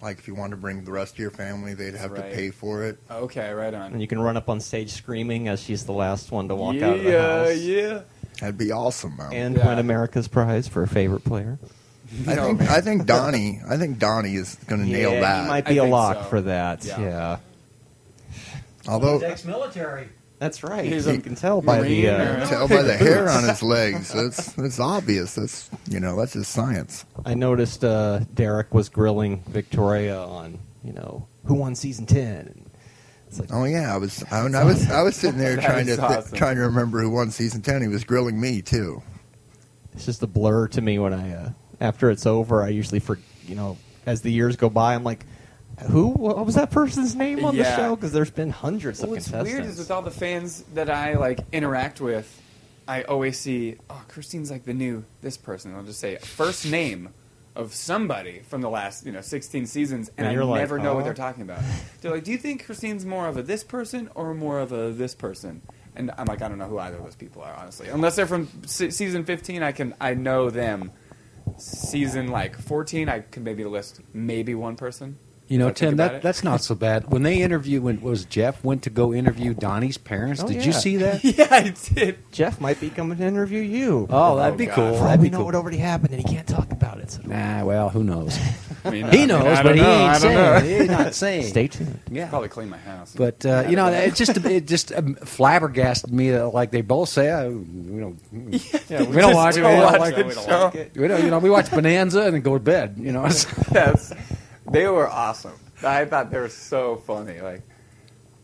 like, 0.00 0.18
if 0.18 0.28
you 0.28 0.34
want 0.34 0.50
to 0.52 0.56
bring 0.56 0.84
the 0.84 0.92
rest 0.92 1.14
of 1.14 1.18
your 1.18 1.30
family, 1.30 1.74
they'd 1.74 1.94
have 1.94 2.12
right. 2.12 2.30
to 2.30 2.36
pay 2.36 2.50
for 2.50 2.84
it. 2.84 2.98
Okay, 3.10 3.50
right 3.50 3.74
on. 3.74 3.92
And 3.92 4.00
you 4.00 4.06
can 4.06 4.20
run 4.20 4.36
up 4.36 4.48
on 4.48 4.60
stage 4.60 4.92
screaming 4.92 5.48
as 5.48 5.60
she's 5.60 5.84
the 5.84 5.92
last 5.92 6.30
one 6.30 6.48
to 6.48 6.54
walk 6.54 6.74
yeah, 6.76 6.86
out 6.86 6.96
of 6.96 7.04
the 7.04 7.20
house. 7.20 7.58
yeah. 7.58 8.02
That'd 8.40 8.58
be 8.58 8.70
awesome, 8.72 9.16
man. 9.16 9.32
And 9.32 9.56
Yeah. 9.56 9.66
win 9.68 9.78
America's 9.78 10.28
prize 10.28 10.68
for 10.68 10.82
a 10.82 10.88
favorite 10.88 11.24
player. 11.24 11.58
I 12.26 12.34
think 12.36 12.60
man. 12.60 12.68
I 12.68 12.80
think 12.80 13.04
Donnie 13.06 13.60
I 13.68 13.76
think 13.76 13.98
Donnie 13.98 14.34
is 14.36 14.56
going 14.66 14.80
to 14.82 14.88
nail 14.90 15.10
that. 15.20 15.42
He 15.42 15.48
might 15.48 15.66
be 15.66 15.76
a 15.78 15.84
lock 15.84 16.16
so. 16.16 16.22
for 16.24 16.40
that. 16.42 16.84
Yeah. 16.84 17.00
Yeah. 17.00 17.36
Although 18.88 19.14
He's 19.14 19.22
ex-military. 19.24 20.08
That's 20.38 20.62
right. 20.62 20.84
He's 20.84 21.06
you 21.06 21.14
a 21.14 21.18
can 21.18 21.34
tell 21.34 21.60
by 21.60 21.80
the. 21.82 22.08
or- 22.08 22.12
Uh, 22.40 22.46
tell 22.48 22.68
by 22.68 22.82
the 22.82 22.96
hair 22.96 23.28
on 23.28 23.42
his 23.46 23.60
legs, 23.62 24.12
that's 24.12 24.52
that's 24.52 24.78
obvious. 24.78 25.34
That's 25.34 25.68
you 25.90 25.98
know 26.00 26.16
that's 26.16 26.34
just 26.34 26.52
science. 26.52 27.04
I 27.26 27.34
noticed 27.34 27.84
uh, 27.84 28.20
Derek 28.34 28.72
was 28.72 28.88
grilling 28.88 29.42
Victoria 29.48 30.16
on, 30.18 30.58
you 30.84 30.92
know, 30.92 31.26
who 31.44 31.54
won 31.54 31.74
season 31.74 32.06
ten. 32.06 32.67
And 33.30 33.40
it's 33.40 33.40
like, 33.40 33.50
Oh 33.52 33.64
yeah, 33.64 33.94
I 33.94 33.98
was 33.98 34.24
I, 34.30 34.40
I 34.46 34.64
was 34.64 34.90
I 34.90 35.02
was 35.02 35.16
sitting 35.16 35.38
there 35.38 35.56
trying 35.60 35.86
to 35.86 35.92
is 35.92 35.98
th- 35.98 36.10
awesome. 36.10 36.36
trying 36.36 36.56
to 36.56 36.62
remember 36.62 37.00
who 37.00 37.10
won 37.10 37.30
season 37.30 37.62
ten. 37.62 37.82
He 37.82 37.88
was 37.88 38.04
grilling 38.04 38.40
me 38.40 38.62
too. 38.62 39.02
it's 39.92 40.04
just 40.06 40.22
a 40.22 40.26
blur 40.26 40.68
to 40.68 40.80
me 40.80 40.98
when 40.98 41.12
I 41.12 41.32
uh, 41.34 41.50
after 41.80 42.10
it's 42.10 42.26
over. 42.26 42.62
I 42.62 42.68
usually 42.68 43.00
for 43.00 43.18
you 43.46 43.54
know 43.54 43.76
as 44.06 44.22
the 44.22 44.32
years 44.32 44.56
go 44.56 44.70
by, 44.70 44.94
I'm 44.94 45.04
like, 45.04 45.26
who? 45.90 46.08
What 46.08 46.44
was 46.46 46.54
that 46.54 46.70
person's 46.70 47.14
name 47.14 47.44
on 47.44 47.56
the 47.56 47.64
show? 47.76 47.94
Because 47.94 48.12
there's 48.12 48.30
been 48.30 48.50
hundreds 48.50 49.00
Well, 49.00 49.06
of 49.06 49.10
what's 49.16 49.26
contestants. 49.26 49.52
weird 49.58 49.66
is 49.70 49.78
with 49.78 49.90
all 49.90 50.00
the 50.02 50.10
fans 50.10 50.64
that 50.74 50.88
I 50.88 51.14
like 51.16 51.40
interact 51.52 52.00
with, 52.00 52.40
I 52.88 53.02
always 53.02 53.38
see, 53.38 53.76
oh, 53.90 54.02
Christine's 54.08 54.50
like 54.50 54.64
the 54.64 54.72
new 54.72 55.04
this 55.20 55.36
person. 55.36 55.74
I'll 55.74 55.82
just 55.82 56.00
say 56.00 56.16
first 56.16 56.64
name 56.66 57.10
of 57.58 57.74
somebody 57.74 58.40
from 58.48 58.60
the 58.60 58.70
last 58.70 59.04
you 59.04 59.10
know 59.12 59.20
16 59.20 59.66
seasons, 59.66 60.10
and, 60.16 60.26
And 60.26 60.38
I 60.38 60.42
like, 60.42 60.60
never 60.60 60.78
know 60.78 60.94
what 60.94 61.04
they're 61.04 61.12
talking 61.12 61.42
about. 61.42 61.60
They're 62.00 62.12
like, 62.12 62.24
do 62.24 62.30
you 62.30 62.38
think 62.38 62.64
Christine's 62.64 63.04
more 63.04 63.26
of 63.26 63.36
a 63.36 63.42
this 63.42 63.64
person 63.64 64.08
or 64.14 64.32
more 64.32 64.60
of 64.60 64.72
a 64.72 64.92
this 64.92 65.14
person? 65.14 65.60
And 65.96 66.12
I'm 66.16 66.26
like, 66.26 66.40
I 66.40 66.48
don't 66.48 66.58
know 66.58 66.68
who 66.68 66.78
either 66.78 66.96
of 66.96 67.02
those 67.02 67.16
people 67.16 67.42
are, 67.42 67.52
honestly. 67.54 67.88
Unless 67.88 68.14
they're 68.14 68.28
from 68.28 68.48
se- 68.64 68.90
season 68.90 69.24
15, 69.24 69.64
I 69.64 69.72
can 69.72 69.94
I 70.00 70.14
know 70.14 70.48
them. 70.48 70.92
Season 71.56 72.28
like 72.28 72.56
14, 72.56 73.08
I 73.08 73.20
could 73.20 73.42
maybe 73.42 73.64
list 73.64 74.00
maybe 74.14 74.54
one 74.54 74.76
person. 74.76 75.18
You 75.48 75.58
know, 75.58 75.66
if 75.68 75.70
I 75.70 75.74
think 75.74 75.90
Tim, 75.90 75.96
that, 75.96 76.14
it. 76.16 76.22
that's 76.22 76.44
not 76.44 76.60
so 76.62 76.74
bad. 76.74 77.10
When 77.10 77.22
they 77.22 77.40
interview, 77.40 77.80
when 77.80 78.00
was 78.02 78.24
Jeff 78.26 78.62
went 78.62 78.82
to 78.82 78.90
go 78.90 79.14
interview 79.14 79.54
Donnie's 79.54 79.96
parents? 79.96 80.42
Oh, 80.42 80.46
did 80.46 80.56
yeah. 80.58 80.62
you 80.64 80.72
see 80.72 80.96
that? 80.98 81.24
yeah, 81.24 81.48
I 81.50 81.74
did. 81.94 82.18
Jeff 82.32 82.60
might 82.60 82.78
be 82.80 82.90
coming 82.90 83.16
to 83.18 83.24
interview 83.24 83.60
you. 83.62 84.06
Oh, 84.10 84.36
that'd 84.36 84.54
Oh, 84.54 84.56
be 84.58 84.66
God. 84.66 84.74
cool. 84.74 84.98
For 84.98 85.04
That'd 85.04 85.20
we 85.20 85.28
be 85.28 85.30
know 85.30 85.38
cool. 85.38 85.46
what 85.46 85.54
already 85.54 85.78
happened, 85.78 86.12
and 86.12 86.20
he 86.22 86.28
can't 86.34 86.46
talk 86.46 86.70
about 86.70 86.98
it. 86.98 87.10
So 87.10 87.22
Nah, 87.24 87.64
well, 87.64 87.88
who 87.88 88.04
knows? 88.04 88.38
I 88.84 88.90
mean, 88.90 89.04
he 89.06 89.08
I 89.08 89.12
mean, 89.12 89.28
knows, 89.28 89.60
but 89.62 89.74
he 89.74 89.80
know, 89.80 89.90
ain't 89.90 90.10
I 90.10 90.18
don't 90.18 90.34
know. 90.34 90.58
saying. 90.60 90.80
He's 90.80 90.90
not 90.90 91.14
saying. 91.14 91.42
stay 91.46 91.68
tuned. 91.68 91.98
Yeah. 92.10 92.28
Probably 92.28 92.48
clean 92.48 92.68
my 92.68 92.76
house. 92.78 93.14
But 93.16 93.44
uh, 93.46 93.64
you 93.68 93.76
know, 93.76 93.88
it 93.88 94.14
just 94.14 94.36
it 94.36 94.66
just 94.66 94.92
um, 94.92 95.14
flabbergasted 95.16 96.12
me 96.12 96.30
that 96.30 96.48
like 96.48 96.70
they 96.70 96.82
both 96.82 97.08
say, 97.08 97.30
oh, 97.32 97.48
you 97.50 97.64
know, 97.64 98.16
Yeah, 98.88 99.02
we 99.04 99.16
don't 99.16 99.34
watch 99.34 99.56
it. 99.56 99.60
We 99.60 99.62
don't 99.62 99.80
don't 99.80 99.92
watch 99.92 100.00
like 100.00 100.14
it. 100.18 100.26
it. 100.76 100.96
We 100.96 101.08
don't, 101.08 101.24
you 101.24 101.30
know, 101.30 101.38
we 101.38 101.48
watch 101.50 101.70
Bonanza 101.70 102.20
and 102.22 102.34
then 102.34 102.42
go 102.42 102.54
to 102.54 102.62
bed. 102.62 102.96
You 102.98 103.12
know, 103.12 103.24
yes, 103.24 104.12
they 104.70 104.86
were 104.88 105.08
awesome. 105.08 105.58
I 105.82 106.04
thought 106.04 106.30
they 106.30 106.38
were 106.40 106.48
so 106.48 106.96
funny. 106.96 107.40
Like 107.40 107.62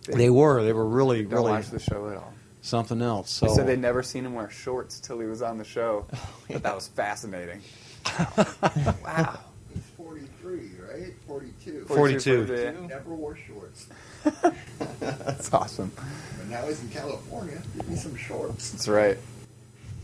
they 0.07 0.31
were 0.31 0.63
they 0.63 0.73
were 0.73 0.87
really 0.87 1.23
don't 1.23 1.33
really 1.33 1.51
watch 1.53 1.71
the 1.71 1.79
show 1.81 2.09
at 2.11 2.17
all. 2.17 2.33
something 2.61 3.01
else. 3.03 3.31
So 3.31 3.47
They 3.47 3.55
said 3.55 3.67
they'd 3.67 3.79
never 3.79 4.03
seen 4.03 4.25
him 4.27 4.35
wear 4.35 4.51
shorts 4.51 5.01
till 5.01 5.19
he 5.21 5.27
was 5.27 5.43
on 5.43 5.59
the 5.59 5.65
show. 5.65 6.07
Oh, 6.15 6.53
but 6.53 6.63
that 6.63 6.75
was 6.75 6.89
fascinating. 6.89 7.61
wow. 8.37 9.39
He's 9.73 9.83
forty 9.97 10.29
three, 10.41 10.71
right? 10.93 11.13
Forty 11.27 11.53
two. 11.65 11.85
42. 11.87 12.47
Yeah. 12.81 12.87
Never 12.87 13.15
wore 13.15 13.37
shorts, 13.37 13.87
That's 15.01 15.53
awesome. 15.53 15.91
but 15.97 16.47
now 16.49 16.67
he's 16.67 16.83
in 16.83 16.91
California. 16.91 17.61
Give 17.77 17.89
me 17.89 17.97
some 17.97 18.15
shorts. 18.17 18.71
That's 18.71 18.89
right. 18.89 19.19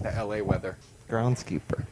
The 0.01 0.11
LA 0.25 0.43
weather. 0.43 0.77
Groundskeeper. 1.11 1.85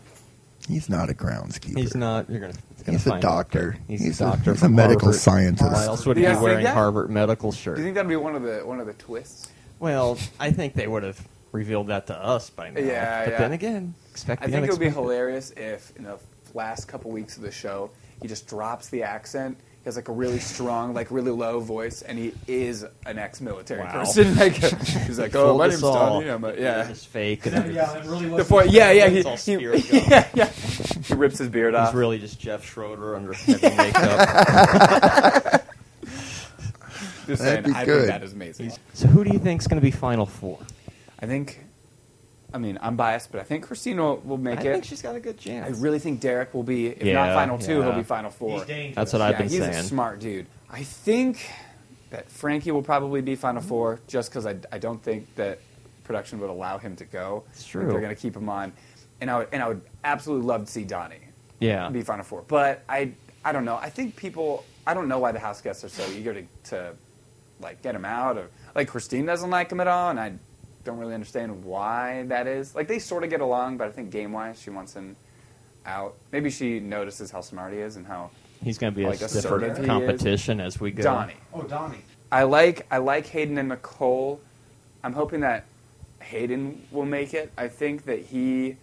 He's 0.68 0.88
not 0.88 1.08
a 1.10 1.14
groundskeeper. 1.14 1.78
He's 1.78 1.94
not. 1.94 2.28
You're 2.28 2.40
gonna. 2.40 2.52
it's 2.72 2.82
gonna 2.82 2.98
He's 2.98 3.06
a 3.06 3.10
find 3.10 3.24
out. 3.24 3.28
doctor. 3.30 3.76
He's, 3.88 4.00
He's 4.04 4.20
a 4.20 4.24
a- 4.24 4.30
doctor. 4.30 4.52
he's 4.52 4.62
a 4.62 4.66
from 4.66 4.74
medical 4.74 5.06
Harvard. 5.06 5.20
scientist. 5.20 5.72
Why 5.72 5.84
else 5.84 6.04
would 6.06 6.16
he 6.18 6.22
you 6.24 6.28
be 6.28 6.34
guys 6.34 6.42
wearing 6.42 6.64
that? 6.64 6.74
Harvard 6.74 7.10
medical 7.10 7.52
shirt? 7.52 7.76
Do 7.76 7.80
you 7.80 7.86
think 7.86 7.94
that'd 7.94 8.08
be 8.08 8.16
one 8.16 8.36
of 8.36 8.42
the 8.42 8.58
one 8.60 8.78
of 8.80 8.86
the 8.86 8.92
twists? 8.94 9.48
Well, 9.80 10.18
I 10.38 10.50
think 10.50 10.74
they 10.74 10.86
would 10.86 11.02
have 11.04 11.26
revealed 11.52 11.86
that 11.86 12.06
to 12.08 12.16
us 12.16 12.50
by 12.50 12.70
now. 12.70 12.80
Yeah, 12.80 13.24
but 13.24 13.30
yeah. 13.32 13.38
then 13.38 13.52
again, 13.52 13.94
expect 14.10 14.42
I 14.42 14.46
the 14.46 14.52
think 14.52 14.66
it 14.66 14.70
would 14.70 14.78
be 14.80 14.86
unexpected. 14.86 15.00
hilarious 15.02 15.50
if 15.56 15.96
in 15.96 16.04
the 16.04 16.18
last 16.54 16.86
couple 16.86 17.10
weeks 17.10 17.36
of 17.36 17.42
the 17.42 17.50
show 17.52 17.90
he 18.20 18.28
just 18.28 18.46
drops 18.46 18.88
the 18.90 19.02
accent. 19.04 19.56
He 19.88 19.90
has 19.90 19.96
like 19.96 20.08
a 20.08 20.12
really 20.12 20.38
strong, 20.38 20.92
like 20.92 21.10
really 21.10 21.30
low 21.30 21.60
voice, 21.60 22.02
and 22.02 22.18
he 22.18 22.34
is 22.46 22.84
an 23.06 23.18
ex-military 23.18 23.80
Wow. 23.80 23.90
person. 23.92 24.34
Like 24.38 24.52
he's 24.56 25.18
like, 25.18 25.34
"Oh, 25.34 25.46
Fooled 25.46 25.58
my 25.60 25.64
us 25.64 25.70
name's 25.72 25.82
all. 25.82 25.94
Donnie." 26.20 26.28
I'm 26.28 26.44
a, 26.44 26.52
yeah, 26.56 26.88
It's 26.90 27.06
fake. 27.06 27.46
And 27.46 27.72
yeah, 27.72 27.96
it 27.96 28.04
really 28.04 28.28
The 28.28 28.44
point, 28.44 28.68
yeah, 28.70 28.90
yeah, 28.90 29.08
he, 29.08 29.16
It's 29.20 29.26
all 29.26 29.32
he, 29.32 29.38
spirit 29.38 29.90
gum. 29.90 30.00
yeah, 30.10 30.28
yeah. 30.34 30.44
He 30.50 31.14
rips 31.14 31.38
his 31.38 31.48
beard 31.48 31.74
off. 31.74 31.88
He's 31.88 31.94
really 31.98 32.18
just 32.18 32.38
Jeff 32.38 32.66
Schroeder 32.66 33.16
under 33.16 33.32
heavy 33.32 33.74
makeup. 33.76 35.64
Just 37.26 37.42
That'd 37.42 37.64
saying, 37.64 37.64
be 37.64 37.72
I 37.72 37.84
good. 37.86 37.96
think 38.00 38.08
that 38.08 38.22
is 38.22 38.32
amazing. 38.34 38.72
so, 38.92 39.06
who 39.06 39.24
do 39.24 39.30
you 39.32 39.38
think's 39.38 39.66
going 39.66 39.80
to 39.80 39.84
be 39.84 39.90
Final 39.90 40.26
Four? 40.26 40.58
I 41.20 41.24
think, 41.26 41.60
I 42.52 42.58
mean, 42.58 42.78
I'm 42.80 42.96
biased, 42.96 43.30
but 43.30 43.40
I 43.40 43.44
think 43.44 43.64
Christina 43.66 44.02
will, 44.02 44.16
will 44.18 44.36
make 44.38 44.60
it. 44.60 44.66
I 44.66 44.70
it. 44.70 44.72
think 44.72 44.84
she's 44.84 45.02
got 45.02 45.14
a 45.14 45.20
good 45.20 45.38
chance. 45.38 45.64
I 45.66 45.68
chance. 45.68 45.80
really 45.80 45.98
think 45.98 46.20
Derek 46.20 46.54
will 46.54 46.62
be, 46.62 46.86
if 46.88 46.98
not 46.98 47.06
Yeah, 47.06 47.34
final 47.34 47.58
two, 47.58 47.78
yeah. 47.78 47.84
he'll 47.84 47.94
be 47.94 48.02
final 48.02 48.30
four. 48.30 48.58
He's 48.58 48.66
dangerous. 48.66 48.96
That's 48.96 49.12
what 49.12 49.22
I've 49.22 49.32
yeah, 49.32 49.38
been 49.38 49.48
he's 49.48 49.58
saying. 49.58 49.74
a 49.74 49.82
smart 49.82 50.20
dude. 50.20 50.46
I 50.70 50.82
think 50.82 51.46
that 52.10 52.30
Frankie 52.30 52.70
will 52.70 52.82
probably 52.82 53.20
be 53.20 53.34
final 53.34 53.60
four, 53.60 54.00
just 54.06 54.30
because 54.30 54.46
I, 54.46 54.56
I 54.72 54.78
don't 54.78 55.02
think 55.02 55.34
that 55.34 55.60
production 56.04 56.40
would 56.40 56.50
allow 56.50 56.78
him 56.78 56.96
to 56.96 57.04
go. 57.04 57.44
It's 57.50 57.60
I 57.60 57.62
think 57.62 57.70
true. 57.70 57.92
They're 57.92 58.00
going 58.00 58.14
to 58.14 58.20
keep 58.20 58.34
him 58.34 58.48
on, 58.48 58.72
and 59.20 59.30
I 59.30 59.38
would 59.38 59.48
and 59.52 59.62
I 59.62 59.68
would 59.68 59.82
absolutely 60.04 60.46
love 60.46 60.64
to 60.64 60.72
see 60.72 60.84
Donnie 60.84 61.16
yeah. 61.60 61.88
be 61.90 62.02
final 62.02 62.24
four. 62.24 62.44
But 62.48 62.82
I 62.88 63.12
I 63.44 63.52
don't 63.52 63.64
know. 63.64 63.76
I 63.76 63.90
think 63.90 64.16
people. 64.16 64.64
I 64.86 64.94
don't 64.94 65.06
know 65.08 65.18
why 65.18 65.32
the 65.32 65.38
house 65.38 65.60
guests 65.60 65.84
are 65.84 65.90
so 65.90 66.10
eager 66.12 66.32
to, 66.32 66.44
to 66.70 66.94
like 67.60 67.82
get 67.82 67.94
him 67.94 68.06
out, 68.06 68.38
or 68.38 68.48
like 68.74 68.88
Christine 68.88 69.26
doesn't 69.26 69.50
like 69.50 69.70
him 69.70 69.80
at 69.80 69.86
all, 69.86 70.08
and 70.08 70.18
I 70.18 70.32
don't 70.84 70.98
really 70.98 71.14
understand 71.14 71.64
why 71.64 72.24
that 72.28 72.46
is. 72.46 72.74
Like 72.74 72.88
they 72.88 72.98
sort 72.98 73.24
of 73.24 73.30
get 73.30 73.40
along, 73.40 73.76
but 73.76 73.88
I 73.88 73.90
think 73.90 74.10
game 74.10 74.32
wise, 74.32 74.60
she 74.60 74.70
wants 74.70 74.94
him 74.94 75.16
out. 75.86 76.14
Maybe 76.32 76.50
she 76.50 76.80
notices 76.80 77.30
how 77.30 77.40
smart 77.40 77.72
he 77.72 77.78
is 77.78 77.96
and 77.96 78.06
how 78.06 78.30
He's 78.62 78.78
going 78.78 78.92
to 78.92 78.96
be 78.96 79.06
Like 79.06 79.20
a 79.20 79.26
assertive 79.26 79.76
stiffer 79.76 79.86
competition 79.86 80.60
as 80.60 80.80
we 80.80 80.90
go. 80.90 81.02
Donnie. 81.02 81.34
Oh, 81.52 81.62
Donnie. 81.62 82.02
I 82.30 82.42
like 82.42 82.86
I 82.90 82.98
like 82.98 83.26
Hayden 83.26 83.56
and 83.58 83.68
Nicole. 83.68 84.40
I'm 85.02 85.12
hoping 85.12 85.40
that 85.40 85.64
Hayden 86.20 86.86
will 86.90 87.06
make 87.06 87.34
it. 87.34 87.52
I 87.56 87.68
think 87.68 88.04
that 88.04 88.20
he 88.20 88.76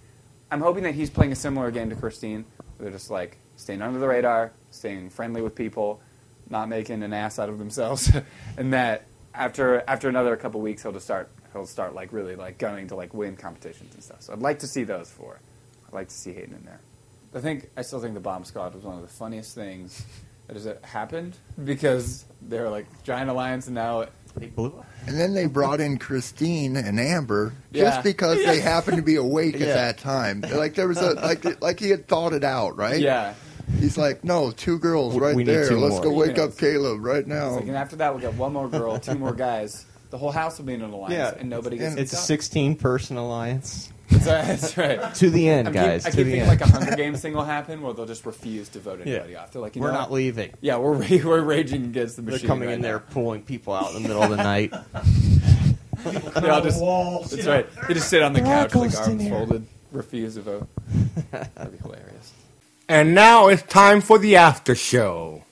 I'm 0.49 0.61
hoping 0.61 0.83
that 0.83 0.95
he's 0.95 1.09
playing 1.09 1.31
a 1.31 1.35
similar 1.35 1.71
game 1.71 1.89
to 1.89 1.95
Christine. 1.95 2.45
They're 2.79 2.91
just 2.91 3.11
like 3.11 3.37
staying 3.55 3.81
under 3.81 3.99
the 3.99 4.07
radar, 4.07 4.51
staying 4.71 5.09
friendly 5.09 5.41
with 5.41 5.55
people, 5.55 6.01
not 6.49 6.69
making 6.69 7.03
an 7.03 7.13
ass 7.13 7.39
out 7.39 7.49
of 7.49 7.59
themselves, 7.59 8.11
and 8.57 8.73
that 8.73 9.03
after 9.33 9.83
after 9.87 10.09
another 10.09 10.35
couple 10.37 10.61
weeks 10.61 10.81
he'll 10.81 10.91
just 10.93 11.05
start 11.05 11.29
he'll 11.55 11.65
start 11.65 11.95
like 11.95 12.11
really 12.11 12.35
like 12.35 12.57
going 12.57 12.87
to 12.89 12.95
like 12.95 13.13
win 13.13 13.35
competitions 13.37 13.93
and 13.93 14.03
stuff. 14.03 14.21
So 14.21 14.33
I'd 14.33 14.39
like 14.39 14.59
to 14.59 14.67
see 14.67 14.83
those 14.83 15.09
four. 15.09 15.39
I'd 15.87 15.93
like 15.93 16.09
to 16.09 16.13
see 16.15 16.33
Hayden 16.33 16.53
in 16.55 16.65
there. 16.65 16.79
I 17.33 17.39
think 17.39 17.69
I 17.75 17.81
still 17.81 17.99
think 18.01 18.13
the 18.13 18.19
bomb 18.19 18.43
squad 18.45 18.73
was 18.75 18.83
one 18.83 18.95
of 18.95 19.01
the 19.01 19.07
funniest 19.07 19.55
things 19.55 20.05
that 20.47 20.55
has 20.55 20.67
happened 20.83 21.37
because 21.63 22.25
they're 22.41 22.69
like 22.69 22.85
giant 23.03 23.29
alliance 23.29 23.65
and 23.67 23.75
now 23.75 24.05
they 24.37 24.47
blew 24.47 24.67
up. 24.67 24.85
And 25.07 25.17
then 25.19 25.33
they 25.33 25.45
brought 25.47 25.79
in 25.79 25.97
Christine 25.97 26.75
and 26.77 26.99
Amber 26.99 27.53
Yeah. 27.71 27.83
just 27.85 28.03
because 28.03 28.37
they 28.43 28.59
happened 28.59 28.97
to 28.97 29.03
be 29.03 29.15
awake 29.15 29.55
Yeah. 29.57 29.67
at 29.67 29.73
that 29.75 29.97
time. 29.97 30.41
Like 30.41 30.75
there 30.75 30.87
was 30.87 30.97
a 30.97 31.13
like 31.13 31.61
like 31.61 31.79
he 31.79 31.89
had 31.89 32.07
thought 32.07 32.33
it 32.33 32.43
out, 32.43 32.77
right? 32.77 32.99
yeah. 32.99 33.33
He's 33.79 33.97
like, 33.97 34.23
no, 34.23 34.51
two 34.51 34.77
girls 34.77 35.17
right 35.17 35.35
we 35.35 35.43
there. 35.43 35.71
Let's 35.71 35.95
more. 35.95 36.03
go 36.03 36.13
wake 36.13 36.35
Females. 36.35 36.53
up 36.53 36.59
Caleb 36.59 37.03
right 37.03 37.25
now. 37.25 37.55
like, 37.55 37.61
and 37.67 37.75
after 37.75 37.95
that 37.95 38.13
we'll 38.13 38.21
get 38.21 38.35
one 38.35 38.53
more 38.53 38.69
girl, 38.69 38.99
two 38.99 39.15
more 39.15 39.33
guys. 39.33 39.85
The 40.15 40.19
whole 40.19 40.31
house 40.31 40.57
will 40.59 40.65
be 40.65 40.73
in 40.73 40.81
an 40.81 40.91
alliance, 40.93 41.13
Yeah. 41.13 41.33
and 41.41 41.49
nobody 41.49 41.77
gets. 41.77 41.95
In. 41.95 41.99
It's 41.99 42.13
a 42.13 42.15
kicked 42.15 42.21
out. 42.21 42.25
16 42.27 42.75
person 42.77 43.17
alliance. 43.17 43.91
That's 44.09 44.77
right. 44.77 45.13
To 45.15 45.29
the 45.29 45.49
end, 45.49 45.67
I'm 45.67 45.73
guys. 45.73 46.05
Keep, 46.05 46.07
I 46.07 46.11
to 46.11 46.15
keep 46.15 46.25
the 46.25 46.31
thinking 46.31 46.39
end. 46.39 46.47
like 46.49 46.61
a 46.61 46.67
Hunger 46.71 46.95
Games 46.95 47.19
thing 47.21 47.33
will 47.33 47.43
happen 47.43 47.81
where 47.81 47.91
they'll 47.91 48.05
just 48.05 48.25
refuse 48.25 48.69
to 48.69 48.79
vote 48.79 48.99
Yeah. 48.99 49.15
anybody 49.15 49.35
off. 49.35 49.51
They're 49.51 49.61
like, 49.61 49.75
you 49.75 49.81
We're 49.81 49.89
know 49.89 49.95
not 49.97 50.09
what? 50.11 50.15
leaving. 50.15 50.53
Yeah, 50.61 50.77
we're 50.77 50.93
ra- 50.93 51.05
we're 51.25 51.41
raging 51.41 51.83
against 51.83 52.15
the 52.15 52.21
machine. 52.21 52.23
They're 52.23 52.31
machine. 52.31 52.47
coming 52.47 52.67
right 52.69 52.75
in 52.75 52.81
there 52.81 52.99
pulling 52.99 53.41
people 53.41 53.73
out 53.73 53.93
in 53.93 54.03
the 54.03 54.07
middle 54.07 54.23
of 54.23 54.29
the 54.29 54.37
night. 54.37 54.73
They 56.05 56.49
all 56.49 56.61
just, 56.61 56.79
walls. 56.81 57.31
that's 57.31 57.47
right. 57.47 57.67
They 57.87 57.95
just 57.95 58.09
sit 58.09 58.21
on 58.21 58.33
the 58.33 58.41
They're 58.41 58.67
couch, 58.67 58.75
like 58.75 58.91
ghosts 58.91 59.07
in 59.07 59.19
arms 59.19 59.27
folded, 59.29 59.65
refuse 59.91 60.35
to 60.35 60.41
vote. 60.41 60.67
That'd 61.31 61.71
be 61.71 61.77
hilarious. 61.79 62.31
And 62.87 63.15
now 63.15 63.47
it's 63.47 63.63
time 63.63 64.01
for 64.01 64.19
the 64.19 64.35
after 64.35 64.75
show. 64.75 65.44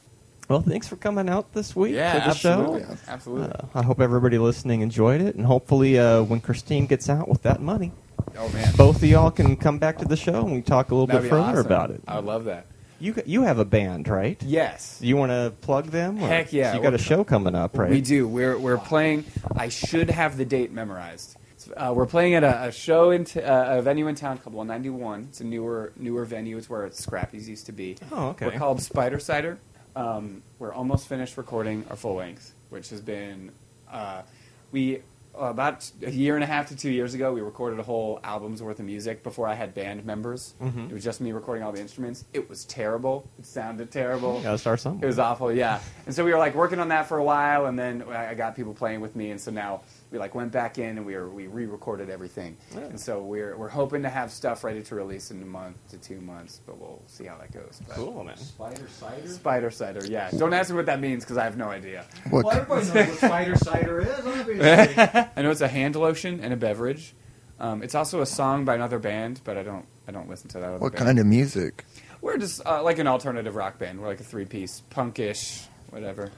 Well, 0.50 0.62
thanks 0.62 0.88
for 0.88 0.98
coming 0.98 1.30
out 1.30 1.54
this 1.54 1.76
week 1.76 1.94
Yeah, 1.96 2.14
for 2.14 2.20
the 2.20 2.26
absolutely, 2.26 2.82
show. 2.82 2.98
absolutely. 3.08 3.48
Uh, 3.52 3.66
I 3.76 3.82
hope 3.82 4.02
everybody 4.02 4.38
listening 4.38 4.82
enjoyed 4.82 5.22
it, 5.22 5.36
and 5.36 5.46
hopefully, 5.46 5.98
uh, 5.98 6.22
when 6.24 6.42
Christine 6.42 6.86
gets 6.86 7.10
out 7.10 7.30
with 7.30 7.44
that 7.44 7.62
money, 7.62 7.92
oh 8.38 8.50
man, 8.50 8.74
both 8.76 8.98
of 8.98 9.06
y'all 9.06 9.32
can 9.32 9.56
come 9.56 9.80
back 9.80 9.98
to 10.00 10.06
the 10.06 10.18
show 10.18 10.42
and 10.46 10.52
we 10.54 10.62
talk 10.62 10.92
a 10.92 10.96
little 10.96 11.08
That'd 11.08 11.24
bit 11.24 11.30
further 11.30 11.44
awesome. 11.60 11.66
about 11.66 11.92
it. 11.92 12.02
I 12.08 12.20
love 12.20 12.46
that. 12.46 12.66
You 13.00 13.16
you 13.26 13.44
have 13.44 13.58
a 13.60 13.66
band, 13.66 14.08
right? 14.08 14.42
Yes. 14.44 14.98
You 15.02 15.18
want 15.18 15.32
to 15.32 15.54
plug 15.62 15.88
them? 15.88 16.22
or- 16.24 16.28
Heck 16.28 16.54
yeah. 16.54 16.74
You 16.76 16.82
got 16.82 16.94
a 16.94 16.98
show 16.98 17.24
coming 17.24 17.54
up, 17.56 17.78
right? 17.78 17.90
We 17.90 18.00
do. 18.02 18.28
We're 18.28 18.58
we're 18.58 18.78
playing. 18.78 19.26
I 19.56 19.70
should 19.70 20.10
have 20.10 20.38
the 20.38 20.46
date 20.46 20.72
memorized. 20.72 21.36
Uh, 21.78 21.94
we're 21.96 22.06
playing 22.06 22.36
at 22.36 22.44
a, 22.44 22.66
a 22.68 22.72
show 22.72 23.12
in 23.12 23.24
t- 23.24 23.42
uh, 23.42 23.78
a 23.78 23.82
venue 23.82 24.08
in 24.08 24.16
town 24.16 24.38
called 24.38 24.54
191. 24.54 25.28
It's 25.30 25.40
a 25.42 25.44
newer 25.46 25.92
newer 25.98 26.24
venue. 26.26 26.58
It's 26.58 26.70
where 26.70 26.88
Skrappy's 26.90 27.48
used 27.50 27.66
to 27.66 27.72
be. 27.72 27.98
Oh, 28.12 28.28
okay. 28.30 28.48
We're 28.48 28.58
called 28.58 28.82
Spider 28.82 29.20
Cider. 29.20 29.58
Um, 29.96 30.42
we're 30.60 30.74
almost 30.74 31.08
finished 31.08 31.38
recording 31.38 31.86
our 31.90 31.96
full 31.96 32.16
length, 32.16 32.54
which 32.70 32.90
has 32.90 33.02
been 33.02 33.52
uh, 33.92 34.24
we 34.72 35.02
about 35.36 35.90
a 36.04 36.12
year 36.12 36.36
and 36.36 36.44
a 36.44 36.48
half 36.48 36.70
to 36.70 36.76
two 36.76 36.92
years 36.92 37.16
ago. 37.16 37.34
We 37.34 37.42
recorded 37.42 37.80
a 37.80 37.84
whole 37.84 38.20
album's 38.24 38.62
worth 38.62 38.80
of 38.80 38.86
music 38.86 39.24
before 39.24 39.48
I 39.48 39.56
had 39.56 39.74
band 39.74 40.06
members. 40.06 40.54
Mhm. 40.62 40.90
It 40.92 40.94
was 40.94 41.04
just 41.04 41.22
me 41.22 41.32
recording 41.32 41.64
all 41.64 41.72
the 41.72 41.82
instruments. 41.82 42.26
It 42.34 42.48
was 42.50 42.66
terrible. 42.66 43.28
It 43.40 43.46
sounded 43.48 43.90
terrible. 43.92 44.42
Got 44.42 44.52
to 44.52 44.58
start 44.60 44.80
something. 44.80 45.02
It 45.04 45.08
was 45.08 45.18
awful, 45.18 45.52
yeah. 45.52 45.80
And 46.06 46.14
so 46.14 46.24
we 46.24 46.32
were 46.32 46.38
like 46.38 46.54
working 46.54 46.78
on 46.80 46.90
that 46.90 47.08
for 47.08 47.18
a 47.18 47.24
while, 47.24 47.66
and 47.66 47.78
then 47.80 48.04
I 48.04 48.36
got 48.36 48.56
people 48.56 48.76
playing 48.76 49.02
with 49.02 49.16
me, 49.16 49.32
and 49.32 49.42
so 49.42 49.50
now 49.50 49.82
we 50.14 50.20
like 50.20 50.36
went 50.36 50.52
back 50.52 50.78
in 50.78 50.98
and 50.98 51.06
we 51.08 51.16
were 51.16 51.28
we 51.28 51.48
re-recorded 51.48 52.10
everything, 52.12 52.56
and 52.76 53.00
so 53.00 53.22
we're 53.24 53.58
we're 53.58 53.68
hoping 53.68 54.04
to 54.04 54.10
have 54.10 54.32
stuff 54.32 54.64
ready 54.64 54.84
to 54.84 54.94
release 54.96 55.32
in 55.32 55.42
a 55.42 55.46
month 55.46 55.76
to 55.90 55.98
two 55.98 56.22
months, 56.22 56.62
but 56.68 56.78
we'll 56.80 57.02
see 57.08 57.26
how 57.26 57.36
that 57.40 57.52
goes. 57.52 57.82
But 57.88 57.96
Cool, 57.96 58.24
man. 58.24 58.38
Spider 58.38 58.88
cider. 58.88 59.28
Spider 59.28 59.72
cider, 59.72 60.06
yeah. 60.06 60.30
Don't 60.38 60.54
ask 60.54 60.70
me 60.70 60.76
what 60.76 60.86
that 60.86 61.00
means 61.02 61.24
because 61.24 61.38
I 61.38 61.44
have 61.46 61.58
no 61.58 61.70
idea. 61.70 62.06
What 62.30 62.46
Well, 62.46 62.56
everybody 62.56 62.86
knows 62.86 63.08
what 63.08 63.18
spider 63.18 63.56
cider 63.56 64.00
is, 64.02 64.26
obviously. 64.26 64.62
I 65.36 65.42
know 65.42 65.50
it's 65.50 65.62
a 65.62 65.68
hand 65.68 65.96
lotion 65.96 66.40
and 66.42 66.54
a 66.54 66.58
beverage. 66.58 67.16
Um, 67.60 67.82
it's 67.82 67.96
also 67.96 68.22
a 68.22 68.26
song 68.28 68.66
by 68.66 68.76
another 68.76 69.00
band, 69.00 69.42
but 69.44 69.58
I 69.58 69.64
don't 69.64 69.86
I 70.08 70.12
don't 70.12 70.30
listen 70.30 70.48
to 70.50 70.60
that. 70.60 70.68
Other 70.68 70.78
what 70.78 70.94
band. 70.94 71.06
kind 71.06 71.20
of 71.20 71.26
music? 71.26 71.86
We're 72.22 72.38
just 72.38 72.62
uh, 72.68 72.84
like 72.84 73.00
an 73.00 73.08
alternative 73.08 73.56
rock 73.56 73.80
band. 73.80 74.00
We're 74.00 74.08
like 74.08 74.20
a 74.20 74.24
three 74.24 74.46
piece, 74.46 74.84
punkish, 74.92 75.66
whatever. 75.90 76.32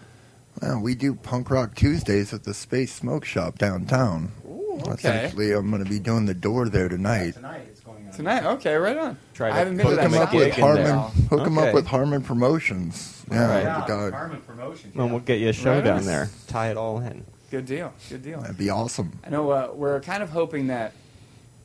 Well, 0.61 0.79
we 0.81 0.95
do 0.95 1.15
punk 1.15 1.49
rock 1.49 1.75
Tuesdays 1.75 2.33
at 2.33 2.43
the 2.43 2.53
Space 2.53 2.93
Smoke 2.93 3.25
Shop 3.25 3.57
downtown. 3.57 4.31
Ooh, 4.47 4.81
That's 4.85 5.05
okay. 5.05 5.25
actually 5.25 5.51
I'm 5.51 5.69
going 5.69 5.83
to 5.83 5.89
be 5.89 5.99
doing 5.99 6.25
the 6.25 6.33
door 6.33 6.69
there 6.69 6.87
tonight. 6.89 7.33
Tonight 7.33 7.65
it's 7.69 7.81
going 7.81 8.07
on. 8.07 8.13
Tonight, 8.13 8.45
okay, 8.45 8.75
right 8.75 8.97
on. 8.97 9.17
Try 9.33 9.47
I 9.47 9.51
to 9.51 9.55
haven't 9.57 9.77
been 9.77 9.85
hook 9.87 9.95
to 9.95 10.01
that 10.01 10.11
him 10.11 10.21
up 10.21 10.33
with 10.33 10.53
Harmon. 10.55 10.83
there. 10.83 10.97
Hook 11.29 11.47
him 11.47 11.57
up 11.57 11.73
with 11.73 11.85
Harmon 11.87 12.21
Promotions. 12.21 13.23
Yeah, 13.29 13.41
Alright. 13.41 13.63
Yeah, 13.63 13.81
we 13.81 13.87
got- 13.87 14.13
Harmon 14.13 14.41
Promotions. 14.41 14.95
And 14.95 15.11
we'll 15.11 15.19
get 15.19 15.39
you 15.39 15.49
a 15.49 15.53
show 15.53 15.73
Right. 15.75 15.83
down 15.83 16.05
there. 16.05 16.29
Tie 16.47 16.69
it 16.71 16.77
all 16.77 16.99
in. 16.99 17.25
Good 17.51 17.65
deal. 17.65 17.93
Good 18.09 18.23
deal. 18.23 18.41
that'd 18.41 18.57
be 18.57 18.69
awesome. 18.69 19.19
I 19.25 19.29
know 19.29 19.49
uh, 19.51 19.69
we're 19.73 19.99
kind 20.01 20.23
of 20.23 20.29
hoping 20.29 20.67
that 20.67 20.93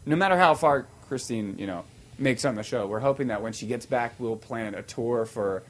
no 0.07 0.15
matter 0.17 0.37
how 0.37 0.55
far 0.55 0.87
Christine, 1.09 1.57
you 1.59 1.67
know, 1.67 1.85
makes 2.19 2.45
on 2.45 2.55
the 2.55 2.63
show, 2.63 2.87
we're 2.87 3.01
hoping 3.01 3.29
that 3.29 3.43
when 3.43 3.53
she 3.53 3.67
gets 3.67 3.87
back, 3.87 4.15
we'll 4.19 4.37
plan 4.37 4.75
a 4.75 4.83
tour 4.83 5.25
for 5.27 5.63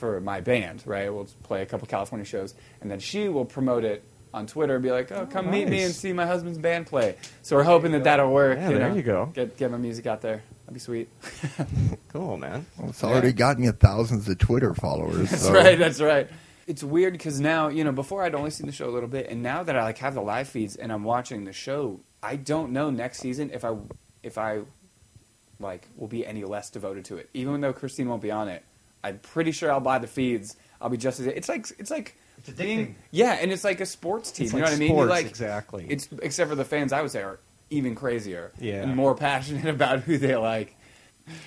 for 0.00 0.20
my 0.20 0.40
band. 0.40 0.82
Right? 0.84 1.12
We'll 1.12 1.28
play 1.44 1.62
a 1.62 1.66
couple 1.66 1.86
California 1.86 2.24
shows, 2.24 2.54
and 2.80 2.90
then 2.90 2.98
she 2.98 3.28
will 3.28 3.44
promote 3.44 3.84
it 3.84 4.02
on 4.34 4.46
Twitter 4.46 4.74
and 4.74 4.82
be 4.82 4.90
like, 4.90 5.12
"Oh, 5.12 5.26
come 5.26 5.50
meet 5.50 5.68
me 5.68 5.78
nice. 5.78 5.86
and 5.86 5.94
see 5.94 6.12
my 6.12 6.26
husband's 6.26 6.58
band 6.58 6.86
play." 6.86 7.16
So 7.42 7.56
we're 7.56 7.62
hoping 7.64 7.92
that 7.92 8.04
that'll 8.04 8.32
work. 8.32 8.58
Yeah, 8.58 8.70
you 8.70 8.78
there 8.78 8.88
know, 8.88 8.94
you 8.96 9.02
go. 9.02 9.26
Get 9.34 9.56
get 9.56 9.70
my 9.70 9.78
music 9.78 10.06
out 10.06 10.20
there. 10.22 10.42
That'd 10.64 10.74
be 10.74 10.80
sweet. 10.80 11.08
Cool, 12.12 12.38
man. 12.38 12.66
Well, 12.76 12.88
it's 12.90 13.04
already 13.04 13.32
gotten 13.32 13.62
you 13.62 13.70
thousands 13.70 14.28
of 14.28 14.36
Twitter 14.38 14.74
followers. 14.74 15.30
That's 15.30 15.42
so- 15.44 15.52
right. 15.52 15.78
That's 15.78 16.00
right. 16.00 16.28
It's 16.66 16.82
weird 16.82 17.12
because 17.12 17.38
now 17.38 17.68
you 17.68 17.84
know. 17.84 17.92
Before 17.92 18.24
I'd 18.24 18.34
only 18.34 18.50
seen 18.50 18.66
the 18.66 18.72
show 18.72 18.88
a 18.88 18.90
little 18.90 19.08
bit, 19.08 19.28
and 19.28 19.42
now 19.44 19.62
that 19.62 19.76
I 19.76 19.84
like 19.84 19.98
have 19.98 20.14
the 20.14 20.20
live 20.22 20.48
feeds 20.48 20.74
and 20.76 20.92
I'm 20.92 21.04
watching 21.04 21.44
the 21.44 21.52
show, 21.52 22.00
I 22.22 22.34
don't 22.36 22.72
know 22.72 22.90
next 22.90 23.18
season 23.20 23.50
if 23.52 23.64
I 23.64 23.76
if 24.24 24.38
I 24.38 24.62
like 25.60 25.86
will 25.96 26.08
be 26.08 26.26
any 26.26 26.44
less 26.44 26.70
devoted 26.70 27.04
to 27.06 27.16
it. 27.16 27.28
Even 27.34 27.60
though 27.60 27.72
Christine 27.72 28.08
won't 28.08 28.22
be 28.22 28.30
on 28.30 28.48
it, 28.48 28.64
I'm 29.02 29.18
pretty 29.18 29.52
sure 29.52 29.70
I'll 29.72 29.80
buy 29.80 29.98
the 29.98 30.06
feeds. 30.06 30.56
I'll 30.80 30.88
be 30.90 30.96
just 30.96 31.20
as 31.20 31.26
it's 31.26 31.48
like 31.48 31.66
it's 31.78 31.90
like 31.90 32.16
It's 32.38 32.50
being 32.50 32.96
yeah, 33.10 33.32
and 33.40 33.50
it's 33.52 33.64
like 33.64 33.80
a 33.80 33.86
sports 33.86 34.30
team. 34.30 34.44
It's 34.44 34.52
you 34.52 34.58
know 34.60 34.64
like 34.64 34.72
what 34.72 34.76
I 34.76 34.80
mean? 34.80 34.90
Sports, 34.90 35.10
like 35.10 35.26
exactly. 35.26 35.86
It's 35.88 36.08
except 36.22 36.48
for 36.50 36.56
the 36.56 36.64
fans, 36.64 36.92
I 36.92 37.02
would 37.02 37.10
say 37.10 37.22
are 37.22 37.40
even 37.70 37.94
crazier 37.94 38.52
Yeah. 38.58 38.82
and 38.82 38.96
more 38.96 39.14
passionate 39.16 39.66
about 39.66 40.00
who 40.00 40.18
they 40.18 40.36
like. 40.36 40.76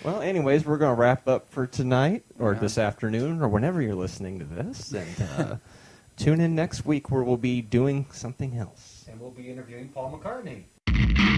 Well, 0.04 0.22
anyways, 0.22 0.66
we're 0.66 0.78
going 0.78 0.96
to 0.96 1.00
wrap 1.02 1.28
up 1.28 1.50
for 1.50 1.68
tonight 1.68 2.24
or 2.40 2.54
Yeah. 2.54 2.60
this 2.60 2.78
afternoon 2.78 3.42
or 3.42 3.50
whenever 3.50 3.82
you're 3.82 3.96
listening 3.96 4.40
to 4.40 4.46
this. 4.46 4.94
And 4.94 5.30
uh, 5.38 5.56
tune 6.16 6.40
in 6.40 6.56
next 6.56 6.86
week 6.86 7.12
where 7.12 7.22
we'll 7.24 7.36
be 7.38 7.62
doing 7.62 8.06
something 8.12 8.56
else. 8.58 9.06
And 9.12 9.20
we'll 9.20 9.32
be 9.32 9.50
interviewing 9.50 9.90
Paul 9.90 10.18
McCartney. 10.18 10.64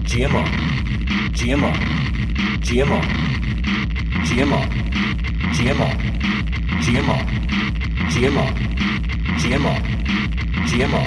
GMO. 0.06 0.44
GMO. 1.34 1.72
GMO. 2.62 3.00
GMO. 4.24 4.60
GMO. 5.52 5.88
GMO. 6.80 7.16
GMO. 8.12 8.46
GMO. 9.40 9.74
GMO. 10.70 11.02